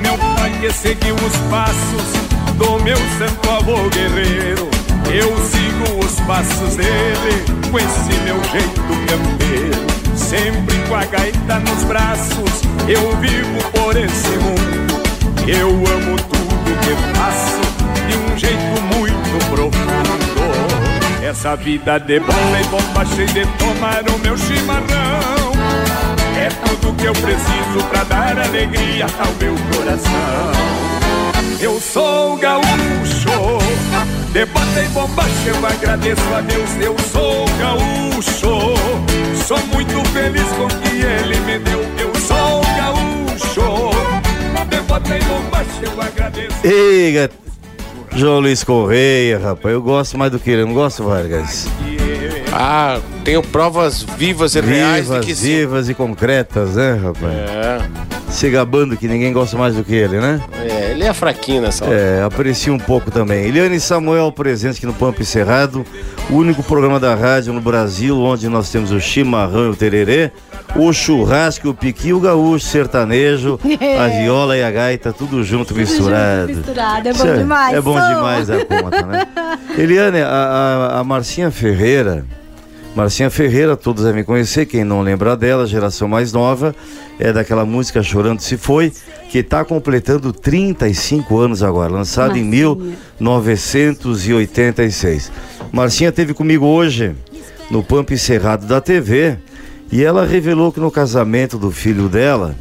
Meu 0.00 0.16
pai 0.36 0.52
que 0.60 0.72
seguiu 0.72 1.14
os 1.14 1.36
passos 1.50 2.30
do 2.56 2.82
meu 2.82 2.96
santo 3.18 3.50
avô 3.50 3.88
guerreiro. 3.90 4.68
Eu 5.12 5.36
sigo 5.48 6.04
os 6.04 6.20
passos 6.20 6.76
dele 6.76 7.44
com 7.70 7.78
esse 7.78 8.12
meu 8.24 8.42
jeito 8.44 8.80
campeiro. 9.08 9.90
Sempre 10.16 10.76
com 10.88 10.94
a 10.94 11.04
gaita 11.04 11.58
nos 11.60 11.84
braços, 11.84 12.62
eu 12.86 13.16
vivo 13.16 13.58
por 13.72 13.96
esse 13.96 14.28
mundo. 14.28 15.00
Eu 15.48 15.68
amo 15.68 16.16
tudo 16.16 16.80
que 16.80 17.18
faço 17.18 17.60
de 18.06 18.16
um 18.16 18.38
jeito 18.38 18.82
muito 18.94 19.46
profundo. 19.50 20.19
Essa 21.30 21.54
vida 21.54 21.96
de 22.00 22.18
bola 22.18 22.60
e 22.60 22.64
bomba 22.64 23.06
cheia 23.06 23.26
de 23.28 23.46
tomar 23.56 24.02
o 24.12 24.18
meu 24.18 24.36
chimarrão. 24.36 25.52
É 26.36 26.48
tudo 26.66 26.92
que 26.96 27.04
eu 27.04 27.12
preciso 27.12 27.86
pra 27.88 28.02
dar 28.02 28.36
alegria 28.36 29.06
ao 29.06 29.32
meu 29.40 29.54
coração. 29.72 30.52
Eu 31.60 31.80
sou 31.80 32.36
gaúcho, 32.36 33.58
de 34.32 34.44
bota 34.46 34.82
e 34.82 34.88
bomba 34.88 35.22
eu 35.46 35.66
agradeço 35.66 36.34
a 36.36 36.40
Deus, 36.40 36.70
eu 36.82 36.96
sou 37.12 37.44
gaúcho. 37.60 38.74
Sou 39.46 39.58
muito 39.72 40.04
feliz 40.10 40.48
com 40.56 40.64
o 40.64 40.68
que 40.68 40.96
ele 40.96 41.38
me 41.40 41.58
deu, 41.60 41.80
eu 41.98 42.12
sou 42.20 42.60
gaúcho. 42.76 43.90
De 44.68 44.80
bota 44.80 45.16
e 45.16 45.22
bombacha, 45.22 45.80
eu 45.82 46.02
agradeço. 46.02 46.56
Ei, 46.64 47.12
gat- 47.12 47.49
João 48.14 48.40
Luiz 48.40 48.62
Correia, 48.64 49.38
rapaz, 49.38 49.72
eu 49.72 49.80
gosto 49.80 50.18
mais 50.18 50.30
do 50.32 50.38
que 50.38 50.50
ele, 50.50 50.64
não 50.64 50.74
gosto, 50.74 51.04
Vargas? 51.04 51.68
Ah, 52.52 52.98
tenho 53.24 53.42
provas 53.42 54.02
vivas 54.02 54.54
e 54.56 54.60
reais 54.60 55.04
de 55.06 55.10
Vivas, 55.10 55.24
que 55.24 55.34
sim. 55.34 55.46
vivas 55.46 55.88
e 55.88 55.94
concretas, 55.94 56.74
né, 56.74 56.98
rapaz? 57.00 57.32
É, 57.32 57.78
Se 58.28 58.50
gabando 58.50 58.96
que 58.96 59.06
ninguém 59.06 59.32
gosta 59.32 59.56
mais 59.56 59.76
do 59.76 59.84
que 59.84 59.94
ele, 59.94 60.18
né? 60.20 60.40
é, 60.60 60.90
ele 60.90 61.04
é 61.04 61.14
fraquinho 61.14 61.62
nessa 61.62 61.84
hora. 61.84 61.94
É, 61.94 62.22
aprecio 62.22 62.74
um 62.74 62.78
pouco 62.78 63.10
também. 63.10 63.46
Eliane 63.46 63.78
Samuel, 63.78 64.32
presente 64.32 64.76
aqui 64.78 64.86
no 64.86 64.92
Pampa 64.92 65.22
Cerrado, 65.24 65.86
o 66.28 66.34
único 66.34 66.62
programa 66.62 66.98
da 66.98 67.14
rádio 67.14 67.52
no 67.52 67.60
Brasil 67.60 68.18
onde 68.18 68.48
nós 68.48 68.68
temos 68.70 68.90
o 68.90 69.00
chimarrão 69.00 69.66
e 69.66 69.70
o 69.70 69.76
tererê, 69.76 70.32
o 70.76 70.92
churrasco, 70.92 71.70
o 71.70 71.74
piqui, 71.74 72.12
o 72.12 72.20
gaúcho, 72.20 72.66
o 72.66 72.70
sertanejo, 72.70 73.58
a 73.98 74.06
viola 74.08 74.56
e 74.56 74.62
a 74.62 74.70
gaita, 74.70 75.12
tudo 75.12 75.42
junto, 75.42 75.74
misturado. 75.74 76.52
misturado, 76.52 77.08
é 77.08 77.12
bom 77.12 77.24
Isso 77.24 77.34
demais, 77.36 77.76
É 77.76 77.80
bom 77.80 77.94
demais 77.94 78.48
a 78.50 78.64
conta, 78.64 79.02
né? 79.06 79.26
Eliane, 79.76 80.20
a, 80.20 80.28
a, 80.28 81.00
a 81.00 81.04
Marcinha 81.04 81.50
Ferreira, 81.50 82.24
Marcinha 82.94 83.30
Ferreira, 83.30 83.76
todos 83.76 84.04
devem 84.04 84.22
conhecer, 84.24 84.66
quem 84.66 84.84
não 84.84 85.00
lembra 85.00 85.36
dela, 85.36 85.66
geração 85.66 86.06
mais 86.08 86.32
nova, 86.32 86.74
é 87.18 87.32
daquela 87.32 87.64
música 87.64 88.02
Chorando 88.02 88.40
Se 88.40 88.56
Foi, 88.56 88.92
que 89.30 89.38
está 89.38 89.64
completando 89.64 90.32
35 90.32 91.38
anos 91.38 91.62
agora, 91.62 91.92
lançada 91.92 92.36
em 92.36 92.42
1986. 92.44 95.30
Marcinha 95.70 96.10
teve 96.10 96.34
comigo 96.34 96.66
hoje 96.66 97.14
no 97.70 97.80
Pampa 97.82 98.16
Cerrado 98.16 98.66
da 98.66 98.80
TV 98.80 99.38
e 99.92 100.02
ela 100.04 100.24
revelou 100.24 100.70
que 100.72 100.80
no 100.80 100.90
casamento 100.90 101.58
do 101.58 101.70
filho 101.70 102.08
dela 102.08 102.54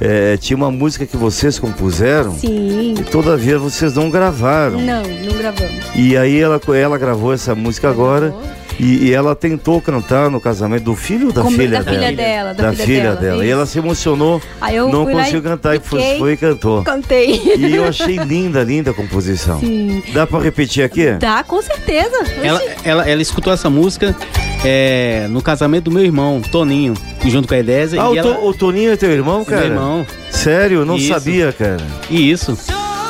eh, 0.00 0.36
tinha 0.38 0.56
uma 0.56 0.70
música 0.70 1.06
que 1.06 1.16
vocês 1.16 1.58
compuseram 1.58 2.34
Sim. 2.34 2.94
e 2.98 3.02
todavia 3.04 3.58
vocês 3.58 3.94
não 3.94 4.10
gravaram. 4.10 4.80
Não, 4.80 5.02
não 5.02 5.38
gravamos. 5.38 5.84
E 5.94 6.16
aí 6.16 6.40
ela, 6.40 6.60
ela 6.74 6.98
gravou 6.98 7.32
essa 7.32 7.54
música 7.54 7.88
agora 7.88 8.34
e, 8.78 9.06
e 9.06 9.12
ela 9.12 9.36
tentou 9.36 9.80
cantar 9.80 10.28
no 10.30 10.40
casamento 10.40 10.84
do 10.84 10.96
filho 10.96 11.28
ou 11.28 11.32
da 11.32 11.44
filha 11.44 11.70
da 11.70 11.82
dela? 11.82 11.96
filha 11.96 12.12
dela, 12.16 12.54
da 12.54 12.62
Da 12.64 12.72
filha 12.72 12.84
filha 12.84 13.02
dela, 13.02 13.20
dela. 13.20 13.46
E 13.46 13.48
ela 13.50 13.66
se 13.66 13.78
emocionou, 13.78 14.42
Aí 14.60 14.76
eu 14.76 14.88
não 14.88 15.06
conseguiu 15.06 15.42
cantar 15.42 15.76
e 15.76 15.80
foi, 15.80 16.18
foi 16.18 16.32
e 16.32 16.36
cantou. 16.36 16.82
Cantei. 16.82 17.40
E 17.56 17.76
eu 17.76 17.84
achei 17.84 18.16
linda, 18.16 18.62
linda 18.62 18.90
a 18.90 18.94
composição. 18.94 19.60
Sim. 19.60 20.02
Dá 20.12 20.26
pra 20.26 20.40
repetir 20.40 20.84
aqui? 20.84 21.12
Dá, 21.12 21.44
com 21.44 21.62
certeza. 21.62 22.16
Ela, 22.42 22.60
ela, 22.84 23.08
ela 23.08 23.22
escutou 23.22 23.52
essa 23.52 23.70
música 23.70 24.14
é, 24.64 25.26
no 25.30 25.42
casamento 25.42 25.84
do 25.84 25.90
meu 25.90 26.04
irmão, 26.04 26.40
Toninho, 26.40 26.94
junto 27.26 27.46
com 27.46 27.54
a 27.54 27.58
Edésia. 27.58 28.00
Ah, 28.02 28.06
e 28.06 28.08
o, 28.08 28.16
ela... 28.18 28.34
To- 28.34 28.46
o 28.48 28.54
Toninho 28.54 28.92
é 28.92 28.96
teu 28.96 29.10
irmão, 29.10 29.44
cara? 29.44 29.62
Meu 29.62 29.70
irmão. 29.70 30.06
Sério? 30.30 30.80
Eu 30.80 30.86
não 30.86 30.96
Isso. 30.96 31.08
sabia, 31.12 31.52
cara. 31.52 31.76
E 32.10 32.30
isso. 32.30 32.56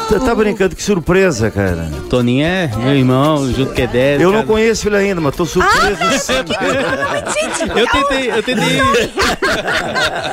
Você 0.07 0.21
tá 0.21 0.35
brincando, 0.35 0.77
que 0.77 0.83
surpresa, 0.83 1.51
cara. 1.51 1.89
Toninho 2.11 2.45
é 2.45 2.71
meu 2.77 2.95
irmão, 2.95 3.51
junto 3.51 3.73
com 3.75 3.81
a 3.81 3.85
Edésia. 3.85 4.23
Eu 4.23 4.29
não 4.31 4.41
cara. 4.41 4.47
conheço 4.47 4.87
ele 4.89 4.97
ainda, 4.97 5.19
mas 5.21 5.35
tô 5.35 5.47
surpreso. 5.47 5.97
Eu 7.75 7.87
tentei, 7.89 8.31
eu 8.31 8.43
tentei. 8.43 8.81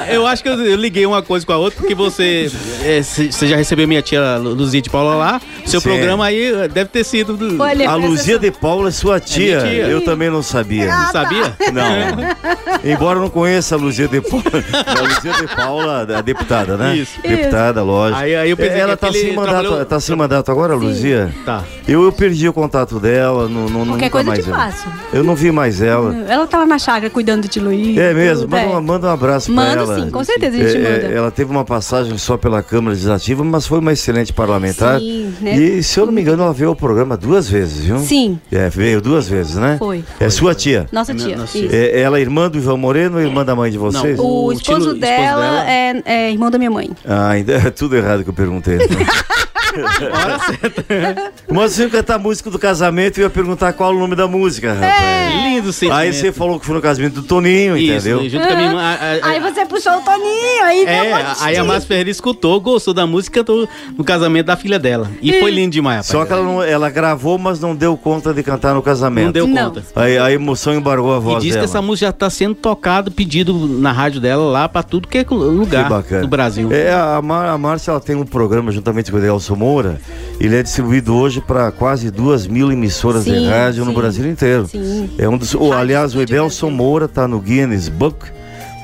Eu 0.09 0.25
acho 0.27 0.43
que 0.43 0.49
eu, 0.49 0.75
liguei 0.75 1.05
uma 1.05 1.21
coisa 1.21 1.45
com 1.45 1.53
a 1.53 1.57
outra, 1.57 1.79
porque 1.79 1.95
você. 1.95 2.51
é, 2.83 3.01
Você 3.01 3.47
já 3.47 3.55
recebeu 3.55 3.87
minha 3.87 4.01
tia 4.01 4.37
Lu- 4.37 4.53
Luzia 4.53 4.81
de 4.81 4.89
Paula 4.89 5.15
lá. 5.15 5.41
Seu 5.65 5.79
Sim. 5.79 5.89
programa 5.89 6.25
aí 6.25 6.51
eh, 6.53 6.67
deve 6.67 6.89
ter 6.89 7.03
sido. 7.03 7.35
Do... 7.37 7.57
a 7.63 7.95
Luzia 7.95 8.37
de 8.39 8.51
Paula 8.51 8.89
é 8.89 8.91
sua 8.91 9.19
tia. 9.19 9.61
minha 9.61 9.71
tia. 9.71 9.87
Eu 9.87 10.01
também 10.03 10.29
não 10.29 10.41
sabia. 10.41 10.87
Não 10.87 11.11
sabia? 11.11 11.53
Não. 11.71 12.81
Embora 12.91 13.17
eu 13.19 13.21
não 13.21 13.29
conheça 13.29 13.75
a 13.75 13.77
Luzia 13.77 14.07
de 14.07 14.19
Paula. 14.21 14.41
A 14.85 15.01
Luzia 15.01 15.33
de 15.33 15.55
Paula, 15.55 16.07
a 16.17 16.21
deputada, 16.21 16.75
né? 16.77 16.95
Isso. 16.95 17.21
Deputada, 17.21 17.83
lógico. 17.83 18.19
Aí- 18.21 18.35
aí 18.35 18.49
eu 18.49 18.57
pensei 18.57 18.79
Ela 18.79 18.95
que 18.97 19.01
tá 19.05 19.11
sem 19.11 19.33
mandato, 19.35 19.61
trabalhou- 19.61 19.85
tá 19.85 19.99
sem 19.99 20.15
mandato 20.15 20.51
agora, 20.51 20.73
Luzia? 20.75 21.33
Tá. 21.45 21.63
Eu, 21.87 22.03
eu 22.03 22.11
perdi 22.11 22.47
o 22.47 22.53
contato 22.53 22.99
dela, 22.99 23.47
não, 23.47 23.69
não, 23.69 23.85
Qualquer 23.85 24.05
nunca 24.05 24.09
coisa 24.09 24.25
eu 24.29 24.31
mais 24.31 24.43
te 24.43 24.49
ela. 24.49 24.57
passo. 24.57 24.87
Eu 25.13 25.23
não 25.23 25.35
vi 25.35 25.51
mais 25.51 25.81
ela. 25.81 26.15
Ela 26.27 26.47
tava 26.47 26.65
na 26.65 26.79
chácara 26.79 27.09
cuidando 27.09 27.47
de 27.47 27.59
Luiz. 27.59 27.97
É 27.97 28.13
mesmo, 28.13 28.47
manda, 28.47 28.61
é. 28.61 28.65
uma- 28.67 28.81
manda 29.01 29.07
um 29.07 29.11
abraço 29.11 29.51
Manda 29.51 29.71
pra 29.71 29.81
ela. 29.81 29.99
sim, 30.05 30.09
com 30.11 30.23
certeza 30.23 30.57
a 30.57 30.59
gente 30.59 30.77
É, 30.77 30.79
é, 30.79 30.91
manda. 31.01 31.13
Ela 31.15 31.31
teve 31.31 31.49
uma 31.51 31.65
passagem 31.65 32.17
só 32.17 32.37
pela 32.37 32.61
Câmara 32.61 32.93
Legislativa, 32.93 33.43
mas 33.43 33.65
foi 33.65 33.79
uma 33.79 33.91
excelente 33.93 34.31
parlamentar. 34.31 34.99
Sim, 34.99 35.33
né? 35.41 35.55
E 35.57 35.83
se 35.83 35.99
eu 35.99 36.05
não 36.05 36.13
me 36.13 36.21
engano, 36.21 36.43
ela 36.43 36.53
veio 36.53 36.69
ao 36.69 36.75
programa 36.75 37.17
duas 37.17 37.49
vezes, 37.49 37.85
viu? 37.85 37.97
Sim. 37.99 38.39
É, 38.51 38.69
veio 38.69 39.01
duas 39.01 39.27
vezes, 39.27 39.55
né? 39.55 39.77
Foi. 39.79 40.03
É 40.19 40.29
sua 40.29 40.53
tia. 40.53 40.85
Nossa 40.91 41.13
tia. 41.13 41.35
isso. 41.35 41.67
É, 41.71 41.99
ela 42.01 42.17
é 42.17 42.21
irmã 42.21 42.49
do 42.49 42.57
Ivan 42.57 42.77
Moreno 42.77 43.17
ou 43.17 43.21
irmã 43.23 43.43
da 43.43 43.55
mãe 43.55 43.71
de 43.71 43.77
vocês? 43.77 44.19
O, 44.19 44.23
O 44.45 44.51
esposo, 44.51 44.61
tio- 44.63 44.77
esposo 44.77 44.99
dela, 44.99 45.41
dela- 45.41 45.69
É, 45.69 46.01
é 46.05 46.31
irmão 46.31 46.51
da 46.51 46.57
minha 46.57 46.71
mãe. 46.71 46.89
Ah, 47.05 47.29
ainda 47.29 47.53
é 47.53 47.69
tudo 47.71 47.95
errado 47.95 48.23
que 48.23 48.29
eu 48.29 48.33
perguntei. 48.33 48.77
Mas 51.51 51.73
você 51.73 51.83
ia 51.83 51.89
cantar 51.89 52.15
a 52.15 52.19
música 52.19 52.49
do 52.49 52.59
casamento 52.59 53.17
e 53.17 53.21
eu 53.21 53.25
ia 53.25 53.29
perguntar 53.29 53.73
qual 53.73 53.93
o 53.93 53.99
nome 53.99 54.15
da 54.15 54.27
música, 54.27 54.73
rapaz. 54.73 55.33
Lindo 55.43 55.71
sentimento. 55.73 55.97
Aí 55.99 56.13
você 56.13 56.31
falou 56.31 56.59
que 56.59 56.65
foi 56.65 56.75
no 56.75 56.81
casamento 56.81 57.15
do 57.15 57.23
Toninho, 57.23 57.77
Isso, 57.77 58.07
entendeu? 58.09 58.29
junto 58.29 58.45
com 58.47 58.53
a 58.53 58.55
minha 58.55 58.67
irmã. 58.69 58.81
a- 58.81 58.93
a- 59.27 59.29
Aí 59.31 59.39
você 59.39 59.65
puxou 59.65 59.93
o 59.97 60.01
Toninho, 60.01 60.63
aí 60.63 60.85
deu 60.85 60.93
um 60.93 60.97
É, 60.97 61.23
monte 61.23 61.37
aí 61.43 61.57
a 61.57 61.63
Márcia 61.63 61.87
Ferreira 61.87 62.09
escutou, 62.09 62.59
gostou 62.59 62.93
da 62.93 63.05
música 63.07 63.39
e 63.39 63.39
cantou 63.43 63.67
no 63.97 64.03
casamento 64.03 64.45
da 64.47 64.55
filha 64.57 64.77
dela. 64.79 65.09
E 65.21 65.39
foi 65.39 65.51
lindo 65.51 65.71
demais, 65.71 65.97
rapaz. 65.97 66.07
Só 66.07 66.25
que 66.25 66.33
ela, 66.33 66.43
não- 66.43 66.63
ela 66.63 66.89
gravou, 66.89 67.37
mas 67.37 67.59
não 67.59 67.75
deu 67.75 67.95
conta 67.97 68.33
de 68.33 68.43
cantar 68.43 68.73
no 68.73 68.81
casamento. 68.81 69.25
Não 69.25 69.31
deu 69.31 69.47
Não. 69.47 69.69
conta. 69.69 69.83
Aí 69.95 70.17
a 70.17 70.31
emoção 70.31 70.73
embargou 70.75 71.13
a 71.13 71.17
E 71.17 71.21
voz 71.21 71.43
diz 71.43 71.53
dela. 71.53 71.65
que 71.65 71.69
essa 71.69 71.81
música 71.81 72.07
já 72.07 72.11
tá 72.13 72.29
sendo 72.29 72.55
tocada, 72.55 73.09
pedido 73.11 73.53
na 73.67 73.91
rádio 73.91 74.19
dela 74.21 74.43
lá 74.45 74.67
pra 74.69 74.83
tudo 74.83 75.07
que 75.07 75.17
é 75.17 75.25
lugar 75.29 75.83
Que 75.85 75.89
bacana. 75.89 76.21
do 76.21 76.27
Brasil. 76.27 76.69
É, 76.71 76.91
a, 76.93 77.21
Mar, 77.21 77.47
a 77.49 77.57
Márcia 77.57 77.91
ela 77.91 77.99
tem 77.99 78.15
um 78.15 78.25
programa 78.25 78.71
juntamente 78.71 79.11
com 79.11 79.17
o 79.17 79.19
Edelson 79.19 79.55
Moura. 79.61 80.01
Ele 80.39 80.55
é 80.55 80.63
distribuído 80.63 81.15
hoje 81.15 81.39
para 81.39 81.71
quase 81.71 82.09
duas 82.09 82.47
mil 82.47 82.71
emissoras 82.71 83.23
de 83.25 83.31
Sim, 83.31 83.47
rádio 83.47 83.85
no 83.85 83.91
sim. 83.91 83.97
Brasil 83.97 84.27
inteiro. 84.29 84.67
Sim. 84.67 85.09
É 85.17 85.29
um 85.29 85.37
dos, 85.37 85.53
o, 85.53 85.71
aliás, 85.71 86.15
o 86.15 86.21
Edelson 86.21 86.71
Moura 86.71 87.05
está 87.05 87.27
no 87.27 87.39
Guinness 87.39 87.87
Book 87.87 88.25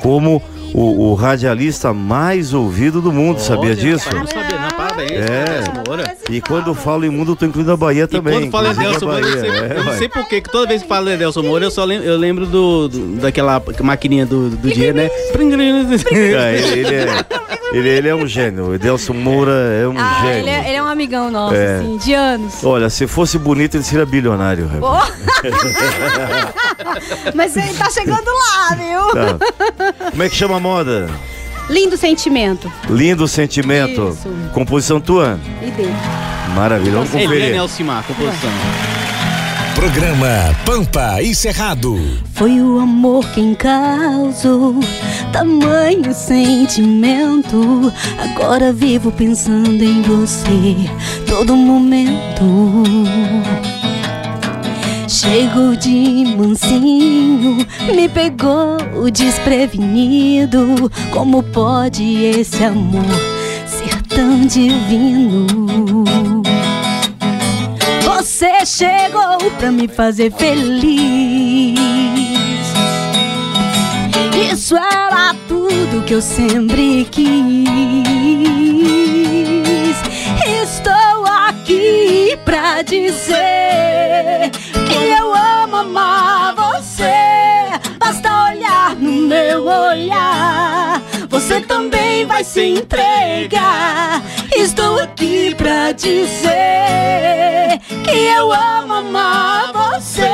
como 0.04 0.40
o, 0.74 1.10
o 1.10 1.14
radialista 1.16 1.92
mais 1.94 2.54
ouvido 2.54 3.02
do 3.02 3.12
mundo. 3.12 3.40
sabia 3.40 3.76
disso? 3.76 4.08
Não 4.14 4.28
sabia, 4.28 4.60
não, 4.60 4.70
parabéns. 4.78 5.12
É. 5.12 5.42
Edelson 5.46 5.84
Moura. 5.88 6.18
E 6.30 6.42
quando 6.42 6.68
eu 6.68 6.76
falo 6.76 7.06
em 7.06 7.10
mundo, 7.10 7.32
eu 7.32 7.36
tô 7.36 7.46
incluindo 7.48 7.72
a 7.72 7.78
Bahia 7.78 8.08
também. 8.08 8.42
Quando 8.42 8.52
fala 8.52 8.70
inclusive 8.70 8.86
Edelson 8.96 9.06
a 9.10 9.14
Moura, 9.14 9.28
eu, 9.28 9.36
Bahia. 9.42 9.42
sei, 9.42 9.50
É, 9.50 9.80
eu 9.80 9.84
não 9.84 9.94
sei 9.94 10.10
porquê, 10.10 10.42
que 10.42 10.52
toda 10.52 10.68
vez 10.68 10.84
que 10.84 10.88
fala 10.88 11.12
Edelson 11.12 11.42
Moura, 11.42 11.66
eu 11.66 11.72
só 11.72 11.84
lembro, 11.86 12.06
eu 12.08 12.18
lembro 12.18 12.46
do, 12.46 12.88
do- 12.88 13.16
daquela 13.22 13.60
maquininha 13.82 14.26
do, 14.28 14.50
do 14.52 14.70
dia, 14.70 14.94
né? 14.94 15.10
É, 16.12 16.56
ele, 16.60 16.80
ele 16.82 16.96
é, 16.96 17.26
ele, 17.74 17.90
ele 17.90 18.08
é 18.08 18.16
um 18.16 18.28
gênio. 18.28 18.68
O 18.70 18.76
Edelson 18.76 19.14
Moura 19.14 19.52
é 19.52 19.88
um 19.88 19.98
Ah, 19.98 20.20
gênio. 20.22 20.38
ele 20.40 20.50
é, 20.50 20.68
ele 20.68 20.76
é 20.78 20.84
um 20.84 20.88
amigão 20.88 21.30
nosso, 21.32 21.56
É. 21.56 21.78
assim, 21.78 21.98
de 21.98 22.14
anos. 22.14 22.64
Olha, 22.64 22.90
se 22.90 23.08
fosse 23.08 23.38
bonito, 23.38 23.76
ele 23.78 23.84
seria 23.84 24.06
bilionário. 24.06 24.68
rapaz. 24.68 25.14
Mas 27.34 27.56
ele 27.58 27.74
tá 27.74 27.90
chegando 27.90 28.26
lá, 28.28 28.76
viu? 28.76 29.14
Tá. 29.14 30.10
Como 30.12 30.24
é 30.24 30.30
que 30.30 30.36
chama 30.36 30.58
a 30.58 30.60
moda? 30.60 31.10
Lindo 31.70 31.98
sentimento. 31.98 32.72
Lindo 32.90 33.28
sentimento. 33.28 34.10
Isso. 34.18 34.30
Composição 34.54 35.02
tua? 35.02 35.40
E 35.62 35.70
dele. 35.72 35.94
Maravilha, 36.56 36.94
vamos 36.94 37.14
Eliane 37.14 37.28
conferir. 37.36 37.56
Elcimar, 37.56 38.04
composição. 38.04 38.50
Programa 39.78 40.56
Pampa 40.66 41.22
e 41.22 41.36
Cerrado. 41.36 41.96
Foi 42.34 42.60
o 42.60 42.80
amor 42.80 43.24
quem 43.36 43.54
causou 43.54 44.74
tamanho 45.32 46.16
sentimento. 46.16 47.94
Agora 48.18 48.74
vivo 48.74 49.12
pensando 49.12 49.80
em 49.80 50.02
você 50.02 50.76
todo 51.28 51.56
momento. 51.56 52.44
Chego 55.08 55.78
de 55.78 56.36
mansinho, 56.36 57.58
me 57.94 58.10
pegou 58.10 59.12
desprevenido. 59.14 60.92
Como 61.12 61.44
pode 61.44 62.24
esse 62.24 62.64
amor 62.64 63.06
ser 63.68 64.02
tão 64.08 64.42
divino? 64.42 65.67
Você 68.38 68.64
chegou 68.68 69.50
pra 69.58 69.72
me 69.72 69.88
fazer 69.88 70.32
feliz. 70.32 71.80
Isso 74.52 74.78
era 74.78 75.34
tudo 75.48 76.04
que 76.06 76.14
eu 76.14 76.22
sempre 76.22 77.08
quis. 77.10 77.68
Estou 80.62 81.26
aqui 81.26 82.38
pra 82.46 82.84
dizer 82.84 84.52
que 84.88 85.20
eu 85.20 85.34
amo 85.34 85.78
amar 85.78 86.54
você. 86.54 87.10
Basta 87.98 88.52
olhar 88.52 88.96
no 88.98 89.14
meu 89.14 89.66
olhar. 89.66 91.02
Você 91.48 91.62
também 91.62 92.26
vai 92.26 92.44
se 92.44 92.62
entregar. 92.62 94.22
Estou 94.54 95.00
aqui 95.00 95.56
pra 95.56 95.94
dizer 95.94 97.80
que 98.04 98.18
eu 98.36 98.52
amo 98.52 98.96
amar 98.96 99.72
você. 99.72 100.28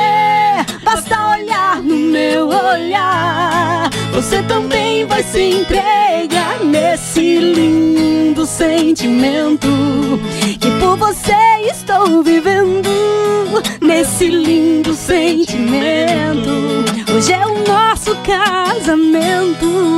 Basta 0.82 1.38
olhar 1.38 1.80
no 1.80 1.94
meu 1.94 2.48
olhar. 2.48 3.88
Você 4.12 4.42
também 4.42 5.06
vai 5.06 5.22
se 5.22 5.40
entregar 5.40 6.58
nesse 6.64 7.38
lindo 7.38 8.44
sentimento 8.44 9.68
que 10.58 10.68
por 10.80 10.96
você 10.96 11.36
estou 11.70 12.24
vivendo. 12.24 12.90
Nesse 13.80 14.26
lindo 14.26 14.92
sentimento. 14.94 16.50
Hoje 17.14 17.32
é 17.32 17.46
o 17.46 17.64
nosso 17.68 18.16
casamento. 18.16 19.94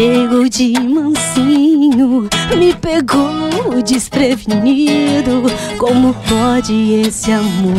Chegou 0.00 0.48
de 0.48 0.72
mansinho, 0.80 2.26
me 2.56 2.72
pegou 2.72 3.82
desprevenido. 3.84 5.42
Como 5.76 6.14
pode 6.26 7.02
esse 7.06 7.30
amor 7.30 7.76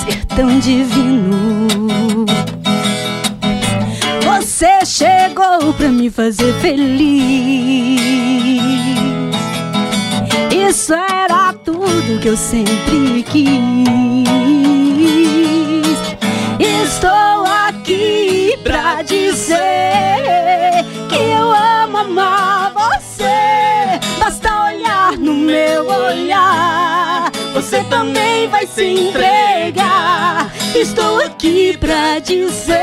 ser 0.00 0.24
tão 0.26 0.60
divino? 0.60 2.24
Você 4.22 4.86
chegou 4.86 5.74
pra 5.76 5.88
me 5.88 6.08
fazer 6.08 6.54
feliz. 6.60 8.00
Isso 10.68 10.94
era 10.94 11.52
tudo 11.64 12.20
que 12.22 12.28
eu 12.28 12.36
sempre 12.36 13.24
quis. 13.28 13.48
Estou 16.60 17.29
você 27.70 27.84
também 27.84 28.48
vai 28.48 28.66
se 28.66 28.84
entregar. 28.84 30.52
Estou 30.74 31.20
aqui 31.20 31.76
pra 31.78 32.18
dizer 32.18 32.74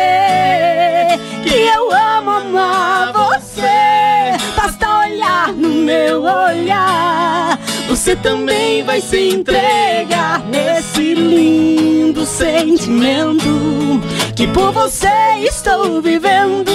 que 1.44 1.54
eu 1.54 1.92
amo 1.92 2.30
amar 2.30 3.12
você. 3.12 4.38
Basta 4.56 5.00
olhar 5.00 5.52
no 5.52 5.68
meu 5.68 6.24
olhar, 6.24 7.60
você 7.90 8.16
também 8.16 8.82
vai 8.82 9.02
se 9.02 9.28
entregar 9.28 10.40
nesse 10.46 11.14
lindo 11.16 12.26
sentimento 12.26 14.00
que 14.38 14.48
por 14.48 14.72
você 14.72 15.12
estou 15.42 16.02
vivendo. 16.02 16.72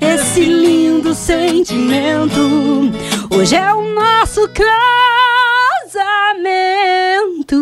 Esse 0.00 0.44
lindo 0.44 1.12
sentimento 1.16 2.92
hoje 3.28 3.56
é 3.56 3.74
o 3.74 3.82
nosso 3.92 4.48
casamento. 6.38 7.56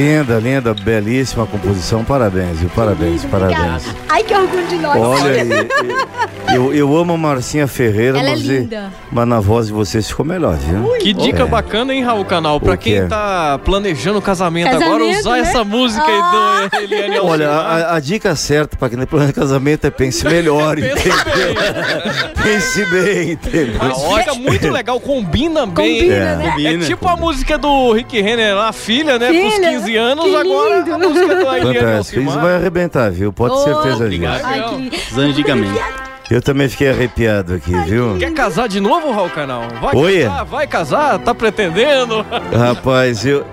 Linda, 0.00 0.38
linda, 0.38 0.74
belíssima 0.74 1.46
composição. 1.46 2.04
Parabéns, 2.04 2.58
viu? 2.60 2.68
Parabéns, 2.68 3.24
parabéns. 3.24 3.82
Ai, 4.10 4.22
que 4.22 4.34
orgulho 4.34 4.66
de 4.66 4.76
nós. 4.76 4.94
Olha 4.94 5.40
aí, 5.42 6.54
eu, 6.54 6.74
eu 6.74 6.94
amo 6.98 7.14
a 7.14 7.16
Marcinha 7.16 7.66
Ferreira, 7.66 8.18
Ela 8.18 8.28
é 8.28 8.30
mas, 8.32 8.40
linda. 8.42 8.92
mas 9.10 9.26
na 9.26 9.40
voz 9.40 9.68
de 9.68 9.72
vocês 9.72 10.06
ficou 10.06 10.24
melhor, 10.24 10.54
viu? 10.56 10.92
Que 10.98 11.14
dica 11.14 11.44
É. 11.44 11.46
bacana, 11.46 11.94
hein, 11.94 12.02
Raul 12.04 12.26
Canal? 12.26 12.60
Pra 12.60 12.74
O 12.74 12.78
quem 12.78 13.00
quê? 13.00 13.06
tá 13.08 13.58
planejando 13.64 14.18
o 14.18 14.22
casamento, 14.22 14.66
Casamento, 14.70 14.94
agora, 14.94 15.04
usar 15.18 15.32
né? 15.32 15.38
essa 15.40 15.64
música 15.64 16.04
aí 16.06 16.76
do 16.88 16.94
Eliane 16.94 17.18
Olha, 17.20 17.48
Alcimar. 17.48 17.80
a, 17.92 17.94
a 17.94 18.00
dica 18.00 18.36
certa 18.36 18.76
pra 18.76 18.90
quem 18.90 18.98
plano 19.06 19.28
de 19.28 19.32
casamento 19.32 19.86
é 19.86 19.90
pense 19.90 20.26
melhor, 20.26 20.76
entendeu? 20.78 21.02
pense 22.42 22.84
bem, 22.86 23.30
entendeu? 23.32 23.74
Mas 23.80 24.24
fica 24.24 24.34
muito 24.34 24.68
legal, 24.70 25.00
combina 25.00 25.64
bem. 25.64 26.00
Combina, 26.00 26.14
é. 26.14 26.36
né? 26.36 26.54
É 26.74 26.78
tipo 26.78 27.08
a 27.08 27.16
música 27.16 27.56
do 27.56 27.92
Rick 27.92 28.20
Renner 28.20 28.54
lá, 28.54 28.72
filha, 28.72 29.18
né? 29.18 29.28
Pros 29.28 29.54
Filha, 29.54 29.70
15 29.86 29.96
anos, 29.96 30.24
que 30.24 30.36
agora 30.36 30.78
lindo. 30.78 30.94
a 30.94 30.98
música 30.98 31.34
do 31.34 31.72
isso 31.72 31.86
Alcimar. 31.86 32.40
vai 32.40 32.54
arrebentar, 32.56 33.10
viu? 33.10 33.32
Pode 33.32 33.64
ter 33.64 33.74
certeza 33.74 34.08
disso. 34.08 34.44
Ai, 34.44 34.90
que... 34.90 35.20
Antigamente. 35.20 35.80
Eu 36.28 36.42
também 36.42 36.68
fiquei 36.68 36.90
arrepiado 36.90 37.54
aqui, 37.54 37.72
viu? 37.84 38.16
Quer 38.18 38.32
casar 38.32 38.68
de 38.68 38.80
novo, 38.80 39.12
Raul 39.12 39.30
Canal? 39.30 39.62
Vai 39.80 39.94
Oi? 39.94 40.22
casar, 40.24 40.44
vai 40.44 40.66
casar, 40.66 41.18
tá 41.20 41.34
pretendendo? 41.34 42.26
Rapaz, 42.52 43.24
eu. 43.24 43.46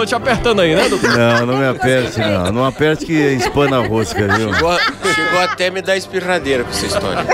Tô 0.00 0.06
te 0.06 0.14
apertando 0.14 0.60
aí, 0.60 0.74
né, 0.74 0.88
doutor? 0.88 1.10
Não, 1.14 1.44
não 1.44 1.58
me 1.58 1.66
aperte, 1.66 2.18
não. 2.20 2.52
Não 2.52 2.64
aperte 2.64 3.04
que 3.04 3.12
espana 3.12 3.80
a 3.80 3.86
rosca, 3.86 4.26
viu? 4.34 4.50
Chegou, 4.54 4.78
chegou 5.14 5.38
até 5.40 5.66
a 5.66 5.70
me 5.70 5.82
dar 5.82 5.94
espirradeira 5.94 6.64
com 6.64 6.70
essa 6.70 6.86
história. 6.86 7.26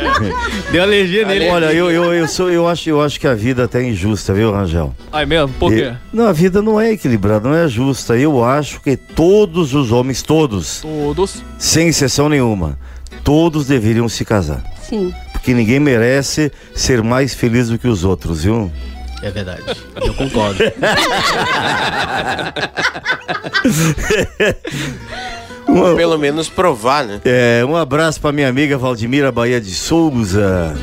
Deu 0.72 0.82
alergia 0.82 1.26
nele. 1.26 1.48
Olha, 1.50 1.66
eu, 1.66 1.90
eu, 1.90 2.14
eu, 2.14 2.26
sou, 2.26 2.50
eu, 2.50 2.66
acho, 2.66 2.88
eu 2.88 3.02
acho 3.02 3.20
que 3.20 3.26
a 3.26 3.34
vida 3.34 3.64
até 3.64 3.82
é 3.82 3.90
injusta, 3.90 4.32
viu, 4.32 4.50
Rangel? 4.50 4.94
Ai 5.12 5.26
mesmo? 5.26 5.52
Por 5.58 5.70
quê? 5.70 5.92
E- 5.92 6.16
não, 6.16 6.26
a 6.26 6.32
vida 6.32 6.62
não 6.62 6.80
é 6.80 6.92
equilibrada, 6.92 7.46
não 7.46 7.54
é 7.54 7.68
justa. 7.68 8.16
Eu 8.16 8.42
acho 8.42 8.80
que 8.80 8.96
todos 8.96 9.74
os 9.74 9.92
homens, 9.92 10.22
todos, 10.22 10.80
Todos. 10.80 11.42
sem 11.58 11.88
exceção 11.88 12.30
nenhuma, 12.30 12.78
todos 13.22 13.66
deveriam 13.66 14.08
se 14.08 14.24
casar. 14.24 14.64
Sim. 14.80 15.12
Porque 15.34 15.52
ninguém 15.52 15.78
merece 15.78 16.50
ser 16.74 17.02
mais 17.02 17.34
feliz 17.34 17.68
do 17.68 17.78
que 17.78 17.86
os 17.86 18.02
outros, 18.02 18.44
viu? 18.44 18.72
É 19.22 19.30
verdade. 19.30 19.62
Eu 20.00 20.14
concordo. 20.14 20.58
Pelo 25.96 26.16
menos 26.18 26.48
provar, 26.48 27.04
né? 27.04 27.20
É, 27.24 27.64
um 27.64 27.76
abraço 27.76 28.20
para 28.20 28.32
minha 28.32 28.48
amiga 28.48 28.78
Valdemira 28.78 29.30
Bahia 29.30 29.60
de 29.60 29.74
Souza. 29.74 30.74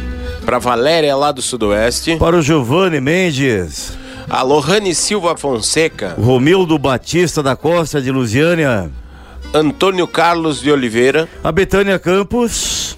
Pra 0.45 0.59
Valéria 0.59 1.15
lá 1.15 1.31
do 1.31 1.41
Sudoeste. 1.41 2.17
Para 2.17 2.35
o 2.35 2.41
Giovanni 2.41 3.01
Mendes. 3.01 3.97
A 4.29 4.41
Lohane 4.41 4.93
Silva 4.93 5.35
Fonseca. 5.35 6.15
Romildo 6.19 6.77
Batista 6.77 7.41
da 7.41 7.55
Costa 7.55 8.01
de 8.01 8.11
Lusiânia. 8.11 8.91
Antônio 9.53 10.07
Carlos 10.07 10.61
de 10.61 10.71
Oliveira. 10.71 11.27
A 11.43 11.51
Betânia 11.51 11.97
Campos. 11.97 12.97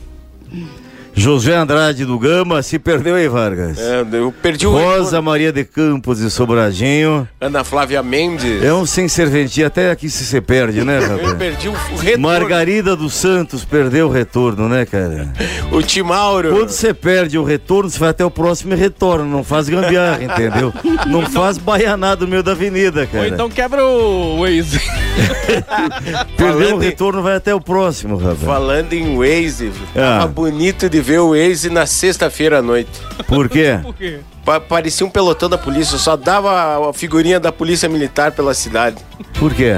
José 1.19 1.55
Andrade 1.55 2.05
do 2.05 2.17
Gama. 2.19 2.61
Se 2.61 2.77
perdeu 2.77 3.15
aí, 3.15 3.27
Vargas. 3.27 3.79
É, 3.79 4.05
eu 4.13 4.31
perdi 4.31 4.67
o 4.67 4.71
Rosa 4.71 5.19
Maria 5.19 5.51
de 5.51 5.63
Campos 5.65 6.19
de 6.19 6.29
Sobradinho. 6.29 7.27
Ana 7.41 7.63
Flávia 7.63 8.03
Mendes. 8.03 8.63
É 8.63 8.71
um 8.71 8.85
sem 8.85 9.07
serventia, 9.07 9.65
até 9.67 9.89
aqui 9.89 10.09
se 10.11 10.23
você 10.23 10.39
perde, 10.39 10.83
né, 10.83 10.99
Eu 10.99 11.17
rapaz? 11.17 11.33
perdi 11.33 11.69
o, 11.69 11.71
o 11.71 11.97
retorno. 11.97 12.19
Margarida 12.27 12.95
dos 12.95 13.15
Santos 13.15 13.65
perdeu 13.65 14.07
o 14.07 14.11
retorno, 14.11 14.69
né, 14.69 14.85
cara? 14.85 15.33
O 15.71 15.81
Timauro. 15.81 16.51
Quando 16.55 16.69
você 16.69 16.93
perde 16.93 17.37
o 17.37 17.43
retorno, 17.43 17.89
você 17.89 17.99
vai 17.99 18.09
até 18.09 18.23
o 18.23 18.31
próximo 18.31 18.73
e 18.73 18.77
retorna. 18.77 19.25
Não 19.25 19.43
faz 19.43 19.67
gambiarra, 19.67 20.23
entendeu? 20.23 20.71
Não 21.07 21.23
faz 21.29 21.57
baianada 21.57 22.21
no 22.25 22.27
meio 22.31 22.41
da 22.43 22.51
avenida, 22.53 23.01
Ou 23.01 23.07
cara. 23.07 23.27
então 23.27 23.49
quebra 23.49 23.83
o 23.85 24.39
Waze. 24.41 24.79
Perdeu 26.37 26.57
o 26.57 26.59
falando 26.69 26.83
em- 26.83 26.85
retorno, 26.85 27.21
vai 27.23 27.35
até 27.35 27.53
o 27.53 27.59
próximo, 27.59 28.15
rapaz. 28.17 28.43
Falando 28.43 28.93
em 28.93 29.17
Waze, 29.17 29.71
Ah. 29.95 30.19
tava 30.19 30.27
bonito 30.27 30.89
de 30.89 31.01
ver 31.07 31.19
o 31.19 31.29
Waze 31.29 31.69
na 31.69 31.85
sexta-feira 31.85 32.59
à 32.59 32.61
noite. 32.61 32.89
Por 33.27 33.47
quê? 33.47 33.79
Por 33.81 33.93
quê? 33.95 34.19
Pa- 34.43 34.59
parecia 34.59 35.05
um 35.05 35.09
pelotão 35.09 35.49
da 35.49 35.57
polícia, 35.57 35.97
só 35.97 36.17
dava 36.17 36.89
a 36.89 36.93
figurinha 36.93 37.39
da 37.39 37.49
polícia 37.51 37.87
militar 37.87 38.33
pela 38.33 38.53
cidade. 38.53 38.97
Por 39.39 39.53
quê? 39.53 39.71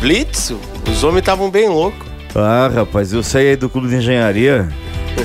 Blitz, 0.00 0.52
os 0.90 1.04
homens 1.04 1.20
estavam 1.20 1.50
bem 1.50 1.68
loucos. 1.68 2.06
Ah, 2.34 2.68
rapaz, 2.74 3.12
eu 3.12 3.22
saí 3.22 3.50
aí 3.50 3.56
do 3.56 3.68
clube 3.68 3.88
de 3.88 3.96
engenharia, 3.96 4.68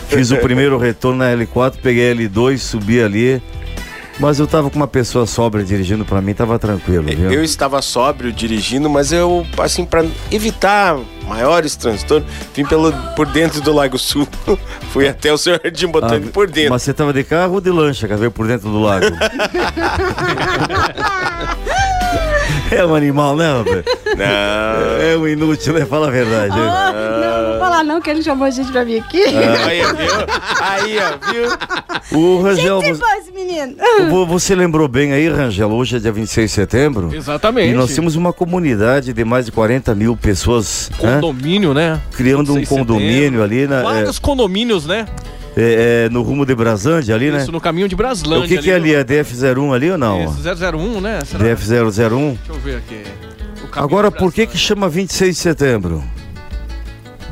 fiz 0.07 0.29
o 0.31 0.37
primeiro 0.37 0.77
retorno 0.77 1.17
na 1.19 1.31
L4, 1.35 1.73
peguei 1.81 2.11
a 2.11 2.15
L2, 2.15 2.57
subi 2.59 3.01
ali. 3.01 3.41
Mas 4.19 4.39
eu 4.39 4.47
tava 4.47 4.69
com 4.69 4.75
uma 4.75 4.87
pessoa 4.87 5.25
sóbria 5.25 5.65
dirigindo 5.65 6.05
pra 6.05 6.21
mim, 6.21 6.33
tava 6.33 6.59
tranquilo, 6.59 7.07
viu? 7.07 7.31
Eu 7.31 7.43
estava 7.43 7.81
sóbrio 7.81 8.31
dirigindo, 8.31 8.89
mas 8.89 9.11
eu, 9.11 9.45
assim, 9.57 9.85
para 9.85 10.05
evitar 10.31 10.99
maiores 11.27 11.75
transtornos, 11.75 12.29
vim 12.53 12.65
pelo, 12.65 12.91
por 13.15 13.25
dentro 13.25 13.61
do 13.61 13.73
Lago 13.73 13.97
Sul. 13.97 14.27
Fui 14.91 15.07
até 15.07 15.31
o 15.31 15.37
Senhor 15.37 15.59
Jardim 15.63 15.87
Botânico 15.87 16.31
por 16.31 16.47
dentro. 16.47 16.67
Ah, 16.67 16.73
Mas 16.73 16.83
você 16.83 16.93
tava 16.93 17.13
de 17.13 17.23
carro 17.23 17.53
ou 17.53 17.61
de 17.61 17.71
lancha, 17.71 18.07
que 18.07 18.15
veio 18.15 18.31
por 18.31 18.47
dentro 18.47 18.69
do 18.69 18.81
lago? 18.81 19.05
é 22.75 22.85
um 22.85 22.95
animal, 22.95 23.35
né, 23.35 23.51
rapaz? 23.57 23.83
Não. 24.17 25.01
É 25.01 25.17
um 25.17 25.27
inútil, 25.27 25.73
né? 25.73 25.85
Fala 25.85 26.07
a 26.07 26.11
verdade. 26.11 26.55
né? 26.55 26.61
Ah, 26.61 26.93
não, 26.93 27.41
não 27.43 27.49
vou 27.51 27.59
falar 27.59 27.83
não, 27.83 28.01
que 28.01 28.09
ele 28.09 28.23
chamou 28.23 28.45
a 28.45 28.49
gente 28.49 28.71
pra 28.71 28.83
vir 28.83 28.99
aqui. 28.99 29.23
Ah. 29.25 29.65
Aí, 29.67 29.81
viu? 29.81 30.11
Aí, 30.61 30.97
ó, 30.97 31.31
viu? 31.31 32.19
O 32.19 32.41
Rangel, 32.41 32.81
Gente, 32.81 32.93
vo- 32.93 32.99
foi 33.05 33.17
esse 33.19 33.31
menino. 33.31 33.75
vo- 34.09 34.25
você 34.25 34.55
lembrou 34.55 34.87
bem 34.87 35.13
aí, 35.13 35.29
Rangel, 35.29 35.69
hoje 35.71 35.95
é 35.97 35.99
dia 35.99 36.11
26 36.11 36.49
de 36.49 36.55
setembro. 36.55 37.09
Exatamente. 37.13 37.71
E 37.71 37.73
nós 37.73 37.93
temos 37.93 38.15
uma 38.15 38.33
comunidade 38.33 39.13
de 39.13 39.23
mais 39.23 39.45
de 39.45 39.51
40 39.51 39.93
mil 39.95 40.15
pessoas 40.17 40.89
né? 41.01 41.15
Condomínio, 41.21 41.73
né? 41.73 41.99
criando 42.15 42.51
um 42.51 42.55
26 42.55 42.69
de 42.69 42.75
condomínio 42.75 43.43
ali 43.43 43.67
na, 43.67 43.79
é, 43.79 43.83
Vários 43.83 44.19
condomínios, 44.19 44.85
né? 44.85 45.05
É, 45.55 46.05
é, 46.05 46.09
no 46.09 46.21
rumo 46.21 46.45
de 46.45 46.55
Braslândia 46.55 47.15
ali, 47.15 47.31
né? 47.31 47.41
Isso, 47.41 47.51
no 47.51 47.61
caminho 47.61 47.87
de 47.87 47.95
Braslândia. 47.95 48.45
O 48.45 48.47
que, 48.47 48.57
que 48.57 48.71
é 48.71 48.75
ali? 48.75 48.93
É 48.93 49.03
DF01 49.03 49.73
ali 49.73 49.91
ou 49.91 49.97
não? 49.97 50.23
Isso, 50.23 50.41
001, 50.41 51.01
né? 51.01 51.19
Será? 51.25 51.43
DF001? 51.43 52.37
Deixa 52.37 52.39
eu 52.49 52.59
ver 52.59 52.77
aqui. 52.77 53.03
Agora, 53.73 54.11
por 54.11 54.33
que 54.33 54.47
que 54.47 54.57
chama 54.57 54.89
26 54.89 55.35
de 55.35 55.41
setembro? 55.41 56.03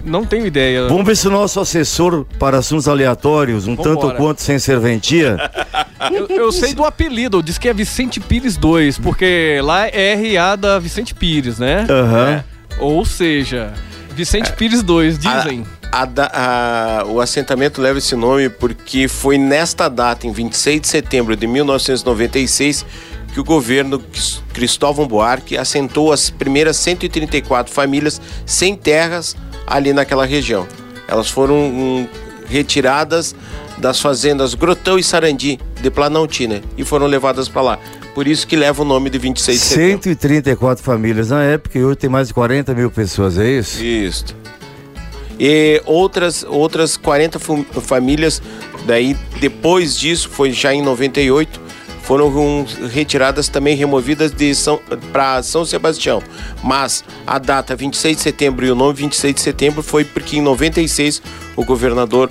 Não 0.04 0.26
tenho 0.26 0.46
ideia. 0.46 0.88
Vamos 0.88 1.06
ver 1.06 1.18
se 1.18 1.28
o 1.28 1.32
nosso 1.32 1.60
assessor 1.60 2.26
para 2.40 2.58
assuntos 2.58 2.88
aleatórios, 2.88 3.68
um 3.68 3.76
tanto 3.76 4.12
quanto 4.16 4.42
sem 4.42 4.58
serventia, 4.58 5.38
Eu, 6.12 6.28
eu 6.28 6.52
sei 6.52 6.74
do 6.74 6.86
apelido, 6.86 7.44
diz 7.44 7.58
que 7.58 7.68
é 7.68 7.74
Vicente 7.74 8.22
Pires 8.22 8.56
2, 8.56 8.98
porque 9.00 9.60
lá 9.62 9.88
é 9.88 10.38
RA 10.38 10.56
da 10.56 10.80
Vicente 10.80 11.14
Pires, 11.14 11.60
né? 11.60 11.86
Aham. 11.90 12.30
É. 12.30 12.44
Ou 12.80 13.04
seja, 13.04 13.74
Vicente 14.16 14.54
Pires 14.54 14.82
2, 14.82 15.20
dizem. 15.20 15.66
A 15.76 15.79
da- 16.06 16.32
a- 16.34 17.04
o 17.08 17.20
assentamento 17.20 17.82
leva 17.82 17.98
esse 17.98 18.16
nome 18.16 18.50
porque 18.50 19.08
foi 19.08 19.38
nesta 19.38 19.90
data, 19.90 20.28
em 20.28 20.32
26 20.32 20.82
de 20.82 20.88
setembro 20.88 21.36
de 21.36 21.48
1996, 21.48 22.86
que 23.34 23.40
o 23.40 23.44
governo 23.44 24.00
Cris- 24.00 24.42
Cristóvão 24.54 25.08
Buarque 25.08 25.58
assentou 25.58 26.12
as 26.12 26.30
primeiras 26.30 26.78
134 26.78 27.74
famílias 27.74 28.22
sem 28.46 28.76
terras 28.76 29.36
ali 29.66 29.94
naquela 29.94 30.26
região. 30.26 30.68
Elas 31.08 31.30
foram 31.30 31.56
hum, 31.56 32.08
retiradas 32.48 33.36
das 33.78 34.00
fazendas 34.00 34.54
Grotão 34.54 35.00
e 35.00 35.04
Sarandi, 35.04 35.60
de 35.82 35.90
Planaltina, 35.90 36.62
e 36.78 36.84
foram 36.84 37.06
levadas 37.08 37.48
para 37.48 37.62
lá. 37.62 37.80
Por 38.14 38.28
isso 38.28 38.46
que 38.46 38.56
leva 38.56 38.82
o 38.82 38.86
nome 38.86 39.10
de 39.10 39.18
26 39.18 39.60
de 39.60 39.66
setembro. 39.66 39.92
134 40.04 40.84
famílias 40.84 41.30
na 41.30 41.42
época 41.44 41.78
e 41.80 41.84
hoje 41.84 41.96
tem 41.98 42.10
mais 42.10 42.28
de 42.28 42.34
40 42.34 42.74
mil 42.76 42.92
pessoas, 42.92 43.38
é 43.38 43.50
isso? 43.50 43.82
Isso. 43.84 44.36
E 45.40 45.82
outras, 45.86 46.44
outras 46.48 46.98
40 46.98 47.40
fam- 47.40 47.64
famílias, 47.82 48.42
daí 48.86 49.16
depois 49.40 49.98
disso, 49.98 50.30
foi 50.30 50.52
já 50.52 50.74
em 50.74 50.82
98, 50.82 51.62
foram 52.04 52.66
retiradas 52.92 53.48
também, 53.48 53.76
removidas 53.76 54.32
de 54.32 54.54
São 54.56 54.80
para 55.14 55.42
São 55.44 55.64
Sebastião. 55.64 56.22
Mas 56.64 57.04
a 57.26 57.38
data 57.40 57.76
26 57.76 58.18
de 58.18 58.24
setembro 58.24 58.66
e 58.66 58.72
o 58.72 58.76
nome 58.76 58.94
26 58.96 59.36
de 59.36 59.42
setembro 59.42 59.82
foi 59.84 60.04
porque 60.04 60.38
em 60.38 60.42
96 60.42 61.22
o 61.56 61.64
governador 61.64 62.30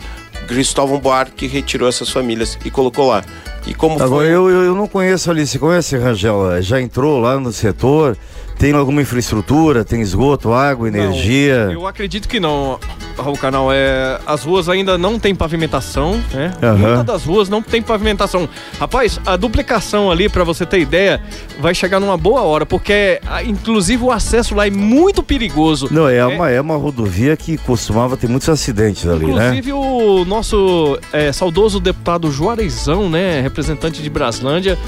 Cristóvão 0.49 0.99
Buarque 0.99 1.47
retirou 1.47 1.89
essas 1.89 2.11
famílias 2.11 2.59
e 2.65 2.71
colocou 2.71 3.07
lá. 3.09 3.23
E 3.67 3.75
como 3.75 3.95
Agora, 4.03 4.09
foi? 4.25 4.27
eu, 4.29 4.49
eu, 4.51 4.63
eu 4.65 4.75
não 4.75 4.89
conheço 4.89 5.31
ali, 5.31 5.47
você 5.47 5.59
conhece, 5.59 5.97
Rangel? 5.97 6.61
Já 6.63 6.81
entrou 6.81 7.21
lá 7.21 7.39
no 7.39 7.53
setor? 7.53 8.17
Tem 8.59 8.73
alguma 8.73 9.01
infraestrutura? 9.01 9.85
Tem 9.85 10.01
esgoto, 10.01 10.53
água, 10.53 10.89
energia? 10.89 11.71
Eu 11.73 11.87
acredito 11.87 12.29
que 12.29 12.41
não, 12.41 12.79
Raul 13.23 13.37
Canal. 13.37 13.69
É, 13.73 14.19
as 14.27 14.43
ruas 14.45 14.69
ainda 14.69 14.97
não 14.99 15.19
tem 15.19 15.35
pavimentação, 15.35 16.21
né? 16.33 16.53
Aham. 16.63 16.77
Muitas 16.79 17.05
das 17.05 17.25
ruas 17.25 17.49
não 17.49 17.63
tem 17.63 17.83
pavimentação. 17.83 18.49
Rapaz, 18.79 19.21
a 19.27 19.37
duplicação 19.37 20.11
ali, 20.11 20.29
pra 20.29 20.45
você 20.45 20.65
ter 20.67 20.81
ideia, 20.81 21.21
vai 21.61 21.75
chegar 21.75 22.01
numa 22.01 22.17
boa 22.17 22.43
hora, 22.43 22.65
porque 22.67 23.21
ah, 23.27 23.43
inclusive 23.43 24.03
o 24.05 24.11
acesso 24.11 24.55
lá 24.55 24.67
é 24.67 24.71
muito 24.71 25.23
perigoso. 25.23 25.89
Não, 25.91 26.09
é, 26.09 26.25
Uma, 26.25 26.51
é 26.51 26.61
uma 26.61 26.77
rodovia 26.77 27.37
que 27.37 27.57
costumava 27.59 28.17
ter 28.17 28.29
muitos 28.29 28.49
acidentes 28.49 29.07
ali, 29.07 29.27
né? 29.27 29.33
Inclusive 29.49 29.73
o 29.73 30.25
nosso 30.25 30.99
é, 31.13 31.33
saudoso 31.33 31.81
deputado 31.81 32.31
Juarezão, 32.31 33.09
né, 33.11 33.41
representante 33.41 34.03
de 34.03 34.11
Braslândia, 34.11 34.79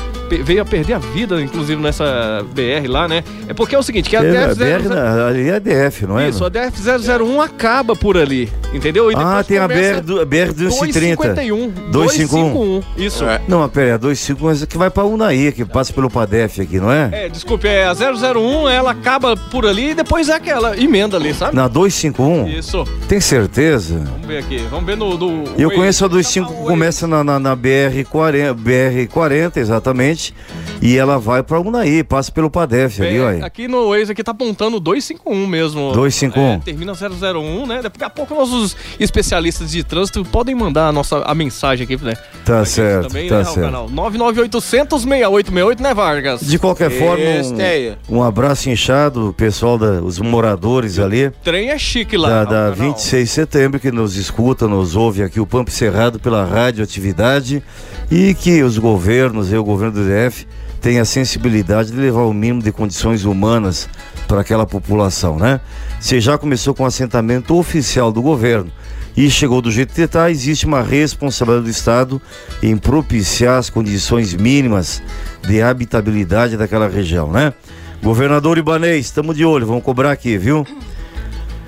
veio 0.45 0.63
a 0.63 0.65
perder 0.65 0.95
a 0.95 0.99
vida, 0.99 1.41
inclusive 1.41 1.81
nessa 1.81 2.45
BR 2.55 2.87
lá, 2.89 3.09
né? 3.09 3.23
É 3.49 3.55
porque 3.55 3.75
é 3.75 3.79
o 3.79 3.83
seguinte, 3.83 4.09
que 4.09 4.17
a 4.17 4.23
É, 4.23 4.49
DF, 4.55 4.55
BR, 4.57 4.89
na- 4.89 5.27
ali 5.27 5.49
é 5.49 5.59
DF, 5.61 6.07
não 6.07 6.19
é? 6.19 6.29
Isso, 6.29 6.45
a 6.45 6.51
DF-001 6.51 7.41
acaba 7.43 7.95
por 7.97 8.17
ali, 8.21 8.51
entendeu? 8.73 9.11
E 9.11 9.15
Ah, 9.17 9.43
tem 9.47 9.59
a 9.59 9.63
começa 9.63 9.95
BR, 9.95 10.01
do- 10.01 10.27
BR 10.27 10.53
230. 10.53 11.17
251. 11.17 11.69
251. 11.91 12.83
Isso. 12.97 13.25
É. 13.25 13.41
Não, 13.49 13.61
mas 13.61 13.71
pera, 13.71 13.99
251 13.99 14.67
que 14.67 14.79
vai 14.79 14.91
pra 14.91 15.05
Unaí, 15.05 15.53
que 15.53 15.65
passa 15.65 15.93
pelo 15.93 16.11
Padef 16.11 16.61
aqui, 16.61 16.79
não 16.79 16.91
é? 16.93 17.09
É, 17.13 17.29
desculpe, 17.29 17.67
é 17.69 17.85
a 17.85 17.95
001, 17.95 18.69
ela 18.69 18.91
acaba 18.93 19.37
por 19.37 19.67
ali 19.67 19.91
e 19.91 19.95
depois 19.95 20.29
é 20.29 20.35
aquela 20.35 20.77
emenda 20.81 21.17
ali, 21.17 21.33
sabe? 21.35 21.55
Na 21.57 21.69
251? 21.69 22.49
Isso. 22.49 22.85
Tem 23.09 23.21
certeza? 23.21 23.99
Vamos 23.99 24.27
ver 24.27 24.39
aqui, 24.39 24.59
vamos 24.71 24.87
ver 24.87 24.97
no... 24.97 25.17
no 25.19 25.45
Eu 25.59 25.69
Waze. 25.69 25.75
conheço 25.81 26.05
a 26.05 26.09
25 26.09 26.53
que 26.55 26.63
começa 26.65 27.07
na, 27.07 27.23
na, 27.25 27.39
na 27.39 27.57
BR-40, 27.57 28.55
BR-40, 28.55 29.57
exatamente, 29.57 30.35
e 30.83 30.97
ela 30.97 31.19
vai 31.19 31.43
pra 31.43 31.61
Unaí, 31.61 32.03
passa 32.03 32.31
pelo 32.33 32.51
Padef 32.51 33.01
ali, 33.03 33.17
É, 33.17 33.21
olha. 33.21 33.45
aqui 33.47 33.69
no 33.69 33.91
Waze 33.91 34.13
aqui 34.13 34.23
tá 34.23 34.31
apontando 34.33 34.79
251 34.81 35.47
mesmo. 35.47 35.93
251. 35.93 36.55
É, 36.55 36.59
termina 36.59 36.93
001, 36.95 37.67
né? 37.67 37.81
Daqui 37.83 38.03
a 38.05 38.10
pouco 38.11 38.35
nossos 38.35 38.77
especialistas 38.99 39.71
de 39.71 39.83
trânsito 39.83 40.25
podem 40.25 40.55
mandar 40.55 40.89
a 40.89 40.93
nossa 40.93 41.19
a 41.23 41.35
mensagem 41.35 41.85
aqui, 41.85 41.97
né? 42.03 42.15
Tá 42.45 42.65
certo, 42.65 43.09
Também, 43.09 43.29
tá 43.29 43.39
né, 43.39 43.45
certo. 43.45 43.61
canal 43.61 43.89
99800 43.89 45.03
6868, 45.03 45.83
né, 45.83 45.95
Vargas? 45.95 46.41
De 46.41 46.59
qualquer 46.59 46.91
forma, 46.91 47.25
Esteia. 47.25 47.99
um, 48.09 48.19
um 48.19 48.23
abraço 48.23 48.69
inchado, 48.71 49.29
o 49.29 49.33
pessoal, 49.33 49.79
da, 49.79 50.03
os 50.03 50.19
moradores 50.19 50.99
ali. 50.99 51.27
O 51.27 51.33
trem 51.43 51.71
é 51.71 51.79
chique 51.79 52.17
lá. 52.17 52.29
Da, 52.29 52.45
da 52.45 52.77
canal. 52.77 52.93
26 52.95 53.29
de 53.29 53.35
setembro, 53.35 53.81
que 53.81 53.91
nos 53.91 54.17
escuta, 54.17 54.67
nos 54.67 54.97
ouve 54.97 55.23
aqui 55.23 55.41
o 55.41 55.47
Pampo 55.47 55.71
Cerrado 55.71 56.19
pela 56.19 56.45
radioatividade 56.45 57.63
e 58.11 58.35
que 58.35 58.63
os 58.63 58.79
governos 58.79 59.53
e 59.53 59.57
o 59.57 59.65
governo 59.65 59.95
do 59.95 60.05
DF 60.05 60.47
tenham 60.81 61.03
a 61.03 61.05
sensibilidade 61.05 61.91
de 61.91 61.97
levar 61.99 62.23
o 62.23 62.33
mínimo 62.33 62.63
de 62.63 62.73
condições 62.73 63.25
humanas 63.25 63.89
para 64.31 64.43
aquela 64.43 64.65
população, 64.65 65.37
né? 65.37 65.61
Você 65.99 66.21
já 66.21 66.39
começou 66.39 66.73
com 66.73 66.85
o 66.85 66.87
assentamento 66.87 67.59
oficial 67.59 68.13
do 68.13 68.23
governo 68.23 68.71
e 69.17 69.29
chegou 69.29 69.61
do 69.61 69.73
jeito 69.73 69.93
que 69.93 70.03
está, 70.03 70.31
existe 70.31 70.67
uma 70.67 70.83
responsabilidade 70.83 71.65
do 71.65 71.71
Estado 71.71 72.23
em 72.63 72.77
propiciar 72.77 73.59
as 73.59 73.69
condições 73.69 74.33
mínimas 74.33 75.03
de 75.43 75.61
habitabilidade 75.61 76.57
daquela 76.57 76.89
região, 76.89 77.33
né? 77.33 77.53
Governador 78.01 78.57
Ibanês, 78.57 79.07
estamos 79.07 79.37
de 79.37 79.45
olho, 79.45 79.67
vamos 79.67 79.83
cobrar 79.83 80.13
aqui, 80.13 80.39
viu? 80.39 80.65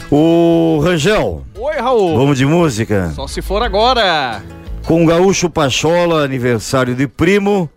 O 0.08 0.80
Rangel, 0.84 1.44
Oi, 1.58 1.74
Raul. 1.78 2.16
vamos 2.16 2.38
de 2.38 2.46
música? 2.46 3.10
Só 3.16 3.26
se 3.26 3.42
for 3.42 3.60
agora. 3.60 4.40
Com 4.86 5.02
o 5.02 5.06
Gaúcho 5.06 5.50
Pachola, 5.50 6.24
aniversário 6.24 6.94
de 6.94 7.08
primo. 7.08 7.68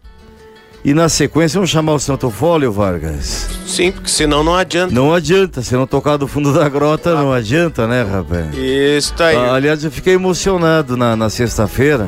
E 0.86 0.94
na 0.94 1.10
sequência 1.10 1.58
vamos 1.58 1.72
chamar 1.72 1.94
o 1.96 2.00
Santo 2.00 2.30
Fólio, 2.30 2.72
Vargas. 2.72 3.50
Sim, 3.66 3.92
porque 3.92 4.08
senão 4.08 4.44
não 4.44 4.56
adianta. 4.56 4.94
Não 4.94 5.12
adianta, 5.12 5.64
se 5.64 5.74
não 5.74 5.88
tocar 5.88 6.16
do 6.16 6.28
fundo 6.28 6.54
da 6.54 6.70
grota, 6.70 7.16
não 7.16 7.34
adianta, 7.34 7.88
né, 7.88 8.04
rapaz? 8.04 8.56
Isso 8.56 9.12
tá 9.16 9.26
aí. 9.30 9.36
Ah, 9.36 9.56
aliás, 9.56 9.84
eu 9.84 9.90
fiquei 9.90 10.14
emocionado 10.14 10.96
na, 10.96 11.16
na 11.16 11.28
sexta-feira. 11.28 12.08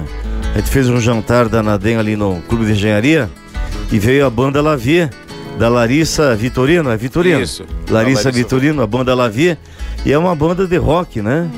A 0.53 0.59
gente 0.59 0.69
fez 0.69 0.87
um 0.89 1.01
jantar 1.01 1.49
da 1.49 1.63
Nadem 1.63 1.97
ali 1.97 2.15
no 2.15 2.39
Clube 2.47 2.67
de 2.67 2.73
Engenharia 2.73 3.27
e 3.91 3.97
veio 3.97 4.23
a 4.27 4.29
banda 4.29 4.61
Lavia, 4.61 5.09
da 5.57 5.69
Larissa 5.69 6.35
Vitorino, 6.35 6.91
é 6.91 6.97
Vitorino? 6.97 7.41
Isso. 7.41 7.65
Larissa, 7.89 8.25
Larissa. 8.25 8.31
Vitorino, 8.31 8.83
a 8.83 8.85
banda 8.85 9.15
Lavia. 9.15 9.57
E 10.05 10.13
é 10.13 10.17
uma 10.19 10.35
banda 10.35 10.67
de 10.67 10.77
rock, 10.77 11.19
né? 11.19 11.49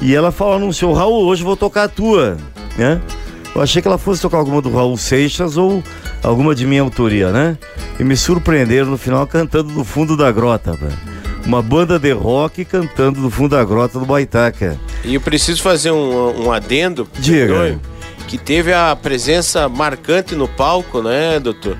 E 0.00 0.14
ela 0.14 0.30
falou 0.30 0.60
no 0.60 0.72
seu 0.72 0.92
Raul, 0.92 1.26
hoje 1.26 1.42
eu 1.42 1.46
vou 1.46 1.56
tocar 1.56 1.82
a 1.82 1.88
tua, 1.88 2.36
né? 2.78 3.00
Eu 3.52 3.60
achei 3.60 3.82
que 3.82 3.88
ela 3.88 3.98
fosse 3.98 4.22
tocar 4.22 4.38
alguma 4.38 4.62
do 4.62 4.72
Raul 4.72 4.96
Seixas 4.96 5.56
ou 5.56 5.82
alguma 6.22 6.54
de 6.54 6.66
minha 6.66 6.82
autoria, 6.82 7.30
né? 7.30 7.58
E 7.98 8.04
me 8.04 8.16
surpreenderam 8.16 8.90
no 8.90 8.98
final 8.98 9.26
cantando 9.26 9.72
do 9.72 9.84
fundo 9.84 10.16
da 10.16 10.30
grota, 10.30 10.72
velho. 10.72 10.98
Uma 11.44 11.62
banda 11.62 11.98
de 11.98 12.12
rock 12.12 12.64
cantando 12.64 13.20
do 13.20 13.30
fundo 13.30 13.56
da 13.56 13.64
grota 13.64 13.98
do 13.98 14.04
Baitaca. 14.04 14.78
E 15.04 15.14
eu 15.14 15.20
preciso 15.20 15.62
fazer 15.62 15.90
um, 15.90 16.44
um 16.46 16.52
adendo. 16.52 17.08
Diga. 17.18 17.54
perdoe, 17.54 17.78
Que 18.28 18.36
teve 18.38 18.72
a 18.72 18.94
presença 18.94 19.68
marcante 19.68 20.34
no 20.34 20.46
palco, 20.46 21.02
né, 21.02 21.40
doutor? 21.40 21.76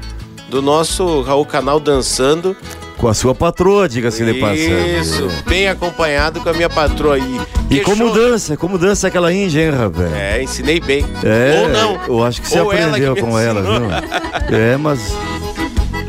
Do 0.48 0.60
nosso 0.62 1.20
Raul 1.20 1.44
Canal 1.46 1.78
dançando. 1.78 2.56
Com 3.00 3.08
a 3.08 3.14
sua 3.14 3.34
patroa, 3.34 3.88
diga-se 3.88 4.22
de 4.22 4.34
passagem. 4.34 5.00
Isso, 5.00 5.26
bem 5.48 5.68
acompanhado 5.68 6.38
com 6.40 6.50
a 6.50 6.52
minha 6.52 6.68
patroa 6.68 7.14
aí. 7.14 7.40
E 7.70 7.76
Que 7.76 7.80
como 7.80 8.10
dança, 8.10 8.56
como 8.58 8.76
dança 8.76 9.08
aquela 9.08 9.32
índia, 9.32 9.62
hein, 9.62 9.70
rapaz? 9.70 10.12
É, 10.12 10.42
ensinei 10.42 10.80
bem. 10.80 11.06
É, 11.24 11.60
Ou 11.62 11.68
não. 11.68 12.00
eu 12.06 12.22
acho 12.24 12.42
que 12.42 12.48
você 12.48 12.60
Ou 12.60 12.70
ela 12.72 12.88
aprendeu 12.88 13.14
que 13.14 13.22
me 13.22 13.28
com 13.30 13.38
ela, 13.38 13.62
viu? 13.62 13.88
É, 14.54 14.76
mas 14.76 15.00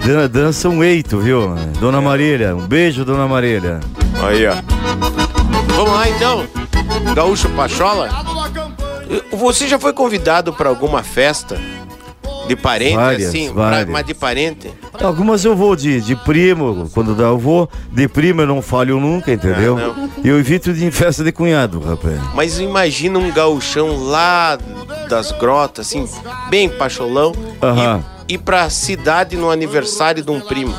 dan- 0.06 0.28
dança 0.30 0.68
um 0.68 0.84
eito, 0.84 1.20
viu? 1.20 1.56
Dona 1.80 2.02
Marília, 2.02 2.56
um 2.56 2.68
beijo, 2.68 3.06
Dona 3.06 3.26
Marília. 3.28 3.80
Aí, 4.22 4.46
ó. 4.48 4.56
Vamos 5.76 5.94
lá 5.94 6.10
então. 6.10 6.46
Gaúcho 7.16 7.48
Pachola. 7.52 8.10
Você 9.32 9.66
já 9.68 9.80
foi 9.80 9.94
convidado 9.94 10.52
para 10.52 10.68
alguma 10.68 11.04
festa 11.04 11.58
de 12.48 12.56
parente 12.58 12.96
Várias, 12.96 13.30
assim, 13.30 13.54
várias. 13.54 13.84
Pra, 13.84 13.92
mas 13.94 14.06
de 14.06 14.14
parente? 14.14 14.72
Algumas 15.02 15.44
eu 15.46 15.56
vou 15.56 15.76
de, 15.76 16.02
de 16.02 16.16
primo, 16.16 16.89
quando 16.94 17.16
dá 17.16 17.24
eu 17.26 17.38
vou. 17.38 17.70
De 17.92 18.08
primo 18.08 18.42
eu 18.42 18.48
não 18.48 18.62
falho 18.62 19.00
nunca, 19.00 19.32
entendeu? 19.32 19.78
Ah, 19.78 19.94
não. 19.98 20.10
E 20.24 20.28
eu 20.28 20.38
evito 20.39 20.74
de 20.74 20.92
festa 20.92 21.24
de 21.24 21.32
cunhado, 21.32 21.80
rapaz. 21.80 22.20
Mas 22.36 22.60
imagina 22.60 23.18
um 23.18 23.32
gauchão 23.32 24.04
lá 24.06 24.58
das 25.10 25.32
grotas, 25.32 25.88
assim, 25.88 26.08
bem 26.50 26.70
pacholão, 26.70 27.34
Aham. 27.62 28.04
e 28.28 28.34
ir 28.36 28.38
pra 28.39 28.70
cidade 28.70 29.36
no 29.38 29.50
aniversário 29.50 30.24
de 30.24 30.30
um 30.32 30.39
primo. 30.39 30.74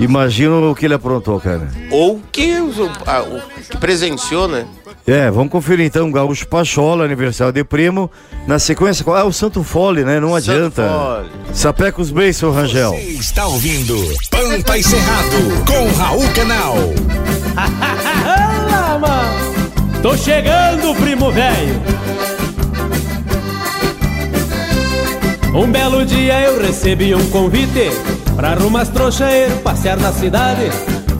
Imagina 0.00 0.54
o 0.56 0.74
que 0.74 0.86
ele 0.86 0.94
aprontou, 0.94 1.38
cara. 1.40 1.68
Ou 1.90 2.20
que, 2.32 2.58
o- 2.60 2.90
a- 3.06 3.22
o 3.22 3.40
que 3.70 3.76
presenciou, 3.76 4.48
né? 4.48 4.64
É, 5.08 5.30
vamos 5.30 5.50
conferir 5.50 5.86
então 5.86 6.12
Gaúcho 6.12 6.46
Pachola, 6.46 7.02
aniversário 7.02 7.50
de 7.50 7.64
primo. 7.64 8.10
Na 8.46 8.58
sequência, 8.58 9.02
qual 9.02 9.16
é 9.16 9.24
o 9.24 9.32
Santo 9.32 9.62
Fole, 9.62 10.04
né? 10.04 10.20
Não 10.20 10.34
adianta. 10.34 10.86
Fole. 10.86 11.30
Sapeca 11.54 12.02
os 12.02 12.10
beijos, 12.10 12.36
seu 12.36 12.52
Rangel. 12.52 12.90
Você 12.90 12.98
está 12.98 13.46
ouvindo 13.46 13.96
Pampa 14.30 14.76
e 14.76 14.82
Cerrado 14.82 15.64
com 15.66 15.98
Raul 15.98 16.28
Canal. 16.34 16.74
Olá, 18.68 18.98
mano. 19.00 20.02
Tô 20.02 20.14
chegando, 20.14 20.94
primo 20.96 21.32
velho. 21.32 21.82
Um 25.54 25.72
belo 25.72 26.04
dia 26.04 26.38
eu 26.42 26.60
recebi 26.60 27.14
um 27.14 27.30
convite 27.30 27.90
Pra 28.36 28.52
rumas 28.52 28.90
trouxeiros 28.90 29.58
passear 29.62 29.96
na 29.96 30.12
cidade 30.12 30.70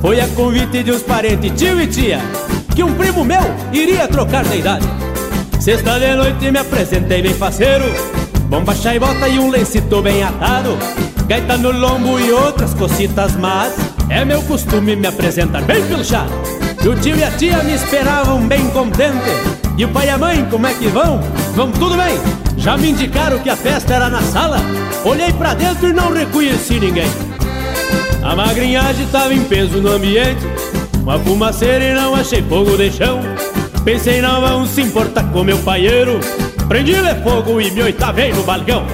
Foi 0.02 0.20
a 0.20 0.28
convite 0.28 0.82
de 0.82 0.92
uns 0.92 1.02
parentes, 1.02 1.50
tio 1.58 1.80
e 1.80 1.86
tia 1.86 2.20
Que 2.78 2.84
um 2.84 2.94
primo 2.94 3.24
meu 3.24 3.42
iria 3.72 4.06
trocar 4.06 4.44
de 4.44 4.58
idade. 4.58 4.86
Sexta 5.58 5.98
de 5.98 6.14
noite 6.14 6.48
me 6.48 6.60
apresentei 6.60 7.20
bem 7.20 7.34
faceiro 7.34 7.84
Bomba, 8.48 8.72
chá 8.72 8.92
e 8.94 9.38
um 9.40 9.50
lencito 9.50 10.00
bem 10.00 10.22
atado. 10.22 10.78
Gaita 11.26 11.56
no 11.56 11.72
lombo 11.72 12.20
e 12.20 12.30
outras 12.30 12.74
cocitas 12.74 13.34
mas 13.34 13.74
É 14.08 14.24
meu 14.24 14.40
costume 14.42 14.94
me 14.94 15.08
apresentar 15.08 15.62
bem 15.62 15.84
pelo 15.88 16.04
chá. 16.04 16.24
O 16.86 16.94
tio 17.00 17.16
e 17.16 17.24
a 17.24 17.32
tia 17.32 17.64
me 17.64 17.74
esperavam 17.74 18.46
bem 18.46 18.70
contente. 18.70 19.28
E 19.76 19.84
o 19.84 19.88
pai 19.88 20.06
e 20.06 20.10
a 20.10 20.16
mãe 20.16 20.46
como 20.48 20.68
é 20.68 20.74
que 20.74 20.86
vão? 20.86 21.20
Vão 21.56 21.72
tudo 21.72 21.96
bem? 21.96 22.16
Já 22.58 22.76
me 22.76 22.90
indicaram 22.90 23.40
que 23.40 23.50
a 23.50 23.56
festa 23.56 23.94
era 23.94 24.08
na 24.08 24.22
sala. 24.22 24.58
Olhei 25.04 25.32
pra 25.32 25.52
dentro 25.52 25.88
e 25.88 25.92
não 25.92 26.12
reconheci 26.12 26.78
ninguém. 26.78 27.10
A 28.22 28.36
magrinhagem 28.36 29.08
tava 29.08 29.34
em 29.34 29.42
peso 29.42 29.80
no 29.80 29.90
ambiente 29.90 30.46
Uma 31.08 31.18
fumaceira 31.20 31.82
e 31.82 31.94
não 31.94 32.14
achei 32.14 32.42
fogo 32.42 32.76
de 32.76 32.92
chão. 32.92 33.18
Pensei 33.82 34.20
não 34.20 34.42
vão 34.42 34.66
se 34.66 34.82
importar 34.82 35.24
com 35.32 35.42
meu 35.42 35.56
paieiro. 35.60 36.20
Prendi-lhe 36.68 37.14
fogo 37.22 37.58
e 37.62 37.70
me 37.70 37.82
oitavei 37.82 38.30
no 38.30 38.42
balcão. 38.42 38.84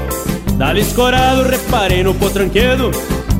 Dali 0.52 0.82
escorado 0.82 1.42
reparei 1.42 2.04
no 2.04 2.14
potranquedo 2.14 2.92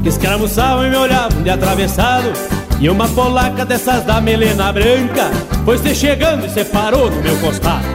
Que 0.02 0.08
escramuçavam 0.08 0.84
e 0.84 0.90
me 0.90 0.96
olhavam 0.96 1.40
de 1.40 1.50
atravessado. 1.50 2.32
E 2.80 2.90
uma 2.90 3.08
polaca 3.10 3.64
dessas 3.64 4.02
da 4.02 4.20
melena 4.20 4.72
branca 4.72 5.30
Foi 5.64 5.78
se 5.78 5.94
chegando 5.94 6.44
e 6.44 6.50
se 6.50 6.64
parou 6.64 7.08
no 7.08 7.22
meu 7.22 7.36
costado. 7.36 7.86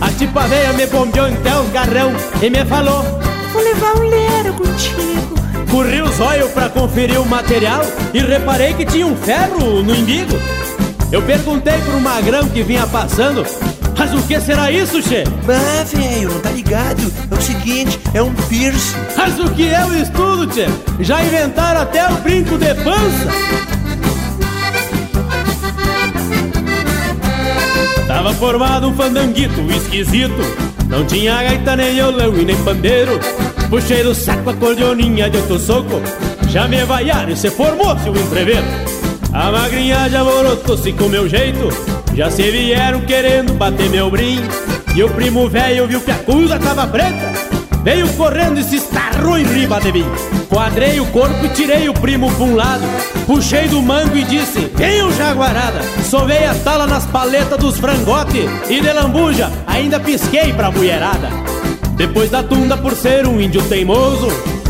A 0.00 0.10
tipa 0.10 0.48
veia 0.48 0.72
me 0.72 0.86
bombeou 0.88 1.26
até 1.26 1.56
os 1.56 1.70
garrão 1.70 2.10
E 2.42 2.50
me 2.50 2.64
falou 2.64 3.04
Vou 3.52 3.62
levar 3.62 3.94
um 3.94 4.08
leiro 4.08 4.54
contigo. 4.54 5.49
Corri 5.70 6.02
os 6.02 6.18
olhos 6.18 6.50
pra 6.50 6.68
conferir 6.68 7.20
o 7.20 7.24
material 7.24 7.82
E 8.12 8.18
reparei 8.18 8.74
que 8.74 8.84
tinha 8.84 9.06
um 9.06 9.14
ferro 9.14 9.82
no 9.84 9.94
imbigo 9.94 10.36
Eu 11.12 11.22
perguntei 11.22 11.78
pro 11.78 12.00
magrão 12.00 12.48
que 12.48 12.62
vinha 12.62 12.86
passando 12.88 13.46
Mas 13.96 14.12
o 14.12 14.20
que 14.22 14.40
será 14.40 14.72
isso, 14.72 15.00
che? 15.00 15.22
Bah, 15.46 15.84
velho, 15.92 16.30
não 16.32 16.40
tá 16.40 16.50
ligado? 16.50 17.12
É 17.30 17.34
o 17.34 17.40
seguinte, 17.40 18.00
é 18.14 18.22
um 18.22 18.32
piercing. 18.48 18.96
Mas 19.16 19.38
o 19.38 19.50
que 19.50 19.68
é 19.68 19.84
o 19.84 19.94
estudo, 19.94 20.46
tchê? 20.46 20.66
Já 21.00 21.22
inventaram 21.22 21.82
até 21.82 22.08
o 22.08 22.16
brinco 22.16 22.58
de 22.58 22.74
pança 22.74 23.28
Tava 28.08 28.34
formado 28.34 28.88
um 28.88 28.94
fandanguito 28.94 29.60
esquisito 29.70 30.40
Não 30.88 31.04
tinha 31.04 31.42
gaita, 31.42 31.76
nem 31.76 31.94
violão 31.94 32.36
e 32.36 32.44
nem 32.44 32.56
pandeiro 32.64 33.20
Puxei 33.70 34.02
do 34.02 34.12
saco 34.12 34.50
a 34.50 34.54
cordeoninha 34.54 35.30
de 35.30 35.36
outro 35.36 35.56
soco. 35.56 36.02
Já 36.48 36.66
me 36.66 36.84
vaiaram 36.84 37.30
e 37.30 37.36
se 37.36 37.48
formou-se 37.50 38.10
o 38.10 38.18
entreveiro 38.18 38.66
A 39.32 39.52
magrinha 39.52 40.08
já 40.10 40.20
alvorotou-se 40.20 40.92
com 40.92 41.08
meu 41.08 41.28
jeito. 41.28 41.68
Já 42.12 42.28
se 42.28 42.50
vieram 42.50 43.00
querendo 43.02 43.52
bater 43.52 43.88
meu 43.88 44.10
brim. 44.10 44.40
E 44.96 45.04
o 45.04 45.08
primo 45.10 45.48
velho 45.48 45.86
viu 45.86 46.00
que 46.00 46.10
a 46.10 46.16
coisa 46.16 46.58
tava 46.58 46.84
preta. 46.88 47.32
Veio 47.84 48.08
correndo 48.14 48.58
e 48.58 48.64
se 48.64 48.76
estarrou 48.76 49.38
em 49.38 49.44
riba 49.44 49.80
de 49.80 49.92
mim. 49.92 50.06
Quadrei 50.48 50.98
o 50.98 51.06
corpo 51.06 51.46
e 51.46 51.48
tirei 51.50 51.88
o 51.88 51.94
primo 51.94 52.28
pra 52.32 52.44
um 52.44 52.56
lado. 52.56 52.82
Puxei 53.24 53.68
do 53.68 53.80
mango 53.80 54.16
e 54.16 54.24
disse, 54.24 54.68
venham 54.74 55.12
jaguarada. 55.12 55.80
Sovei 56.10 56.44
a 56.44 56.54
tala 56.56 56.88
nas 56.88 57.06
paletas 57.06 57.58
dos 57.58 57.78
frangote 57.78 58.48
E 58.68 58.80
de 58.80 58.92
lambuja 58.92 59.48
ainda 59.68 60.00
pisquei 60.00 60.52
pra 60.52 60.72
mulherada 60.72 61.59
Depois 62.00 62.30
da 62.30 62.42
tunda 62.42 62.78
por 62.78 62.94
ser 62.94 63.26
um 63.26 63.38
índio 63.38 63.60
teimoso 63.68 64.26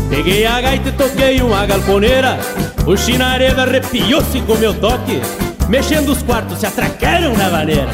Peguei 0.09 0.45
a 0.45 0.59
gaita 0.59 0.89
e 0.89 0.91
toquei 0.91 1.41
uma 1.41 1.65
galponeira. 1.65 2.37
O 2.85 2.97
chinareda 2.97 3.61
arrepiou-se 3.61 4.41
com 4.41 4.55
meu 4.55 4.73
toque 4.73 5.21
Mexendo 5.69 6.09
os 6.09 6.21
quartos 6.21 6.59
se 6.59 6.65
atracaram 6.65 7.33
na 7.37 7.47
vaneira 7.47 7.87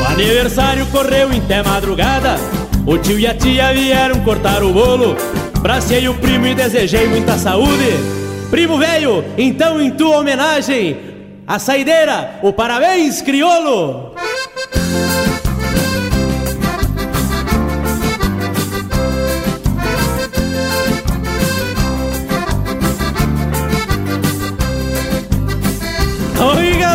O 0.00 0.12
aniversário 0.12 0.86
correu 0.92 1.32
em 1.32 1.40
até 1.40 1.60
madrugada 1.60 2.36
o 2.86 2.96
tio 2.96 3.18
e 3.18 3.26
a 3.26 3.34
tia 3.34 3.70
vieram 3.74 4.20
cortar 4.20 4.62
o 4.62 4.72
bolo. 4.72 5.14
Bracei 5.60 6.08
o 6.08 6.14
primo 6.14 6.46
e 6.46 6.54
desejei 6.54 7.06
muita 7.06 7.36
saúde. 7.36 7.90
Primo 8.50 8.78
velho, 8.78 9.22
então 9.36 9.78
em 9.78 9.90
tua 9.90 10.20
homenagem 10.20 10.96
A 11.46 11.58
saideira, 11.58 12.38
o 12.42 12.50
parabéns 12.50 13.20
criolo 13.20 14.14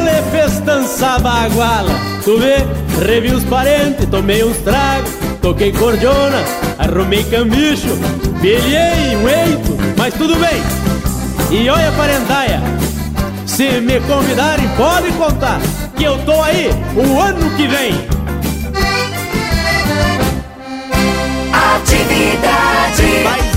Oiga, 0.04 0.12
le 0.12 0.22
festança 0.32 1.20
baguala 1.20 1.92
Tu 2.24 2.38
vê, 2.38 2.58
revi 3.06 3.34
os 3.34 3.44
parentes, 3.46 4.06
tomei 4.10 4.44
uns 4.44 4.58
tragos 4.58 5.12
Toquei 5.42 5.72
cordiona, 5.72 6.44
arrumei 6.78 7.24
cambicho 7.24 7.98
Pilhei 8.42 9.16
um 9.16 9.30
eito, 9.30 9.78
mas 9.98 10.14
tudo 10.16 10.36
bem. 10.36 10.62
E 11.50 11.70
olha 11.70 11.92
parendaia 11.94 12.62
Se 13.46 13.80
me 13.80 14.00
convidarem, 14.02 14.68
pode 14.76 15.12
contar 15.14 15.60
Que 15.96 16.04
eu 16.04 16.18
tô 16.26 16.42
aí 16.42 16.70
o 16.96 17.20
ano 17.20 17.50
que 17.52 17.68
vem. 17.68 17.94
Atividade. 21.76 23.24
Mas 23.24 23.53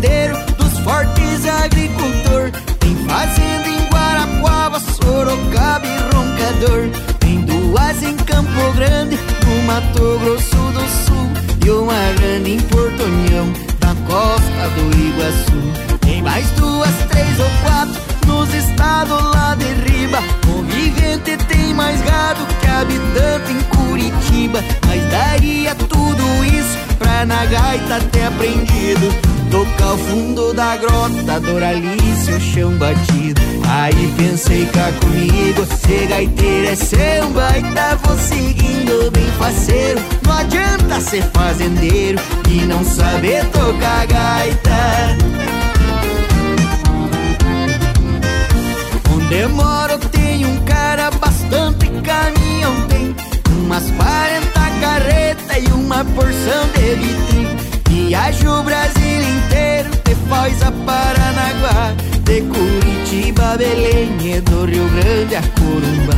fazendeiro 0.00 0.34
dos 0.56 0.78
fortes 0.78 1.46
agricultor. 1.46 2.50
Tem 2.78 2.96
fazenda 3.06 3.68
em 3.68 3.88
Guarapuava, 3.90 4.80
Sorocaba 4.80 5.86
e 5.86 6.14
Roncador. 6.14 6.88
Tem 7.18 7.40
duas 7.42 8.02
em 8.02 8.16
Campo 8.16 8.72
Grande, 8.74 9.18
no 9.46 9.62
Mato 9.64 10.18
Grosso 10.20 10.56
do 10.56 10.88
Sul. 11.04 11.30
E 11.64 11.70
uma 11.70 11.94
grande 12.18 12.52
em 12.52 12.60
Porto 12.60 13.02
União, 13.02 13.52
da 13.78 13.94
costa 14.06 14.68
do 14.74 14.98
Iguaçu. 14.98 15.98
Tem 16.00 16.22
mais 16.22 16.48
duas, 16.52 16.94
três 17.10 17.38
ou 17.38 17.50
quatro 17.62 18.00
nos 18.26 18.52
estados 18.54 19.22
lá 19.34 19.54
de 19.54 19.66
riba. 19.90 20.18
Convivente 20.46 21.36
tem 21.46 21.74
mais 21.74 22.00
gado 22.02 22.46
que 22.60 22.66
habitante 22.66 23.52
em 23.52 23.62
Curitiba. 23.76 24.64
Mas 24.86 25.02
daria 25.10 25.74
tudo 25.74 26.22
isso 26.44 26.78
pra 26.98 27.26
na 27.26 27.44
gaita 27.44 28.00
ter 28.10 28.24
aprendido. 28.24 29.39
Tocar 29.50 29.94
o 29.94 29.98
fundo 29.98 30.54
da 30.54 30.76
grota, 30.76 31.40
Doralice, 31.40 32.30
o 32.30 32.40
chão 32.40 32.70
batido. 32.78 33.40
Aí 33.68 34.14
pensei 34.16 34.64
cá 34.66 34.92
comigo, 35.00 35.66
ser 35.66 36.06
gaiteiro 36.06 36.68
é 36.68 36.76
ser 36.76 37.24
um 37.24 37.32
baita. 37.32 37.96
Vou 38.04 38.16
seguindo 38.16 39.10
bem 39.10 39.26
faceiro. 39.38 40.00
Não 40.24 40.36
adianta 40.38 41.00
ser 41.00 41.24
fazendeiro 41.32 42.20
e 42.48 42.60
não 42.62 42.84
saber 42.84 43.44
tocar 43.46 44.06
gaita. 44.06 44.70
Onde 49.12 49.46
moro 49.48 49.98
tem 50.10 50.46
um 50.46 50.56
cara 50.64 51.10
bastante 51.10 51.86
caminhão 52.02 52.86
tem 52.88 53.16
Umas 53.64 53.90
40 53.90 54.50
carretas 54.80 55.56
e 55.56 55.72
uma 55.72 56.04
porção 56.04 56.68
de 56.74 56.94
vitrine 56.94 57.69
Viajo 58.10 58.50
o 58.50 58.62
Brasil 58.64 59.22
inteiro, 59.22 59.88
de 60.04 60.64
a 60.64 60.72
Paranaguá 60.84 61.94
De 62.24 62.40
Curitiba, 62.40 63.56
Belém 63.56 64.34
e 64.34 64.40
do 64.40 64.64
Rio 64.64 64.88
Grande 64.88 65.36
a 65.36 65.42
Corumbá. 65.42 66.14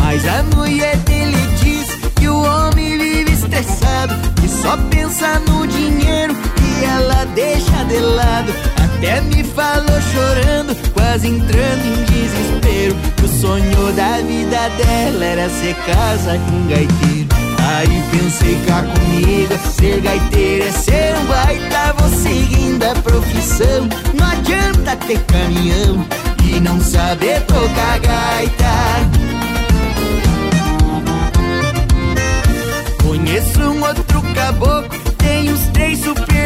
Mas 0.00 0.28
a 0.28 0.42
mulher 0.54 0.94
dele 0.98 1.38
diz 1.62 1.86
que 2.16 2.28
o 2.28 2.42
homem 2.42 2.98
vive 2.98 3.32
estressado 3.32 4.14
Que 4.38 4.48
só 4.48 4.76
pensa 4.90 5.40
no 5.48 5.66
dinheiro 5.66 6.36
e 6.62 6.84
ela 6.84 7.24
deixa 7.34 7.84
de 7.84 7.98
lado. 8.00 8.52
Até 8.76 9.22
me 9.22 9.42
falou 9.42 9.98
chorando, 10.12 10.76
quase 10.92 11.26
entrando 11.26 11.86
em 11.86 12.04
desespero 12.04 12.94
Que 13.16 13.24
o 13.24 13.40
sonho 13.40 13.92
da 13.94 14.18
vida 14.18 14.68
dela 14.76 15.24
era 15.24 15.48
ser 15.48 15.74
casa 15.86 16.38
com 16.38 16.68
gaiteiro 16.68 17.39
Aí 17.76 18.02
pensei 18.10 18.56
cá 18.66 18.82
comigo, 18.82 19.54
ser 19.76 20.00
gaiteiro 20.00 20.64
é 20.64 20.72
ser 20.72 21.14
um 21.16 21.24
baita 21.26 21.94
Vou 21.98 22.08
seguindo 22.18 22.84
a 22.84 22.94
profissão, 22.96 23.88
não 24.18 24.26
adianta 24.26 24.96
ter 24.96 25.20
caminhão 25.24 26.06
E 26.44 26.60
não 26.60 26.80
saber 26.80 27.40
tocar 27.42 27.98
gaita 28.00 29.30
Conheço 33.02 33.60
um 33.60 33.82
outro 33.82 34.22
caboclo, 34.34 35.00
tem 35.18 35.52
uns 35.52 35.68
três 35.68 36.00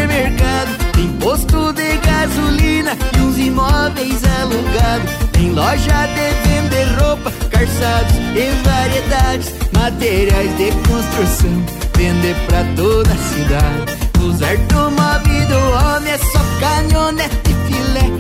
mercado. 0.07 0.93
Tem 0.93 1.09
posto 1.19 1.73
de 1.73 1.97
gasolina 1.99 2.97
e 3.17 3.21
uns 3.21 3.39
imóveis 3.39 4.23
alugados. 4.41 5.24
Tem 5.35 5.51
loja 5.53 6.07
de 6.07 6.49
vender 6.49 6.87
roupa, 6.99 7.31
calçados 7.51 8.15
e 8.35 8.51
variedades. 8.67 9.53
Materiais 9.73 10.57
de 10.57 10.71
construção, 10.89 11.65
vender 11.97 12.35
pra 12.47 12.65
toda 12.75 13.13
a 13.13 13.17
cidade. 13.17 14.05
Automóveis 14.25 15.47
do 15.49 15.57
homem 15.57 16.13
é 16.13 16.19
só 16.19 16.41
caminhonete 16.59 17.37
e 17.45 17.73
filé. 17.73 18.11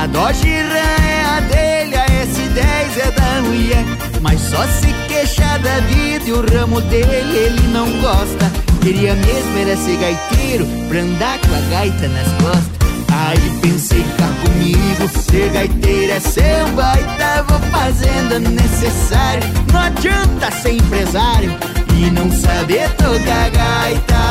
A 0.00 0.06
Dodge 0.06 0.48
é 0.48 1.24
a 1.24 1.40
dele, 1.40 1.96
a 1.96 2.06
S10 2.06 3.06
é 3.06 3.10
da 3.10 3.42
mulher. 3.42 3.84
Mas 4.20 4.40
só 4.40 4.62
se 4.66 4.92
queixar 5.08 5.58
da 5.60 5.80
vida 5.80 6.24
e 6.26 6.32
o 6.32 6.44
ramo 6.52 6.80
dele 6.82 7.36
ele 7.36 7.68
não 7.68 7.90
gosta. 8.00 8.52
Queria 8.82 9.14
mesmo 9.14 9.58
era 9.58 9.76
ser 9.76 9.96
gaiteiro 9.96 10.66
pra 10.88 11.00
andar 11.00 11.38
com 11.40 11.54
a 11.54 11.60
gaita 11.70 12.08
nas 12.08 12.28
costas. 12.42 12.85
Aí 13.18 13.58
pensei, 13.62 14.04
cá 14.18 14.28
comigo, 14.42 15.08
ser 15.22 15.50
gaiteiro 15.50 16.12
é 16.12 16.20
ser 16.20 16.64
um 16.64 16.74
baita. 16.74 17.42
Vou 17.48 17.58
fazendo 17.70 18.38
necessário. 18.40 19.42
Não 19.72 19.80
adianta 19.80 20.50
ser 20.50 20.74
empresário 20.74 21.50
e 21.94 22.10
não 22.10 22.30
saber 22.30 22.88
tocar 22.90 23.50
gaita. 23.50 24.26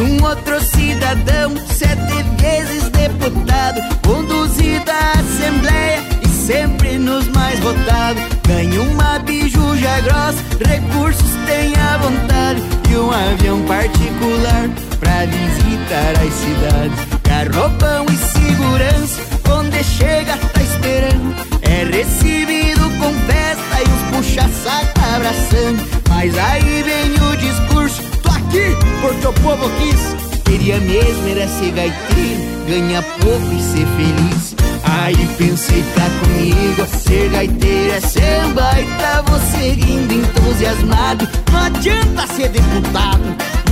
Um 0.00 0.24
outro 0.24 0.58
cidadão, 0.64 1.54
sete 1.68 2.22
vezes 2.40 2.88
deputado, 2.88 3.80
conduzido 4.02 4.90
à 4.90 5.20
Assembleia 5.20 6.02
sempre 6.40 6.98
nos 6.98 7.28
mais 7.28 7.58
votados. 7.60 8.22
Ganha 8.46 8.80
uma 8.82 9.18
bijuja 9.20 10.00
grossa, 10.00 10.42
recursos 10.66 11.30
tem 11.46 11.74
à 11.76 11.98
vontade 11.98 12.62
e 12.90 12.96
um 12.96 13.10
avião 13.10 13.62
particular 13.62 14.68
pra 14.98 15.26
visitar 15.26 16.12
as 16.22 16.32
cidades. 16.32 17.20
Carrobão 17.22 18.06
e 18.10 18.16
segurança, 18.16 19.20
onde 19.50 19.84
chega 19.84 20.36
tá 20.36 20.62
esperando. 20.62 21.34
É 21.62 21.84
recebido 21.84 22.90
com 22.98 23.12
festa 23.26 23.80
e 23.80 23.88
os 23.88 24.16
puxa-saco 24.16 25.00
abraçando. 25.14 26.00
Mas 26.08 26.36
aí 26.36 26.82
vem 26.82 27.28
o 27.28 27.36
discurso 27.36 28.02
Tô 28.22 28.28
aqui 28.30 28.76
porque 29.00 29.26
o 29.26 29.32
povo 29.34 29.70
quis. 29.78 30.40
Queria 30.44 30.78
mesmo 30.78 31.28
era 31.28 31.46
ser 31.46 31.70
gaiteiro, 31.70 32.66
ganhar 32.66 33.02
pouco 33.02 33.52
e 33.52 33.62
ser 33.62 33.86
feliz. 33.96 34.69
Aí 34.98 35.16
pensei, 35.38 35.84
tá 35.94 36.06
comigo, 36.20 36.86
ser 36.98 37.30
gaiteiro 37.30 37.92
é 37.94 38.00
ser 38.00 38.44
um 38.44 38.52
baita. 38.52 39.22
Vou 39.26 39.38
seguindo 39.40 40.12
entusiasmado. 40.12 41.28
Não 41.52 41.60
adianta 41.60 42.26
ser 42.28 42.48
deputado 42.48 43.22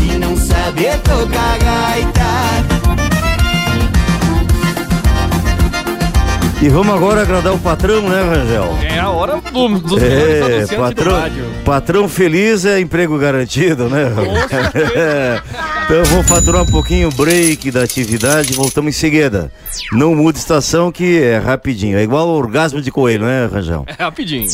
e 0.00 0.16
não 0.18 0.36
saber 0.36 0.98
tocar 1.00 1.58
gaita. 1.58 2.88
E 6.60 6.68
vamos 6.68 6.92
agora 6.92 7.22
agradar 7.22 7.52
o 7.54 7.58
patrão, 7.58 8.02
né, 8.08 8.20
Rangel? 8.20 8.76
É 8.82 8.98
a 8.98 9.08
hora 9.10 9.36
do, 9.52 9.68
dos 9.78 10.02
É, 10.02 10.06
anunciantes 10.42 10.68
do 10.70 10.76
patrão, 10.76 11.20
rádio. 11.20 11.44
patrão 11.64 12.08
feliz 12.08 12.64
é 12.64 12.80
emprego 12.80 13.16
garantido, 13.16 13.88
né? 13.88 14.02
É. 14.96 15.40
Então 15.90 16.04
vamos 16.04 16.28
faturar 16.28 16.62
um 16.64 16.66
pouquinho 16.66 17.08
o 17.08 17.12
break 17.12 17.70
da 17.70 17.82
atividade 17.82 18.52
e 18.52 18.54
voltamos 18.54 18.94
em 18.94 18.98
seguida. 18.98 19.50
Não 19.90 20.14
muda 20.14 20.38
estação 20.38 20.92
que 20.92 21.18
é 21.18 21.38
rapidinho. 21.38 21.96
É 21.96 22.02
igual 22.02 22.28
o 22.28 22.32
orgasmo 22.36 22.82
de 22.82 22.90
coelho, 22.90 23.24
né, 23.24 23.48
Rangel? 23.50 23.86
É 23.86 24.02
rapidinho. 24.02 24.46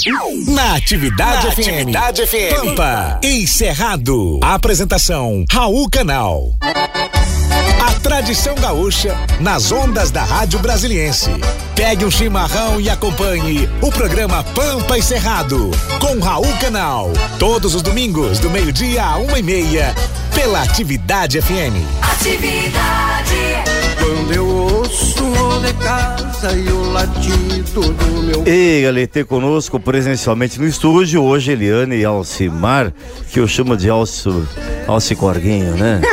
Na 0.47 0.77
Atividade 0.77 1.47
Na 1.49 1.53
FM. 1.53 1.59
Atividade 1.59 2.27
FM. 2.29 2.55
Pampa. 2.55 3.19
Encerrado. 3.21 4.39
Apresentação: 4.45 5.45
Raul 5.51 5.91
Canal. 5.91 6.53
A 6.63 7.93
tradição 8.01 8.55
gaúcha 8.55 9.17
nas 9.41 9.73
ondas 9.73 10.13
da 10.13 10.23
Rádio 10.23 10.61
Brasiliense. 10.61 11.31
Pegue 11.75 12.05
um 12.05 12.11
chimarrão 12.13 12.81
e 12.81 12.89
acompanhe 12.89 13.69
o 13.83 13.91
programa 13.91 14.45
Pampa 14.55 14.97
e 14.97 15.03
Cerrado 15.03 15.73
com 15.99 16.21
Raul 16.21 16.57
Canal. 16.61 17.11
Todos 17.41 17.75
os 17.75 17.83
domingos, 17.83 18.39
do 18.39 18.49
meio-dia 18.49 19.03
a 19.03 19.17
uma 19.17 19.39
e 19.39 19.43
meia, 19.43 19.93
pela 20.35 20.63
Atividade 20.63 21.24
FM. 21.33 21.81
Atividade. 22.03 23.65
Quando 23.99 24.33
eu 24.35 24.47
ouço 24.47 25.25
o 25.25 25.61
de 25.61 25.73
casa 25.75 26.53
e 26.53 26.69
o 26.69 26.93
latido 26.93 27.81
do 27.81 28.23
meu 28.23 28.45
E 28.47 28.83
Galete 28.83 29.25
conosco 29.25 29.81
presencialmente 29.81 30.61
no 30.61 30.67
estúdio, 30.67 31.23
hoje 31.23 31.53
Eliane 31.53 31.97
e 31.97 32.05
Alcimar, 32.05 32.93
que 33.33 33.41
eu 33.41 33.49
chamo 33.49 33.75
de 33.75 33.89
Alcio, 33.89 34.47
Alci 34.87 35.17
Corguinho, 35.17 35.77
né? 35.77 36.01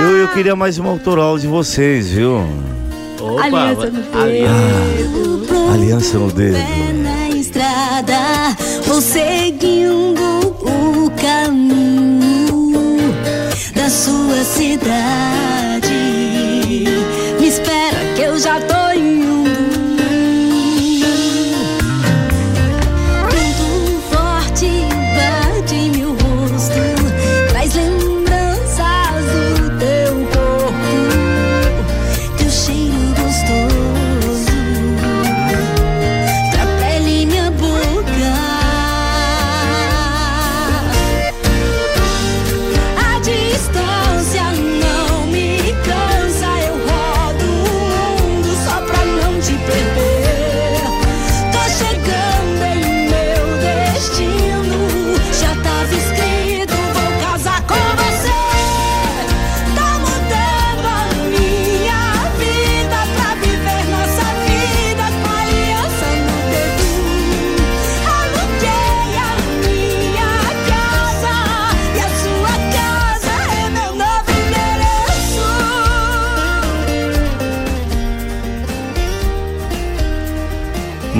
Eu, 0.00 0.16
eu 0.16 0.28
queria 0.28 0.56
mais 0.56 0.78
uma 0.78 0.88
autoral 0.88 1.38
de 1.38 1.46
vocês, 1.46 2.12
viu? 2.12 2.38
Aliança 3.38 3.90
no 3.90 4.00
dedo. 4.22 5.70
Aliança 5.74 6.18
no 6.18 6.32
dedo. 6.32 6.56
na 7.02 7.28
estrada, 7.28 8.16
vou 8.86 9.02
seguindo 9.02 9.79
cidade. 14.60 15.88
Me 17.40 17.48
espera 17.48 18.00
que 18.14 18.20
eu 18.20 18.38
já 18.38 18.60
tô 18.60 18.69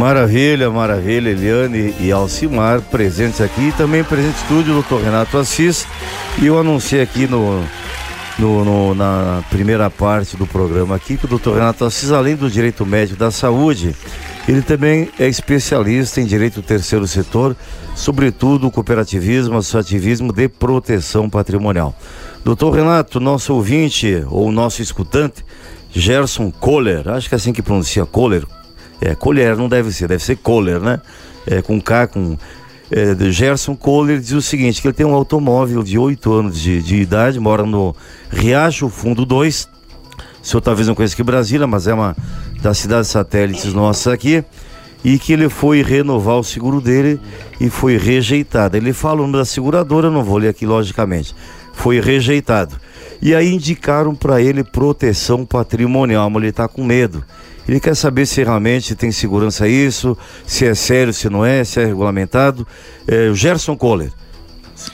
Maravilha, 0.05 0.71
maravilha, 0.71 1.29
Eliane 1.29 1.95
e 2.01 2.11
Alcimar 2.11 2.81
presentes 2.81 3.39
aqui 3.39 3.69
e 3.69 3.73
também 3.73 4.03
presente 4.03 4.37
estúdio, 4.37 4.73
doutor 4.73 5.03
Renato 5.03 5.37
Assis. 5.37 5.87
E 6.41 6.47
eu 6.47 6.59
anunciei 6.59 7.03
aqui 7.03 7.27
no, 7.27 7.63
no- 8.39 8.65
no- 8.65 8.95
na 8.95 9.45
primeira 9.51 9.91
parte 9.91 10.39
do 10.39 10.47
programa 10.47 10.97
aqui 10.97 11.19
que 11.19 11.27
o 11.27 11.29
doutor 11.29 11.57
Renato 11.59 11.85
Assis, 11.85 12.11
além 12.13 12.35
do 12.35 12.49
direito 12.51 12.87
médico 12.87 13.19
da 13.19 13.31
saúde, 13.31 13.95
ele 14.49 14.63
também 14.63 15.11
é 15.19 15.29
especialista 15.29 16.19
em 16.19 16.25
direito 16.25 16.63
do 16.63 16.67
terceiro 16.67 17.07
setor, 17.07 17.55
sobretudo 17.95 18.71
cooperativismo, 18.71 19.59
associativismo 19.59 20.33
de 20.33 20.49
proteção 20.49 21.29
patrimonial. 21.29 21.95
Doutor 22.43 22.71
Renato, 22.71 23.21
nosso 23.21 23.53
ouvinte 23.53 24.25
ou 24.31 24.51
nosso 24.51 24.81
escutante, 24.81 25.45
Gerson 25.93 26.51
Kohler, 26.51 27.07
acho 27.11 27.29
que 27.29 27.35
é 27.35 27.37
assim 27.37 27.53
que 27.53 27.61
pronuncia 27.61 28.07
Kohler, 28.07 28.47
é, 29.01 29.15
Colher, 29.15 29.57
não 29.57 29.69
deve 29.69 29.91
ser, 29.93 30.09
deve 30.09 30.23
ser 30.23 30.37
Kohler, 30.37 30.81
né? 30.81 31.01
É, 31.47 31.63
com 31.63 31.81
K, 31.81 32.07
com. 32.07 32.37
É, 32.91 33.31
Gerson 33.31 33.75
Kohler 33.75 34.21
diz 34.21 34.33
o 34.33 34.43
seguinte: 34.43 34.83
que 34.83 34.89
ele 34.89 34.95
tem 34.95 35.07
um 35.07 35.15
automóvel 35.15 35.83
de 35.83 35.99
8 35.99 36.33
anos 36.33 36.61
de, 36.61 36.83
de 36.83 36.97
idade, 36.97 37.41
mora 37.41 37.65
no 37.65 37.95
Riacho 38.31 38.89
Fundo 38.89 39.25
2. 39.25 39.69
O 40.43 40.47
senhor 40.47 40.61
talvez 40.61 40.89
não 40.89 40.95
conheça 40.95 41.15
aqui 41.15 41.23
Brasília, 41.23 41.67
mas 41.67 41.87
é 41.87 41.95
uma 41.95 42.17
das 42.63 42.79
cidades 42.79 43.11
satélites 43.11 43.73
nossas 43.73 44.13
aqui. 44.13 44.45
E 45.03 45.19
que 45.19 45.33
ele 45.33 45.49
foi 45.49 45.83
renovar 45.83 46.37
o 46.37 46.45
seguro 46.45 46.79
dele 46.79 47.19
e 47.59 47.71
foi 47.71 47.97
rejeitado. 47.97 48.77
Ele 48.77 48.93
fala 48.93 49.21
o 49.21 49.23
nome 49.23 49.39
da 49.39 49.47
seguradora, 49.47 50.11
não 50.11 50.23
vou 50.23 50.37
ler 50.37 50.49
aqui 50.49 50.67
logicamente. 50.67 51.35
Foi 51.73 52.01
rejeitado. 52.01 52.77
E 53.23 53.35
aí 53.35 53.51
indicaram 53.51 54.15
para 54.15 54.43
ele 54.43 54.63
proteção 54.63 55.47
patrimonial, 55.47 56.29
mas 56.29 56.43
ele 56.43 56.51
está 56.51 56.69
com 56.69 56.85
medo. 56.85 57.25
Ele 57.71 57.79
quer 57.79 57.95
saber 57.95 58.27
se 58.27 58.43
realmente 58.43 58.97
tem 58.97 59.13
segurança 59.13 59.69
isso, 59.69 60.19
se 60.45 60.67
é 60.67 60.75
sério, 60.75 61.15
se 61.15 61.31
não 61.31 61.47
é, 61.47 61.63
se 61.63 61.81
é 61.81 61.85
regulamentado. 61.87 62.67
É, 63.07 63.29
o 63.29 63.35
Gerson 63.37 63.77
Kohler, 63.77 64.11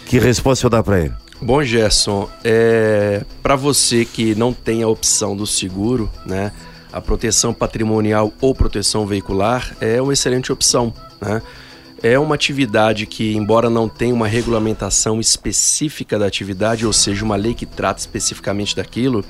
Que 0.05 0.19
resposta 0.19 0.67
eu 0.67 0.69
dar 0.69 0.83
para 0.83 1.01
ele? 1.01 1.15
Bom, 1.41 1.65
Gerson, 1.65 2.29
é, 2.45 3.25
para 3.43 3.57
você 3.57 4.05
que 4.05 4.35
não 4.35 4.53
tem 4.53 4.83
a 4.83 4.89
opção 4.89 5.35
do 5.35 5.47
seguro, 5.47 6.11
né, 6.27 6.53
a 6.93 7.01
proteção 7.01 7.55
patrimonial 7.55 8.31
ou 8.43 8.55
proteção 8.55 9.07
veicular 9.07 9.75
é 9.81 10.01
uma 10.03 10.13
excelente 10.13 10.53
opção. 10.53 10.93
Né? 11.19 11.41
É 12.03 12.19
uma 12.19 12.35
atividade 12.35 13.07
que, 13.07 13.35
embora 13.35 13.71
não 13.71 13.89
tenha 13.89 14.13
uma 14.13 14.29
regulamentação 14.29 15.19
específica 15.19 16.19
da 16.19 16.27
atividade, 16.27 16.85
ou 16.85 16.93
seja, 16.93 17.25
uma 17.25 17.37
lei 17.37 17.55
que 17.55 17.65
trata 17.65 18.01
especificamente 18.01 18.77
daquilo, 18.77 19.25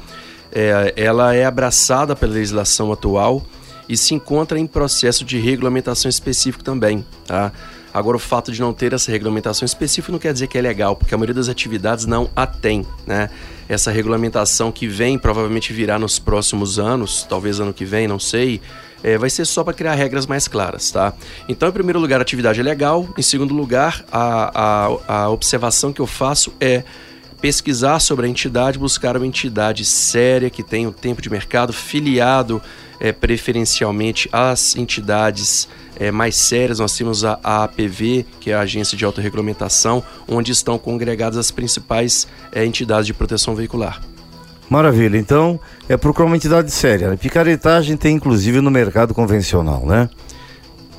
é, 0.57 0.95
ela 0.97 1.35
é 1.35 1.45
abraçada 1.45 2.17
pela 2.17 2.33
legislação 2.33 2.91
atual 2.91 3.45
e 3.87 3.95
se 3.95 4.15
encontra 4.15 4.59
em 4.59 4.67
processo 4.67 5.23
de 5.23 5.39
regulamentação 5.39 6.09
específico 6.09 6.65
também. 6.65 7.05
Tá? 7.27 7.53
Agora, 7.93 8.17
o 8.17 8.21
fato 8.21 8.51
de 8.51 8.59
não 8.59 8.73
ter 8.73 8.95
essa 8.95 9.11
regulamentação 9.13 9.67
específica 9.67 10.11
não 10.11 10.19
quer 10.19 10.33
dizer 10.33 10.47
que 10.47 10.57
é 10.57 10.63
legal, 10.63 10.97
porque 10.97 11.15
a 11.15 11.19
maioria 11.19 11.35
das 11.35 11.51
atividades 11.51 12.07
não 12.07 12.31
a 12.35 12.47
tem, 12.47 12.87
né? 13.07 13.31
Essa 13.69 13.91
regulamentação 13.91 14.71
que 14.71 14.87
vem, 14.87 15.19
provavelmente 15.19 15.73
virá 15.73 15.99
nos 15.99 16.19
próximos 16.19 16.79
anos, 16.79 17.27
talvez 17.29 17.59
ano 17.59 17.73
que 17.73 17.85
vem, 17.85 18.07
não 18.07 18.19
sei, 18.19 18.61
é, 19.03 19.17
vai 19.17 19.31
ser 19.31 19.45
só 19.45 19.65
para 19.65 19.73
criar 19.73 19.95
regras 19.95 20.27
mais 20.27 20.47
claras, 20.47 20.91
tá? 20.91 21.15
Então, 21.49 21.69
em 21.69 21.73
primeiro 21.73 21.99
lugar, 21.99 22.19
a 22.19 22.23
atividade 22.23 22.61
é 22.61 22.63
legal. 22.63 23.09
Em 23.17 23.23
segundo 23.23 23.55
lugar, 23.55 24.05
a, 24.13 24.89
a, 25.09 25.23
a 25.23 25.31
observação 25.31 25.93
que 25.93 26.01
eu 26.01 26.07
faço 26.07 26.53
é 26.61 26.85
pesquisar 27.41 27.99
sobre 28.01 28.27
a 28.27 28.29
entidade, 28.29 28.79
buscar 28.79 29.17
uma 29.17 29.27
entidade 29.27 29.85
séria 29.85 30.51
que 30.51 30.63
tenha 30.63 30.89
o 30.89 30.91
um 30.91 30.95
tempo 30.95 31.21
de 31.23 31.31
mercado, 31.31 31.73
filiado 31.73 32.61
é, 32.99 33.13
preferencialmente 33.13 34.29
às 34.33 34.77
entidades 34.77 35.69
é, 35.99 36.11
mais 36.11 36.37
sérias. 36.37 36.79
Nós 36.79 36.97
temos 36.97 37.25
a, 37.25 37.39
a 37.43 37.65
APV, 37.65 38.27
que 38.41 38.51
é 38.51 38.55
a 38.55 38.61
Agência 38.61 38.97
de 38.97 39.05
Autorregulamentação, 39.05 40.03
onde 40.29 40.53
estão 40.53 40.79
congregadas 40.79 41.39
as 41.39 41.51
principais 41.51 42.27
é, 42.53 42.65
entidades 42.65 43.07
de 43.07 43.15
proteção 43.15 43.55
veicular. 43.55 44.01
Maravilha, 44.69 45.17
então 45.17 45.61
é 45.89 45.97
procurar 45.97 46.27
uma 46.27 46.37
entidade 46.37 46.71
séria. 46.73 47.13
A 47.13 47.17
picaretagem 47.17 47.97
tem 47.97 48.17
inclusive 48.17 48.61
no 48.61 48.71
mercado 48.71 49.15
convencional, 49.15 49.87
né? 49.87 50.09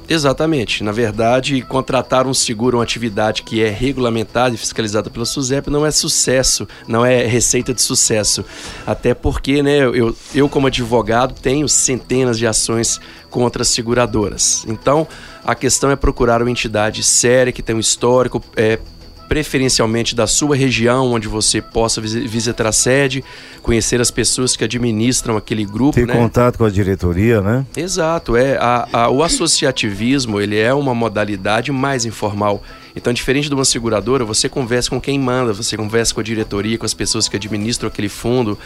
Exatamente. 0.09 0.83
Na 0.83 0.91
verdade, 0.91 1.61
contratar 1.61 2.25
um 2.25 2.33
seguro, 2.33 2.77
uma 2.77 2.83
atividade 2.83 3.43
que 3.43 3.61
é 3.61 3.69
regulamentada 3.69 4.55
e 4.55 4.57
fiscalizada 4.57 5.09
pela 5.09 5.25
SUSEP 5.25 5.69
não 5.69 5.85
é 5.85 5.91
sucesso, 5.91 6.67
não 6.87 7.05
é 7.05 7.25
receita 7.25 7.73
de 7.73 7.81
sucesso. 7.81 8.45
Até 8.85 9.13
porque, 9.13 9.61
né, 9.61 9.79
eu, 9.79 10.15
eu 10.33 10.49
como 10.49 10.67
advogado 10.67 11.33
tenho 11.39 11.67
centenas 11.67 12.37
de 12.37 12.47
ações 12.47 12.99
contra 13.29 13.61
as 13.61 13.67
seguradoras. 13.67 14.65
Então, 14.67 15.07
a 15.43 15.53
questão 15.53 15.91
é 15.91 15.95
procurar 15.95 16.41
uma 16.41 16.51
entidade 16.51 17.03
séria 17.03 17.51
que 17.51 17.61
tem 17.61 17.75
um 17.75 17.79
histórico, 17.79 18.41
é, 18.55 18.79
preferencialmente 19.27 20.15
da 20.15 20.25
sua 20.25 20.55
região, 20.55 21.11
onde 21.11 21.27
você 21.27 21.61
possa 21.61 21.99
visitar 22.01 22.67
a 22.67 22.71
sede, 22.71 23.23
conhecer 23.61 23.99
as 23.99 24.09
pessoas 24.09 24.55
que 24.55 24.63
administram 24.63 25.37
aquele 25.37 25.65
grupo. 25.65 25.93
Ter 25.93 26.07
né? 26.07 26.13
contato 26.13 26.57
com 26.57 26.65
a 26.65 26.69
diretoria, 26.69 27.41
né? 27.41 27.65
Exato, 27.75 28.35
é 28.35 28.57
a, 28.57 28.87
a, 28.91 29.09
o 29.09 29.23
associativismo 29.23 30.39
ele 30.39 30.57
é 30.57 30.73
uma 30.73 30.95
modalidade 30.95 31.71
mais 31.71 32.05
informal. 32.05 32.63
Então, 32.95 33.13
diferente 33.13 33.47
de 33.47 33.53
uma 33.53 33.63
seguradora, 33.63 34.25
você 34.25 34.49
conversa 34.49 34.89
com 34.89 34.99
quem 34.99 35.19
manda, 35.19 35.53
você 35.53 35.77
conversa 35.77 36.13
com 36.15 36.19
a 36.19 36.23
diretoria, 36.23 36.79
com 36.79 36.85
as 36.85 36.95
pessoas 36.95 37.29
que 37.29 37.35
administram 37.35 37.87
aquele 37.87 38.09
fundo. 38.09 38.57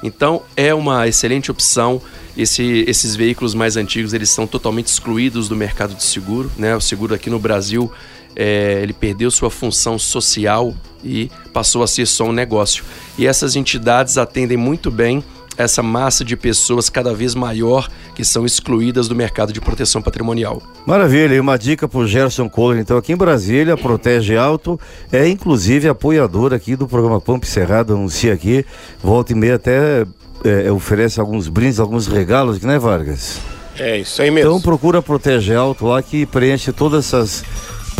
Então, 0.00 0.42
é 0.56 0.72
uma 0.72 1.08
excelente 1.08 1.50
opção. 1.50 2.00
Esse, 2.36 2.84
esses 2.86 3.16
veículos 3.16 3.52
mais 3.52 3.76
antigos, 3.76 4.14
eles 4.14 4.30
são 4.30 4.46
totalmente 4.46 4.86
excluídos 4.86 5.48
do 5.48 5.56
mercado 5.56 5.92
de 5.94 6.04
seguro. 6.04 6.48
Né? 6.56 6.76
O 6.76 6.80
seguro 6.80 7.16
aqui 7.16 7.28
no 7.28 7.40
Brasil 7.40 7.90
é, 8.34 8.80
ele 8.82 8.92
perdeu 8.92 9.30
sua 9.30 9.50
função 9.50 9.98
social 9.98 10.74
e 11.04 11.30
passou 11.52 11.82
a 11.82 11.86
ser 11.86 12.06
só 12.06 12.24
um 12.24 12.32
negócio. 12.32 12.84
E 13.18 13.26
essas 13.26 13.56
entidades 13.56 14.18
atendem 14.18 14.56
muito 14.56 14.90
bem 14.90 15.22
essa 15.56 15.82
massa 15.82 16.24
de 16.24 16.36
pessoas 16.36 16.88
cada 16.88 17.12
vez 17.12 17.34
maior 17.34 17.88
que 18.14 18.24
são 18.24 18.46
excluídas 18.46 19.08
do 19.08 19.14
mercado 19.14 19.52
de 19.52 19.60
proteção 19.60 20.00
patrimonial. 20.00 20.62
Maravilha, 20.86 21.34
e 21.34 21.40
uma 21.40 21.58
dica 21.58 21.86
para 21.86 21.98
o 21.98 22.06
Gerson 22.06 22.48
Kohler, 22.48 22.80
então 22.80 22.96
aqui 22.96 23.12
em 23.12 23.16
Brasília, 23.16 23.76
Protege 23.76 24.36
Alto, 24.36 24.80
é 25.12 25.28
inclusive 25.28 25.88
apoiador 25.88 26.54
aqui 26.54 26.76
do 26.76 26.88
programa 26.88 27.20
Pampa 27.20 27.46
Cerrado, 27.46 27.92
anuncia 27.92 28.32
aqui, 28.32 28.64
volta 29.02 29.32
e 29.32 29.34
meia 29.34 29.56
até 29.56 30.06
é, 30.44 30.70
oferece 30.72 31.20
alguns 31.20 31.48
brindes, 31.48 31.78
alguns 31.78 32.06
regalos, 32.06 32.60
né 32.62 32.78
Vargas? 32.78 33.38
É, 33.78 33.98
isso 33.98 34.20
aí 34.20 34.30
mesmo. 34.30 34.50
Então 34.50 34.60
procura 34.60 35.00
Protege 35.00 35.54
Alto 35.54 35.86
lá 35.86 36.02
que 36.02 36.26
preenche 36.26 36.72
todas 36.72 37.06
essas 37.06 37.44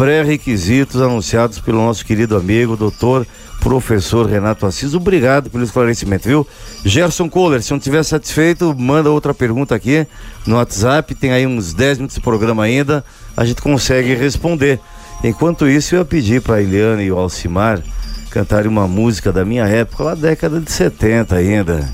pré-requisitos 0.01 0.98
anunciados 1.02 1.59
pelo 1.59 1.77
nosso 1.77 2.06
querido 2.06 2.35
amigo, 2.35 2.74
doutor 2.74 3.27
professor 3.60 4.24
Renato 4.24 4.64
Assis. 4.64 4.94
Obrigado 4.94 5.51
pelo 5.51 5.62
esclarecimento, 5.62 6.27
viu? 6.27 6.47
Gerson 6.82 7.28
Kohler, 7.28 7.62
se 7.62 7.70
não 7.70 7.77
estiver 7.77 8.02
satisfeito, 8.02 8.74
manda 8.74 9.10
outra 9.10 9.35
pergunta 9.35 9.74
aqui 9.74 10.06
no 10.47 10.56
WhatsApp. 10.56 11.14
Tem 11.14 11.32
aí 11.32 11.47
uns 11.47 11.74
10 11.74 11.98
minutos 11.98 12.14
de 12.14 12.22
programa 12.22 12.64
ainda, 12.64 13.05
a 13.36 13.44
gente 13.44 13.60
consegue 13.60 14.14
responder. 14.14 14.81
Enquanto 15.22 15.68
isso, 15.68 15.94
eu 15.94 15.98
ia 15.98 16.05
pedir 16.06 16.40
para 16.40 16.55
a 16.55 16.62
Eliane 16.62 17.02
e 17.02 17.12
o 17.12 17.18
Alcimar 17.18 17.82
cantarem 18.31 18.70
uma 18.70 18.89
música 18.89 19.31
da 19.31 19.44
minha 19.44 19.66
época, 19.66 20.02
lá 20.02 20.14
década 20.14 20.60
de 20.60 20.72
70 20.72 21.35
ainda. 21.36 21.86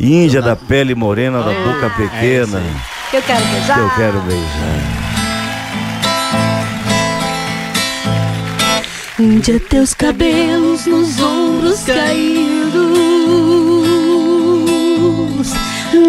Índia 0.00 0.42
da 0.42 0.56
pele 0.56 0.96
morena, 0.96 1.44
da 1.44 1.52
boca 1.52 1.90
pequena. 1.90 2.60
Eu 3.12 3.22
quero 3.22 3.44
beijar. 3.44 3.78
Eu 3.78 3.90
quero 3.90 4.20
beijar. 4.22 5.01
Índia, 9.18 9.60
teus 9.60 9.92
cabelos 9.92 10.86
nos 10.86 11.20
ombros 11.20 11.82
caídos, 11.82 12.72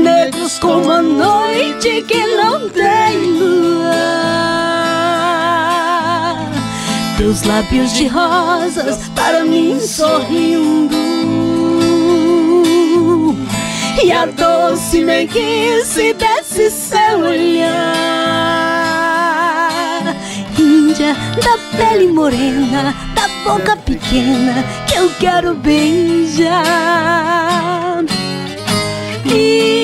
negros 0.01 0.57
como 0.59 0.89
a 0.89 1.01
noite 1.01 2.01
que 2.03 2.25
não 2.37 2.69
tem 2.69 3.17
lua. 3.37 3.91
Teus 7.17 7.43
lábios 7.43 7.93
de 7.93 8.07
rosas 8.07 9.09
para 9.13 9.43
mim 9.43 9.81
sorrindo. 9.81 10.95
E 14.01 14.13
a 14.13 14.25
doce 14.27 15.01
meiguice 15.01 16.13
desse 16.13 16.71
seu 16.71 17.19
olhar 17.19 18.72
Da 21.11 21.57
pele 21.77 22.07
morena, 22.07 22.95
da 23.13 23.27
boca 23.43 23.75
pequena 23.75 24.63
que 24.87 24.95
eu 24.95 25.09
quero 25.19 25.53
beijar. 25.55 26.53
Índia, 29.25 29.82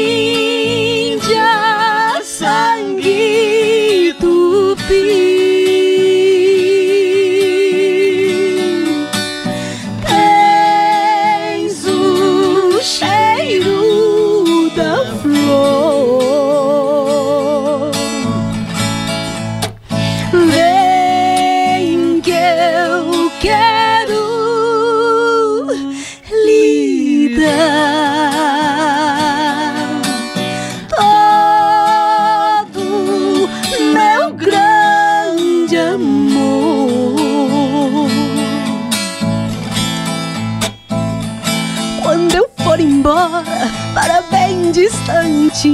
distante 45.60 45.74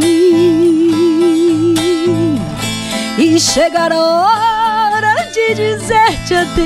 e 3.17 3.39
chegar 3.39 3.91
a 3.91 3.99
hora 3.99 5.29
de 5.31 5.53
dizer-te 5.53 6.33
adeus. 6.33 6.65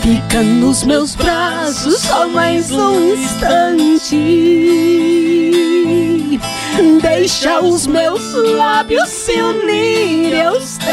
Fica 0.00 0.42
nos 0.42 0.84
meus 0.84 1.14
braços 1.16 1.98
só 1.98 2.28
mais 2.28 2.70
um 2.70 3.14
instante. 3.14 4.16
Deixa 7.00 7.60
os 7.60 7.86
meus 7.86 8.32
lábios 8.32 9.08
se 9.08 9.40
unirem 9.40 10.46
aos 10.46 10.78
teus. 10.78 10.92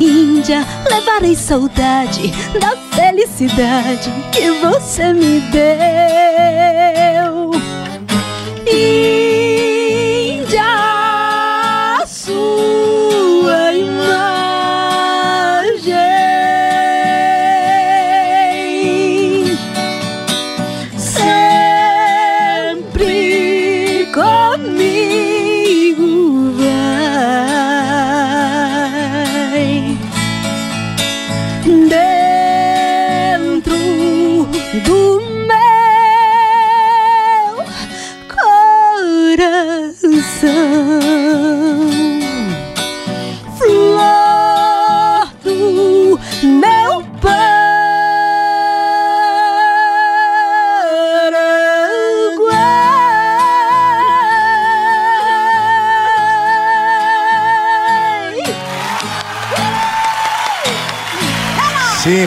Índia, 0.00 0.66
levarei 0.90 1.36
saudade 1.36 2.32
da 2.60 2.76
felicidade 2.94 4.12
que 4.32 4.50
você 4.50 5.12
me 5.12 5.40
deu. 5.50 6.31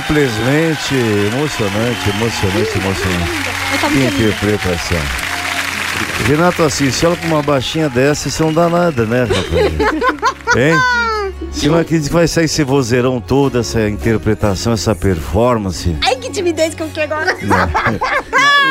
Simplesmente 0.07 0.93
emocionante, 0.93 2.09
emocionante, 2.11 2.77
emocionante. 2.77 3.31
Que 3.91 4.23
interpretação. 4.23 4.99
Renato 6.27 6.63
Assis, 6.63 6.93
se 6.93 7.05
olha 7.07 7.15
pra 7.15 7.27
uma 7.27 7.41
baixinha 7.41 7.89
dessa, 7.89 8.27
isso 8.27 8.43
não 8.43 8.53
dá 8.53 8.69
nada, 8.69 9.03
né, 9.05 9.23
rapaz? 9.23 9.73
Hein? 10.55 10.79
Se 11.51 11.67
não 11.67 11.79
acredita 11.79 12.09
que 12.09 12.13
vai 12.13 12.27
sair 12.27 12.45
esse 12.45 12.63
vozeirão 12.63 13.19
todo, 13.19 13.59
essa 13.59 13.89
interpretação, 13.89 14.73
essa 14.73 14.93
performance. 14.93 15.95
Ai, 16.03 16.15
timidez 16.35 16.73
que 16.75 16.83
eu 16.83 16.87
fiquei 16.87 17.03
agora. 17.03 17.35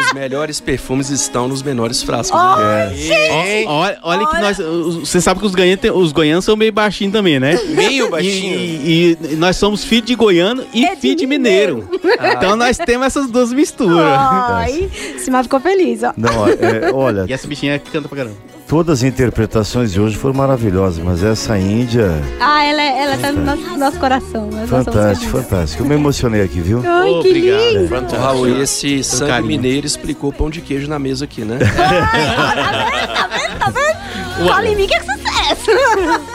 Os 0.07 0.13
melhores 0.13 0.61
perfumes 0.61 1.09
estão 1.11 1.47
nos 1.49 1.63
menores 1.63 2.03
frascos. 2.03 2.39
Oh, 2.39 2.57
né? 2.61 3.65
Olha, 3.67 3.99
olha 4.03 4.27
que 4.27 4.41
nós. 4.41 4.59
Você 5.01 5.21
sabe 5.21 5.41
que 5.41 5.47
os 5.47 5.55
goianos, 5.55 5.81
tem- 5.81 5.91
os 5.91 6.13
goianos 6.13 6.45
são 6.45 6.57
meio 6.57 6.73
baixinhos 6.73 7.13
também, 7.13 7.39
né? 7.39 7.59
Meio 7.69 8.07
E, 8.07 8.11
baixinho? 8.11 8.59
e- 8.59 9.19
e 9.33 9.37
nós 9.37 9.57
somos 9.57 9.85
filho 9.85 10.03
de 10.05 10.15
goiano 10.15 10.65
e 10.75 10.85
filho 10.97 11.17
de 11.17 11.27
mineiro. 11.27 11.89
Então 12.37 12.57
nós 12.57 12.77
temos 12.77 13.07
essas 13.07 13.31
duas 13.31 13.53
misturas. 13.53 13.97
Ai, 13.99 14.91
Simar 15.19 15.45
ficou 15.45 15.61
feliz, 15.61 16.03
ó. 16.03 16.13
Não, 16.17 16.49
é, 16.49 16.93
olha, 16.93 17.25
E 17.29 17.33
essa 17.33 17.47
bichinha 17.47 17.79
canta 17.79 18.09
pra 18.09 18.17
caramba. 18.19 18.37
Todas 18.69 18.99
as 18.99 19.03
interpretações 19.05 19.93
de 19.93 20.01
hoje 20.01 20.17
foram 20.17 20.35
maravilhosas, 20.35 21.03
mas 21.03 21.23
essa 21.23 21.57
Índia, 21.59 22.11
Ah, 22.41 22.65
ela, 22.65 22.83
ela 22.83 23.17
tá 23.19 23.33
no 23.33 23.45
nosso, 23.45 23.79
nosso 23.79 23.99
coração. 23.99 24.49
Fantástico, 24.67 25.31
fantástico. 25.39 25.83
Eu 25.83 25.87
me 25.89 25.95
emocionei 25.95 26.43
aqui, 26.43 26.61
viu? 26.61 26.83
Ai, 26.85 27.23
que 27.23 27.33
lindo. 27.33 27.95
Ô, 27.95 28.19
Raul, 28.19 28.49
e 28.49 28.61
esse 28.63 29.03
sangue 29.05 29.31
carinho. 29.31 29.49
mineiro 29.49 29.87
explicou 29.87 30.33
pão 30.33 30.51
de 30.51 30.61
queijo 30.61 30.89
na 30.89 30.99
mesa 30.99 31.25
aqui, 31.25 31.43
né? 31.45 31.59
Tá 31.65 33.27
vendo? 33.29 33.59
Tá 33.59 33.71
vendo? 33.71 34.49
Fala 34.49 34.67
em 34.69 34.77
mim 34.77 34.87
que 34.87 34.95
é 34.95 35.01
sucesso. 35.01 35.71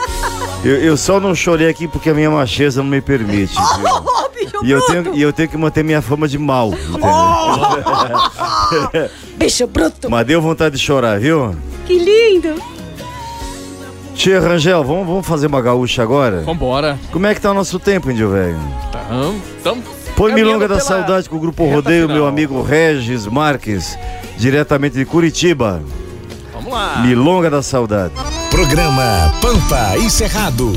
Eu, 0.62 0.76
eu 0.76 0.94
só 0.94 1.18
não 1.18 1.34
chorei 1.34 1.70
aqui 1.70 1.88
porque 1.88 2.10
a 2.10 2.14
minha 2.14 2.30
macheza 2.30 2.82
não 2.82 2.90
me 2.90 3.00
permite. 3.00 3.54
viu? 3.56 3.88
Oh, 4.04 4.28
E 4.62 4.70
eu, 4.70 4.82
tenho, 4.82 5.14
e 5.14 5.22
eu 5.22 5.32
tenho 5.32 5.48
que 5.48 5.56
manter 5.56 5.82
minha 5.82 6.02
fama 6.02 6.28
de 6.28 6.36
mal, 6.38 6.68
entendeu? 6.74 7.00
Bicho 9.36 9.66
bruto. 9.66 10.10
Mas 10.10 10.26
deu 10.26 10.40
vontade 10.40 10.76
de 10.76 10.82
chorar, 10.82 11.18
viu? 11.18 11.54
Que 11.86 11.98
lindo. 11.98 12.54
Tia 14.14 14.38
Rangel, 14.40 14.84
vamos, 14.84 15.06
vamos 15.06 15.26
fazer 15.26 15.46
uma 15.46 15.62
gaúcha 15.62 16.02
agora? 16.02 16.42
Vambora. 16.42 16.98
Como 17.10 17.26
é 17.26 17.34
que 17.34 17.40
tá 17.40 17.50
o 17.50 17.54
nosso 17.54 17.78
tempo, 17.78 18.10
Índio 18.10 18.30
Velho? 18.30 18.58
Tamo, 18.92 19.40
tamo 19.64 19.82
Põe 20.16 20.34
Milonga 20.34 20.68
da 20.68 20.78
Saudade 20.78 21.28
com 21.28 21.36
o 21.36 21.40
Grupo 21.40 21.64
Rodeio, 21.64 22.02
final. 22.02 22.16
meu 22.16 22.26
amigo 22.26 22.60
Regis 22.62 23.26
Marques, 23.26 23.96
diretamente 24.36 24.96
de 24.96 25.06
Curitiba. 25.06 25.82
Vamos 26.52 26.70
lá. 26.70 26.98
Milonga 26.98 27.48
da 27.48 27.62
Saudade. 27.62 28.12
Programa 28.50 29.32
Pampa 29.40 29.96
e 29.96 30.10
Cerrado. 30.10 30.70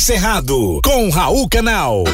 Cerrado 0.00 0.80
com 0.82 1.10
Raul 1.10 1.46
Canal. 1.46 2.04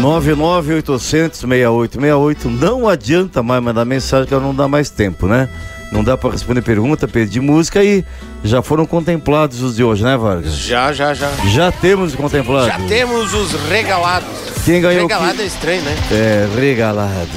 99800-6868. 0.00 2.46
Não 2.46 2.88
adianta 2.88 3.42
mais 3.42 3.62
mandar 3.62 3.84
mensagem 3.84 4.26
que 4.26 4.34
não 4.34 4.54
dá 4.54 4.66
mais 4.66 4.88
tempo, 4.88 5.26
né? 5.26 5.50
Não 5.94 6.02
dá 6.02 6.16
pra 6.18 6.30
responder 6.30 6.60
pergunta, 6.60 7.06
pedir 7.06 7.40
música 7.40 7.82
e 7.84 8.04
já 8.42 8.60
foram 8.60 8.84
contemplados 8.84 9.62
os 9.62 9.76
de 9.76 9.84
hoje, 9.84 10.02
né, 10.02 10.16
Vargas? 10.16 10.52
Já, 10.56 10.92
já, 10.92 11.14
já. 11.14 11.30
Já 11.46 11.70
temos 11.70 12.16
contemplados. 12.16 12.66
Já 12.66 12.80
temos 12.88 13.32
os 13.32 13.52
regalados. 13.68 14.28
Quem 14.64 14.80
ganhou 14.80 15.02
Regalado 15.02 15.36
que- 15.36 15.42
é 15.42 15.46
estranho, 15.46 15.82
né? 15.82 15.96
É, 16.10 16.48
regalados. 16.58 17.28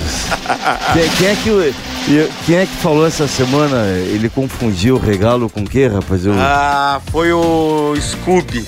quem, 0.94 1.10
quem 1.10 1.28
é 1.28 1.36
que, 1.36 2.30
quem 2.48 2.56
é 2.56 2.66
que 2.66 2.76
falou 2.78 3.06
essa 3.06 3.28
semana? 3.28 3.86
Ele 3.90 4.28
confundiu 4.28 4.96
o 4.96 5.00
regalo 5.00 5.48
com 5.50 5.62
o 5.62 5.70
quê, 5.70 5.86
rapaz? 5.88 6.26
Eu, 6.26 6.34
Ah, 6.36 7.00
foi 7.12 7.32
o 7.32 7.94
Scooby. 8.02 8.66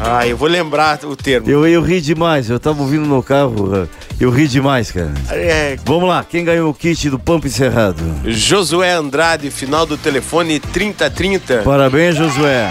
Ah, 0.00 0.26
eu 0.28 0.36
vou 0.36 0.48
lembrar 0.48 1.00
o 1.04 1.16
termo. 1.16 1.48
eu, 1.50 1.66
eu 1.66 1.80
ri 1.82 2.00
demais, 2.00 2.50
eu 2.50 2.60
tava 2.60 2.82
ouvindo 2.82 3.06
no 3.06 3.22
carro, 3.22 3.88
eu 4.20 4.30
ri 4.30 4.46
demais, 4.48 4.90
cara. 4.90 5.12
É, 5.30 5.76
Vamos 5.84 6.08
lá, 6.08 6.24
quem 6.28 6.44
ganhou 6.44 6.70
o 6.70 6.74
kit 6.74 7.10
do 7.10 7.18
Pampa 7.18 7.46
Encerrado? 7.46 8.02
Josué 8.24 8.92
Andrade, 8.92 9.50
final 9.50 9.84
do 9.86 9.96
telefone 9.96 10.58
3030. 10.60 11.62
Parabéns, 11.62 12.16
Josué. 12.16 12.70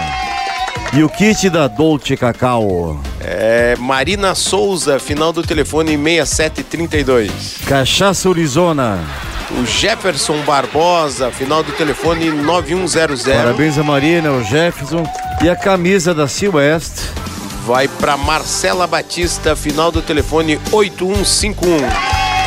E 0.92 1.02
o 1.02 1.08
kit 1.08 1.50
da 1.50 1.66
Dolce 1.66 2.16
Cacau? 2.16 3.00
É, 3.20 3.74
Marina 3.80 4.34
Souza, 4.34 4.98
final 5.00 5.32
do 5.32 5.42
telefone 5.42 5.96
6732. 5.96 7.58
Cachaça 7.66 8.28
Arizona. 8.28 9.00
O 9.60 9.66
Jefferson 9.66 10.38
Barbosa, 10.42 11.30
final 11.30 11.62
do 11.62 11.72
telefone 11.72 12.30
9100. 12.30 13.34
Parabéns 13.36 13.76
a 13.76 13.82
Marina, 13.82 14.30
o 14.32 14.44
Jefferson. 14.44 15.04
E 15.42 15.48
a 15.48 15.56
camisa 15.56 16.14
da 16.14 16.28
Sea 16.28 16.48
West. 16.50 17.10
Vai 17.66 17.88
para 17.88 18.16
Marcela 18.16 18.86
Batista, 18.86 19.56
final 19.56 19.90
do 19.90 20.02
telefone 20.02 20.58
8151. 20.70 21.78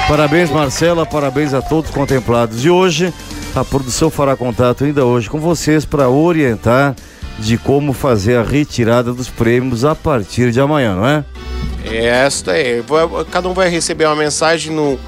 Parabéns, 0.07 0.49
Marcela, 0.51 1.05
parabéns 1.05 1.53
a 1.53 1.61
todos 1.61 1.89
contemplados. 1.91 2.63
E 2.63 2.69
hoje, 2.69 3.13
a 3.55 3.65
produção 3.65 4.09
fará 4.09 4.35
contato 4.35 4.83
ainda 4.83 5.05
hoje 5.05 5.29
com 5.29 5.39
vocês 5.39 5.85
para 5.85 6.07
orientar 6.09 6.95
de 7.39 7.57
como 7.57 7.93
fazer 7.93 8.37
a 8.37 8.43
retirada 8.43 9.11
dos 9.13 9.27
prêmios 9.27 9.83
a 9.83 9.95
partir 9.95 10.51
de 10.51 10.59
amanhã, 10.59 10.95
não 10.95 11.07
é? 11.07 11.25
Esta 11.85 12.51
é. 12.57 12.83
Cada 13.31 13.47
um 13.49 13.53
vai 13.53 13.69
receber 13.69 14.05
uma 14.05 14.15
mensagem 14.15 14.71
no, 14.73 14.99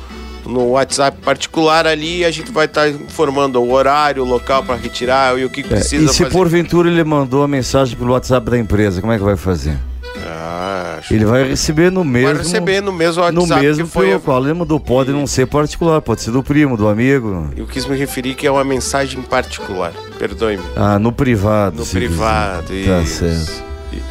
no 0.46 0.72
WhatsApp 0.72 1.18
particular 1.22 1.86
ali 1.86 2.20
e 2.20 2.26
a 2.26 2.32
gente 2.32 2.52
vai 2.52 2.66
estar 2.66 2.90
informando 2.90 3.62
o 3.62 3.72
horário, 3.72 4.24
o 4.24 4.26
local 4.28 4.64
para 4.64 4.76
retirar 4.76 5.38
e 5.38 5.46
o 5.46 5.50
que 5.50 5.62
É, 5.62 5.64
precisa 5.64 6.06
e 6.06 6.10
se 6.10 6.18
fazer. 6.24 6.32
porventura 6.32 6.90
ele 6.90 7.04
mandou 7.04 7.44
a 7.44 7.48
mensagem 7.48 7.96
pelo 7.98 8.12
WhatsApp 8.14 8.50
da 8.50 8.58
empresa, 8.58 9.02
como 9.02 9.14
é 9.14 9.18
que 9.18 9.24
vai 9.24 9.36
fazer? 9.38 9.78
Ah, 10.26 11.00
Ele 11.10 11.26
vai 11.26 11.44
receber 11.48 11.92
no 11.92 12.04
mesmo. 12.04 12.30
Vai 12.34 12.38
receber 12.44 12.82
no 12.82 12.92
mesmo 12.92 13.22
no 13.32 13.42
WhatsApp 13.42 13.62
mesmo 13.62 13.86
que 13.86 13.92
foi 13.92 14.06
pelo 14.08 14.18
a- 14.18 14.20
qual 14.20 14.46
ele. 14.48 14.80
Pode 14.80 15.12
não 15.12 15.26
ser 15.28 15.46
particular, 15.48 16.02
pode 16.02 16.22
ser 16.22 16.32
do 16.32 16.44
primo, 16.44 16.76
do 16.78 16.88
amigo. 16.88 17.50
Eu 17.56 17.66
quis 17.66 17.86
me 17.86 17.96
referir 17.98 18.36
que 18.36 18.46
é 18.48 18.52
uma 18.52 18.64
mensagem 18.64 19.22
particular. 19.22 19.94
Perdoe-me. 20.18 20.64
Ah, 20.76 21.00
no 21.00 21.12
privado. 21.12 21.78
No 21.78 21.84
diz. 21.84 21.92
privado, 21.94 22.68
Tá 22.68 23.02
isso. 23.02 23.20
certo. 23.20 23.69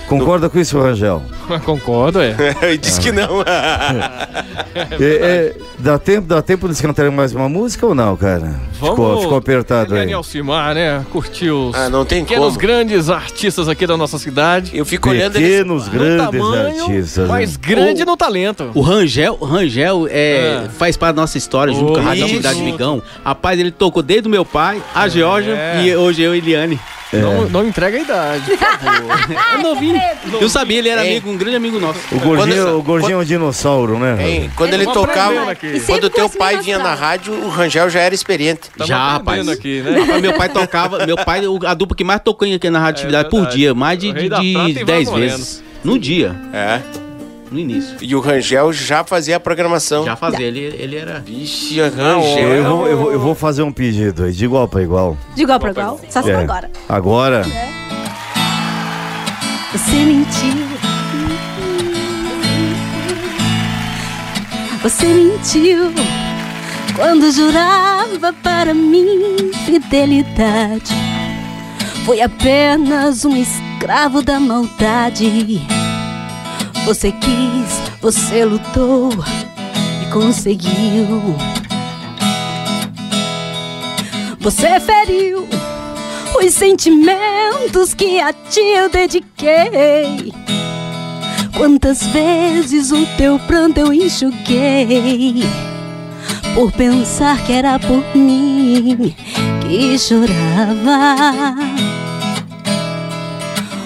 Concorda 0.09 0.49
com 0.49 0.59
isso, 0.59 0.81
Rangel? 0.81 1.23
Concordo, 1.65 2.21
é. 2.21 2.35
Ele 2.63 2.79
disse 2.79 3.01
que 3.01 3.13
não. 3.13 3.43
É, 5.01 5.05
é, 5.05 5.57
dá, 5.79 5.99
tempo, 5.99 6.27
dá 6.27 6.41
tempo 6.43 6.61
de 6.67 6.73
eles 6.73 6.81
cantarem 6.81 7.11
mais 7.11 7.33
uma 7.35 7.49
música 7.49 7.85
ou 7.87 7.95
não, 7.95 8.17
cara? 8.17 8.55
Ficou, 8.75 9.23
ficou 9.23 9.37
apertado 9.37 9.93
aí. 9.93 9.99
Eliane 10.01 10.13
Alcimar, 10.13 10.75
né? 10.75 11.05
Curtiu 11.11 11.69
os 11.69 11.75
Ah, 11.75 11.89
não 11.89 12.05
tem 12.05 12.23
pequenos 12.25 12.49
como. 12.49 12.59
grandes 12.59 13.11
artistas 13.11 13.69
aqui 13.69 13.87
da 13.87 13.97
nossa 13.97 14.19
cidade. 14.19 14.71
Eu 14.77 14.85
fico 14.85 15.11
Pequenos, 15.11 15.89
grandes 15.89 16.17
tamanho, 16.39 16.83
artistas. 16.85 17.29
Mas 17.29 17.53
né? 17.57 17.59
grande 17.61 18.05
no 18.05 18.17
talento. 18.17 18.71
O 18.75 18.81
Rangel, 18.81 19.37
o 19.41 19.45
Rangel 19.45 20.07
é, 20.11 20.65
Ah. 20.67 20.69
faz 20.71 20.97
parte 20.97 21.17
da 21.17 21.23
nossa 21.23 21.39
história, 21.39 21.73
junto 21.75 21.93
com 21.95 21.99
a 21.99 22.03
Rádio. 22.03 22.29
Cidade 22.29 22.61
Migão. 22.63 23.03
Rapaz, 23.25 23.59
ele 23.59 23.71
tocou 23.71 24.03
desde 24.03 24.29
o 24.29 24.31
meu 24.31 24.45
pai, 24.45 24.81
a 24.95 25.09
Georgia 25.09 25.55
É. 25.55 25.83
e 25.85 25.97
hoje 25.97 26.23
eu 26.23 26.35
e 26.35 26.39
Eliane. 26.39 26.79
Não, 27.13 27.49
não 27.49 27.67
entrega 27.67 27.97
a 27.97 28.01
idade, 28.01 28.45
por 28.51 28.59
favor. 28.59 29.39
É 29.55 29.63
novinho. 29.63 30.01
Eu 30.41 30.49
sabia, 30.49 30.79
ele 30.79 30.89
era 30.89 31.01
amigo, 31.01 31.31
um 31.31 31.37
grande 31.37 31.57
amigo 31.57 31.81
nosso. 31.81 31.99
O 32.13 32.19
gordinho, 32.21 32.65
Quando- 32.65 32.79
o 32.79 32.83
gordinho 32.83 33.13
é 33.15 33.17
um 33.17 33.25
dinossauro, 33.25 33.99
né? 33.99 34.17
Hein, 34.29 34.51
quando 34.57 34.75
ele 34.75 34.85
tocava, 34.87 35.57
quando 35.87 36.11
teu 36.11 36.29
pai 36.29 36.59
vinha 36.61 36.79
na 36.79 36.95
rádio, 36.95 37.33
o 37.33 37.49
Rangel 37.49 37.89
já 37.89 38.01
era 38.01 38.15
experiente. 38.15 38.69
Tamo 38.77 38.87
Já, 38.89 39.13
rapaz. 39.13 39.49
aqui, 39.49 39.81
né? 39.81 40.01
Rapaz, 40.01 40.21
meu 40.23 40.33
pai 40.35 40.49
tocava, 40.49 41.07
meu 41.07 41.17
pai, 41.17 41.41
a 41.67 41.75
dupla 41.75 41.97
que 41.97 42.05
mais 42.05 42.21
tocou 42.23 42.47
aqui 42.53 42.69
na 42.71 42.79
radioatividade 42.79 43.27
É 43.27 43.31
por 43.31 43.37
verdade. 43.41 43.57
dia, 43.57 43.75
mais 43.75 43.99
de, 43.99 44.13
de, 44.13 44.23
de 44.29 44.29
Prata 44.29 44.71
e 44.71 44.85
10 44.85 45.03
Ivan 45.03 45.11
Moreno. 45.13 45.31
vezes. 45.31 45.63
No 45.85 45.99
dia, 45.99 46.37
É. 46.53 46.81
no 47.51 47.59
início. 47.59 47.97
E 48.01 48.15
o 48.15 48.21
Rangel 48.21 48.73
já 48.73 49.03
fazia 49.05 49.37
a 49.37 49.41
programação. 49.41 50.05
Já 50.05 50.17
fazia, 50.17 50.47
ele, 50.47 50.61
ele 50.61 50.97
era. 50.97 51.21
Vixe, 51.21 51.77
Eu 51.79 51.91
Rangel. 51.91 52.65
vou, 52.65 52.87
eu, 52.89 52.97
vou, 52.99 53.13
eu 53.13 53.21
vou 53.21 53.35
fazer 53.35 53.63
um 53.63 53.73
pedido 53.73 54.25
aí, 54.25 54.33
de 54.33 54.45
igual 54.45 54.67
para 54.69 54.83
igual. 54.83 55.17
De 55.35 55.43
igual 55.43 55.59
pra 55.61 55.71
igual. 55.71 56.01
Só 56.09 56.23
se 56.23 56.31
for 56.33 56.41
É. 56.41 56.43
agora. 56.43 56.71
Agora, 56.89 57.43
Você 59.73 59.97
mentiu. 59.97 60.69
Você 64.83 65.07
mentiu 65.07 65.93
quando 66.95 67.31
jurava 67.33 68.33
para 68.43 68.73
mim 68.73 69.51
fidelidade. 69.67 70.95
Foi 72.05 72.21
apenas 72.23 73.25
um 73.25 73.37
escravo 73.37 74.23
da 74.23 74.41
maldade. 74.41 75.61
Você 76.89 77.13
quis, 77.13 77.83
você 78.01 78.47
lutou 78.47 79.11
e 80.03 80.11
conseguiu. 80.11 81.37
Você 84.41 84.81
feriu 84.81 85.47
os 86.43 86.55
sentimentos 86.55 87.93
que 87.93 88.19
a 88.19 88.33
ti 88.33 88.61
eu 88.61 88.89
dediquei. 88.89 90.33
Quantas 91.55 92.05
vezes 92.05 92.91
o 92.91 93.05
teu 93.19 93.39
pranto 93.41 93.81
eu 93.81 93.93
enxuguei 93.93 95.43
por 96.55 96.73
pensar 96.73 97.45
que 97.45 97.53
era 97.53 97.79
por 97.79 98.03
mim 98.17 99.15
que 99.61 99.99
chorava. 99.99 101.55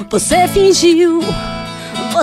Você 0.08 0.46
fingiu, 0.46 1.20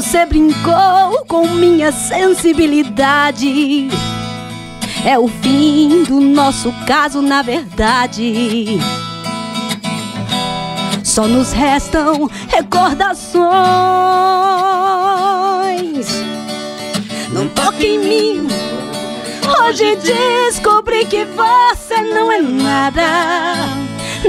você 0.02 0.26
brincou 0.26 1.26
com 1.28 1.46
minha 1.46 1.92
sensibilidade. 1.92 3.90
É 5.06 5.20
o 5.20 5.28
fim 5.28 6.04
do 6.04 6.22
nosso 6.22 6.74
caso, 6.88 7.22
na 7.22 7.42
verdade. 7.42 8.80
Só 11.04 11.28
nos 11.28 11.52
restam 11.52 12.30
recordações. 12.48 13.44
Não 17.34 17.50
toque 17.50 17.86
em 17.86 18.00
mim. 18.00 18.48
Hoje 19.68 19.98
descobri 19.98 21.04
que 21.08 21.26
você 21.26 22.02
não 22.04 22.32
é 22.32 22.42
nada. 22.42 23.04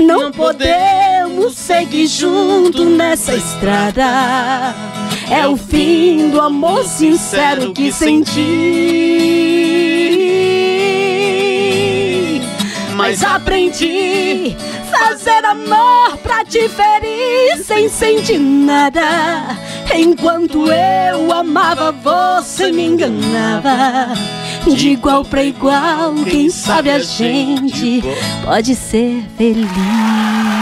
Não 0.04 0.32
podemos 0.32 1.56
seguir 1.56 2.08
junto 2.08 2.84
nessa 2.84 3.36
estrada. 3.36 4.74
É 5.30 5.46
o 5.46 5.56
fim 5.56 6.28
do 6.30 6.40
amor 6.40 6.84
sincero 6.84 7.72
que 7.72 7.92
senti. 7.92 8.40
Mas 12.96 13.22
aprendi 13.22 14.56
fazer 14.90 15.44
amor 15.44 16.16
pra 16.18 16.44
te 16.44 16.68
ferir 16.68 17.64
sem 17.64 17.88
sentir 17.88 18.40
nada. 18.40 19.56
Enquanto 19.94 20.66
eu 20.70 21.32
amava, 21.32 21.92
você 21.92 22.72
me 22.72 22.86
enganava. 22.86 24.12
De 24.66 24.90
igual 24.90 25.24
pra 25.24 25.44
igual, 25.44 26.12
quem 26.28 26.50
sabe 26.50 26.90
a 26.90 26.98
gente 26.98 28.02
pode 28.44 28.74
ser 28.74 29.24
feliz. 29.38 30.59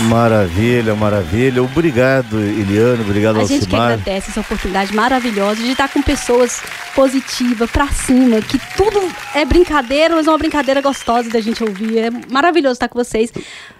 Maravilha, 0.00 0.94
maravilha. 0.94 1.62
Obrigado, 1.62 2.38
Eliane, 2.38 3.02
obrigado, 3.02 3.38
A 3.40 3.44
gente 3.44 3.66
que 3.66 3.74
Alcimar. 3.74 3.92
agradece 3.92 4.30
essa 4.30 4.40
oportunidade 4.40 4.94
maravilhosa 4.94 5.56
de 5.62 5.70
estar 5.70 5.88
com 5.88 6.02
pessoas 6.02 6.60
positivas, 6.94 7.70
pra 7.70 7.88
cima, 7.88 8.40
que 8.40 8.58
tudo 8.76 9.00
é 9.34 9.44
brincadeira, 9.44 10.14
mas 10.14 10.26
é 10.26 10.30
uma 10.30 10.38
brincadeira 10.38 10.80
gostosa 10.80 11.30
da 11.30 11.40
gente 11.40 11.62
ouvir. 11.62 11.98
É 11.98 12.10
maravilhoso 12.30 12.74
estar 12.74 12.88
com 12.88 12.98
vocês. 12.98 13.32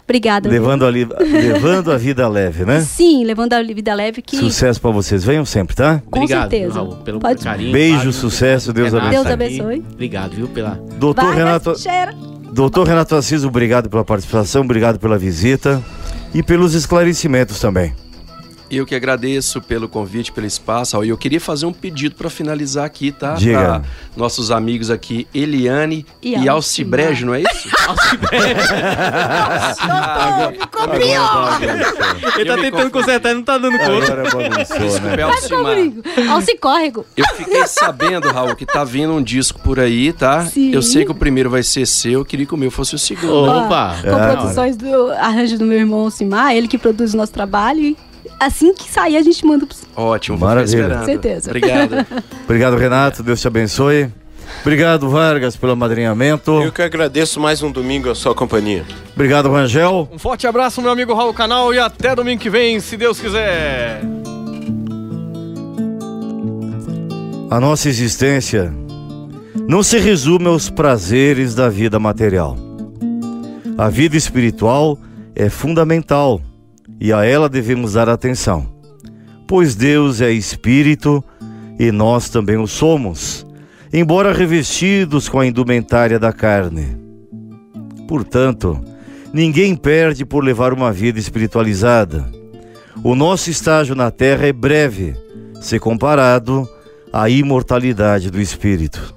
Obrigada. 0.05 0.48
Levando 0.48 0.84
a, 0.84 0.90
li- 0.90 1.06
levando 1.20 1.90
a 1.93 1.97
vida 1.97 2.26
leve, 2.28 2.64
né? 2.64 2.80
Sim, 2.80 3.24
levando 3.24 3.52
a 3.55 3.62
vida 3.62 3.94
leve 3.94 4.20
que 4.20 4.36
Sucesso 4.36 4.80
pra 4.80 4.90
vocês. 4.90 5.24
Venham 5.24 5.44
sempre, 5.44 5.74
tá? 5.76 6.02
Com 6.10 6.20
Obrigado, 6.20 6.51
certeza. 6.51 6.74
Raul, 6.74 6.97
pelo 6.97 7.20
Pode- 7.20 7.43
carinho. 7.44 7.72
Beijo, 7.72 7.97
Fábio, 7.98 8.12
sucesso, 8.12 8.72
Deus 8.72 8.93
Renato, 8.93 9.10
Deus 9.10 9.26
abençoe. 9.26 9.60
abençoe. 9.60 9.84
Obrigado, 9.93 10.30
viu, 10.32 10.48
pela... 10.48 10.78
Doutor 10.98 11.24
Vai, 11.26 11.36
Renato, 11.36 11.72
doutor 12.52 12.86
Renato 12.86 13.14
Assis, 13.14 13.44
obrigado 13.44 13.89
pela 13.89 14.05
participação, 14.05 14.62
obrigado 14.62 14.98
pela 14.98 15.16
visita 15.16 15.82
e 16.34 16.42
pelos 16.42 16.74
esclarecimentos 16.74 17.60
também. 17.60 17.94
Eu 18.74 18.86
que 18.86 18.94
agradeço 18.94 19.60
pelo 19.60 19.86
convite, 19.86 20.32
pelo 20.32 20.46
espaço. 20.46 20.96
Raul. 20.96 21.04
E 21.04 21.10
eu 21.10 21.18
queria 21.18 21.38
fazer 21.38 21.66
um 21.66 21.72
pedido 21.74 22.14
para 22.14 22.30
finalizar 22.30 22.86
aqui, 22.86 23.12
tá? 23.12 23.34
Diga. 23.34 23.58
Pra 23.58 23.82
nossos 24.16 24.50
amigos 24.50 24.90
aqui, 24.90 25.28
Eliane 25.34 26.06
E 26.22 26.34
e. 26.36 26.48
Alcibrejo, 26.48 27.26
não 27.26 27.34
é 27.34 27.42
isso? 27.42 27.68
Ficou 30.58 30.88
pior. 30.88 31.60
Ele 32.38 32.44
tá 32.48 32.56
tentando 32.56 32.90
consertar 32.90 33.30
e 33.32 33.34
não 33.34 33.42
tá 33.42 33.58
dando 33.58 33.78
conta. 33.78 34.12
Agora 34.12 34.22
bagunçou, 34.30 35.00
né? 35.00 35.22
Alcimar. 35.22 35.76
Alcicórrego. 36.30 37.04
Eu 37.14 37.26
fiquei 37.36 37.66
sabendo, 37.66 38.30
Raul, 38.30 38.56
que 38.56 38.64
tá 38.64 38.84
vindo 38.84 39.12
um 39.12 39.22
disco 39.22 39.60
por 39.60 39.78
aí, 39.78 40.14
tá? 40.14 40.46
Sim. 40.46 40.72
Eu 40.72 40.80
sei 40.80 41.04
que 41.04 41.10
o 41.10 41.14
primeiro 41.14 41.50
vai 41.50 41.62
ser 41.62 41.86
seu, 41.86 42.20
eu 42.20 42.24
queria 42.24 42.46
que 42.46 42.54
o 42.54 42.58
meu 42.58 42.70
fosse 42.70 42.94
o 42.94 42.98
segundo. 42.98 43.50
Opa! 43.50 43.96
Com 44.02 44.36
produções 44.36 44.76
do 44.76 45.10
arranjo 45.12 45.58
do 45.58 45.66
meu 45.66 45.78
irmão 45.78 46.00
Alcimar, 46.00 46.54
ele 46.54 46.68
que 46.68 46.78
produz 46.78 47.12
o 47.12 47.16
nosso 47.18 47.32
trabalho. 47.32 47.80
E 47.82 47.96
assim 48.47 48.74
que 48.74 48.90
sair, 48.90 49.16
a 49.16 49.23
gente 49.23 49.44
manda 49.47 49.66
pro 49.66 49.77
Ótimo, 49.97 50.39
Maravilha. 50.39 50.98
Com 50.98 51.05
certeza. 51.05 51.51
Obrigado. 51.51 52.06
Obrigado, 52.44 52.77
Renato. 52.77 53.23
Deus 53.23 53.40
te 53.40 53.47
abençoe. 53.47 54.10
Obrigado, 54.60 55.09
Vargas, 55.09 55.56
pelo 55.56 55.73
amadrinhamento. 55.73 56.51
Eu 56.62 56.73
que 56.73 56.82
agradeço 56.82 57.40
mais 57.40 57.62
um 57.62 57.70
domingo 57.70 58.10
a 58.10 58.14
sua 58.14 58.35
companhia. 58.35 58.85
Obrigado, 59.14 59.51
Rangel. 59.51 60.09
Um 60.12 60.19
forte 60.19 60.47
abraço, 60.47 60.82
meu 60.82 60.90
amigo 60.90 61.14
Raul 61.14 61.32
Canal, 61.32 61.73
e 61.73 61.78
até 61.78 62.14
domingo 62.14 62.40
que 62.40 62.51
vem, 62.51 62.78
se 62.78 62.97
Deus 62.97 63.20
quiser. 63.20 64.02
A 67.51 67.60
nossa 67.60 67.89
existência 67.89 68.73
não 69.69 69.82
se 69.82 69.98
resume 69.98 70.47
aos 70.47 70.69
prazeres 70.69 71.55
da 71.55 71.69
vida 71.69 71.98
material. 71.98 72.56
A 73.78 73.89
vida 73.89 74.16
espiritual 74.16 74.98
é 75.35 75.48
fundamental 75.48 76.40
e 77.04 77.12
a 77.12 77.24
ela 77.24 77.48
devemos 77.48 77.94
dar 77.94 78.08
atenção, 78.08 78.64
pois 79.48 79.74
Deus 79.74 80.20
é 80.20 80.30
espírito 80.30 81.22
e 81.76 81.90
nós 81.90 82.28
também 82.28 82.56
o 82.56 82.68
somos, 82.68 83.44
embora 83.92 84.32
revestidos 84.32 85.28
com 85.28 85.40
a 85.40 85.44
indumentária 85.44 86.16
da 86.16 86.32
carne. 86.32 86.96
Portanto, 88.06 88.80
ninguém 89.32 89.74
perde 89.74 90.24
por 90.24 90.44
levar 90.44 90.72
uma 90.72 90.92
vida 90.92 91.18
espiritualizada. 91.18 92.24
O 93.02 93.16
nosso 93.16 93.50
estágio 93.50 93.96
na 93.96 94.12
terra 94.12 94.46
é 94.46 94.52
breve, 94.52 95.16
se 95.60 95.80
comparado 95.80 96.68
à 97.12 97.28
imortalidade 97.28 98.30
do 98.30 98.40
espírito. 98.40 99.12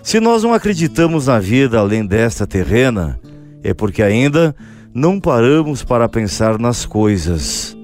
Se 0.00 0.20
nós 0.20 0.44
não 0.44 0.54
acreditamos 0.54 1.26
na 1.26 1.40
vida 1.40 1.76
além 1.76 2.06
desta 2.06 2.46
terrena, 2.46 3.18
é 3.64 3.74
porque 3.74 4.00
ainda 4.00 4.54
não 4.94 5.18
paramos 5.18 5.82
para 5.82 6.08
pensar 6.08 6.56
nas 6.56 6.86
coisas 6.86 7.76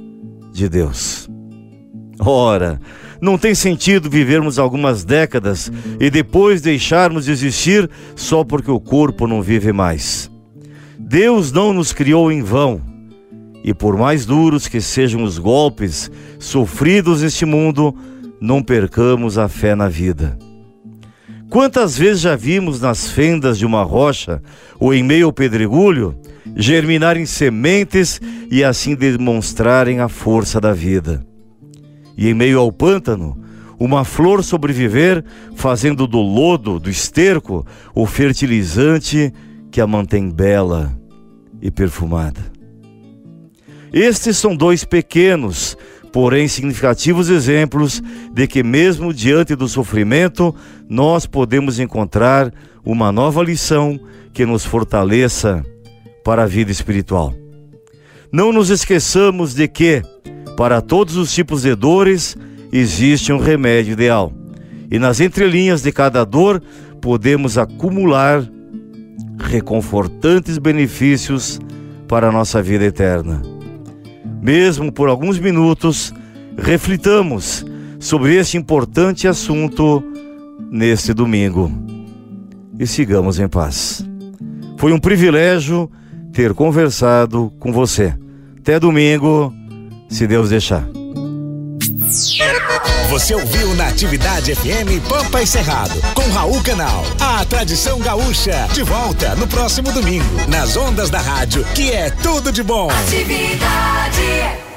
de 0.52 0.68
Deus. 0.68 1.28
Ora, 2.20 2.80
não 3.20 3.36
tem 3.36 3.52
sentido 3.52 4.08
vivermos 4.08 4.60
algumas 4.60 5.02
décadas 5.04 5.72
e 5.98 6.08
depois 6.08 6.62
deixarmos 6.62 7.24
de 7.24 7.32
existir 7.32 7.90
só 8.14 8.44
porque 8.44 8.70
o 8.70 8.78
corpo 8.78 9.26
não 9.26 9.42
vive 9.42 9.72
mais. 9.72 10.30
Deus 10.96 11.50
não 11.50 11.72
nos 11.72 11.92
criou 11.92 12.30
em 12.30 12.42
vão. 12.42 12.80
E 13.64 13.74
por 13.74 13.96
mais 13.96 14.24
duros 14.24 14.68
que 14.68 14.80
sejam 14.80 15.24
os 15.24 15.36
golpes 15.36 16.10
sofridos 16.38 17.22
neste 17.22 17.44
mundo, 17.44 17.92
não 18.40 18.62
percamos 18.62 19.36
a 19.36 19.48
fé 19.48 19.74
na 19.74 19.88
vida. 19.88 20.38
Quantas 21.50 21.98
vezes 21.98 22.20
já 22.20 22.36
vimos 22.36 22.80
nas 22.80 23.10
fendas 23.10 23.58
de 23.58 23.66
uma 23.66 23.82
rocha 23.82 24.40
ou 24.78 24.94
em 24.94 25.02
meio 25.02 25.26
ao 25.26 25.32
pedregulho 25.32 26.16
germinarem 26.54 27.26
sementes 27.26 28.20
e 28.48 28.62
assim 28.62 28.94
demonstrarem 28.94 29.98
a 29.98 30.08
força 30.08 30.60
da 30.60 30.72
vida? 30.72 31.26
E 32.16 32.28
em 32.28 32.34
meio 32.34 32.60
ao 32.60 32.70
pântano, 32.70 33.36
uma 33.80 34.04
flor 34.04 34.44
sobreviver, 34.44 35.24
fazendo 35.56 36.06
do 36.06 36.20
lodo, 36.20 36.78
do 36.78 36.88
esterco, 36.88 37.66
o 37.94 38.06
fertilizante 38.06 39.32
que 39.72 39.80
a 39.80 39.86
mantém 39.88 40.30
bela 40.30 40.96
e 41.60 41.68
perfumada. 41.68 42.40
Estes 43.92 44.36
são 44.36 44.54
dois 44.54 44.84
pequenos, 44.84 45.76
porém 46.12 46.46
significativos 46.46 47.28
exemplos 47.28 48.02
de 48.32 48.46
que, 48.46 48.62
mesmo 48.62 49.12
diante 49.12 49.56
do 49.56 49.66
sofrimento, 49.66 50.54
nós 50.90 51.24
podemos 51.24 51.78
encontrar 51.78 52.52
uma 52.84 53.12
nova 53.12 53.44
lição 53.44 53.98
que 54.32 54.44
nos 54.44 54.64
fortaleça 54.64 55.64
para 56.24 56.42
a 56.42 56.46
vida 56.46 56.72
espiritual. 56.72 57.32
Não 58.32 58.52
nos 58.52 58.70
esqueçamos 58.70 59.54
de 59.54 59.68
que, 59.68 60.02
para 60.56 60.80
todos 60.80 61.16
os 61.16 61.32
tipos 61.32 61.62
de 61.62 61.76
dores, 61.76 62.36
existe 62.72 63.32
um 63.32 63.38
remédio 63.38 63.92
ideal. 63.92 64.32
E 64.90 64.98
nas 64.98 65.20
entrelinhas 65.20 65.80
de 65.80 65.92
cada 65.92 66.24
dor, 66.24 66.60
podemos 67.00 67.56
acumular 67.56 68.44
reconfortantes 69.38 70.58
benefícios 70.58 71.60
para 72.08 72.28
a 72.28 72.32
nossa 72.32 72.60
vida 72.60 72.84
eterna. 72.84 73.40
Mesmo 74.42 74.90
por 74.90 75.08
alguns 75.08 75.38
minutos, 75.38 76.12
reflitamos 76.58 77.64
sobre 78.00 78.34
este 78.34 78.56
importante 78.56 79.28
assunto 79.28 80.02
neste 80.70 81.12
domingo. 81.12 81.70
E 82.78 82.86
sigamos 82.86 83.38
em 83.38 83.48
paz. 83.48 84.04
Foi 84.78 84.92
um 84.92 84.98
privilégio 84.98 85.90
ter 86.32 86.54
conversado 86.54 87.52
com 87.58 87.72
você. 87.72 88.14
Até 88.58 88.78
domingo, 88.78 89.52
se 90.08 90.26
Deus 90.26 90.48
deixar. 90.50 90.88
Você 93.10 93.34
ouviu 93.34 93.74
na 93.74 93.88
Atividade 93.88 94.54
FM 94.54 95.06
Pampa 95.08 95.42
e 95.42 95.46
Cerrado, 95.46 96.00
com 96.14 96.22
Raul 96.30 96.62
Canal. 96.62 97.02
A 97.18 97.44
tradição 97.44 97.98
gaúcha, 97.98 98.68
de 98.72 98.84
volta 98.84 99.34
no 99.34 99.48
próximo 99.48 99.92
domingo, 99.92 100.24
nas 100.48 100.76
ondas 100.76 101.10
da 101.10 101.20
rádio, 101.20 101.64
que 101.74 101.90
é 101.90 102.08
tudo 102.10 102.52
de 102.52 102.62
bom. 102.62 102.88
Atividade. 102.88 104.69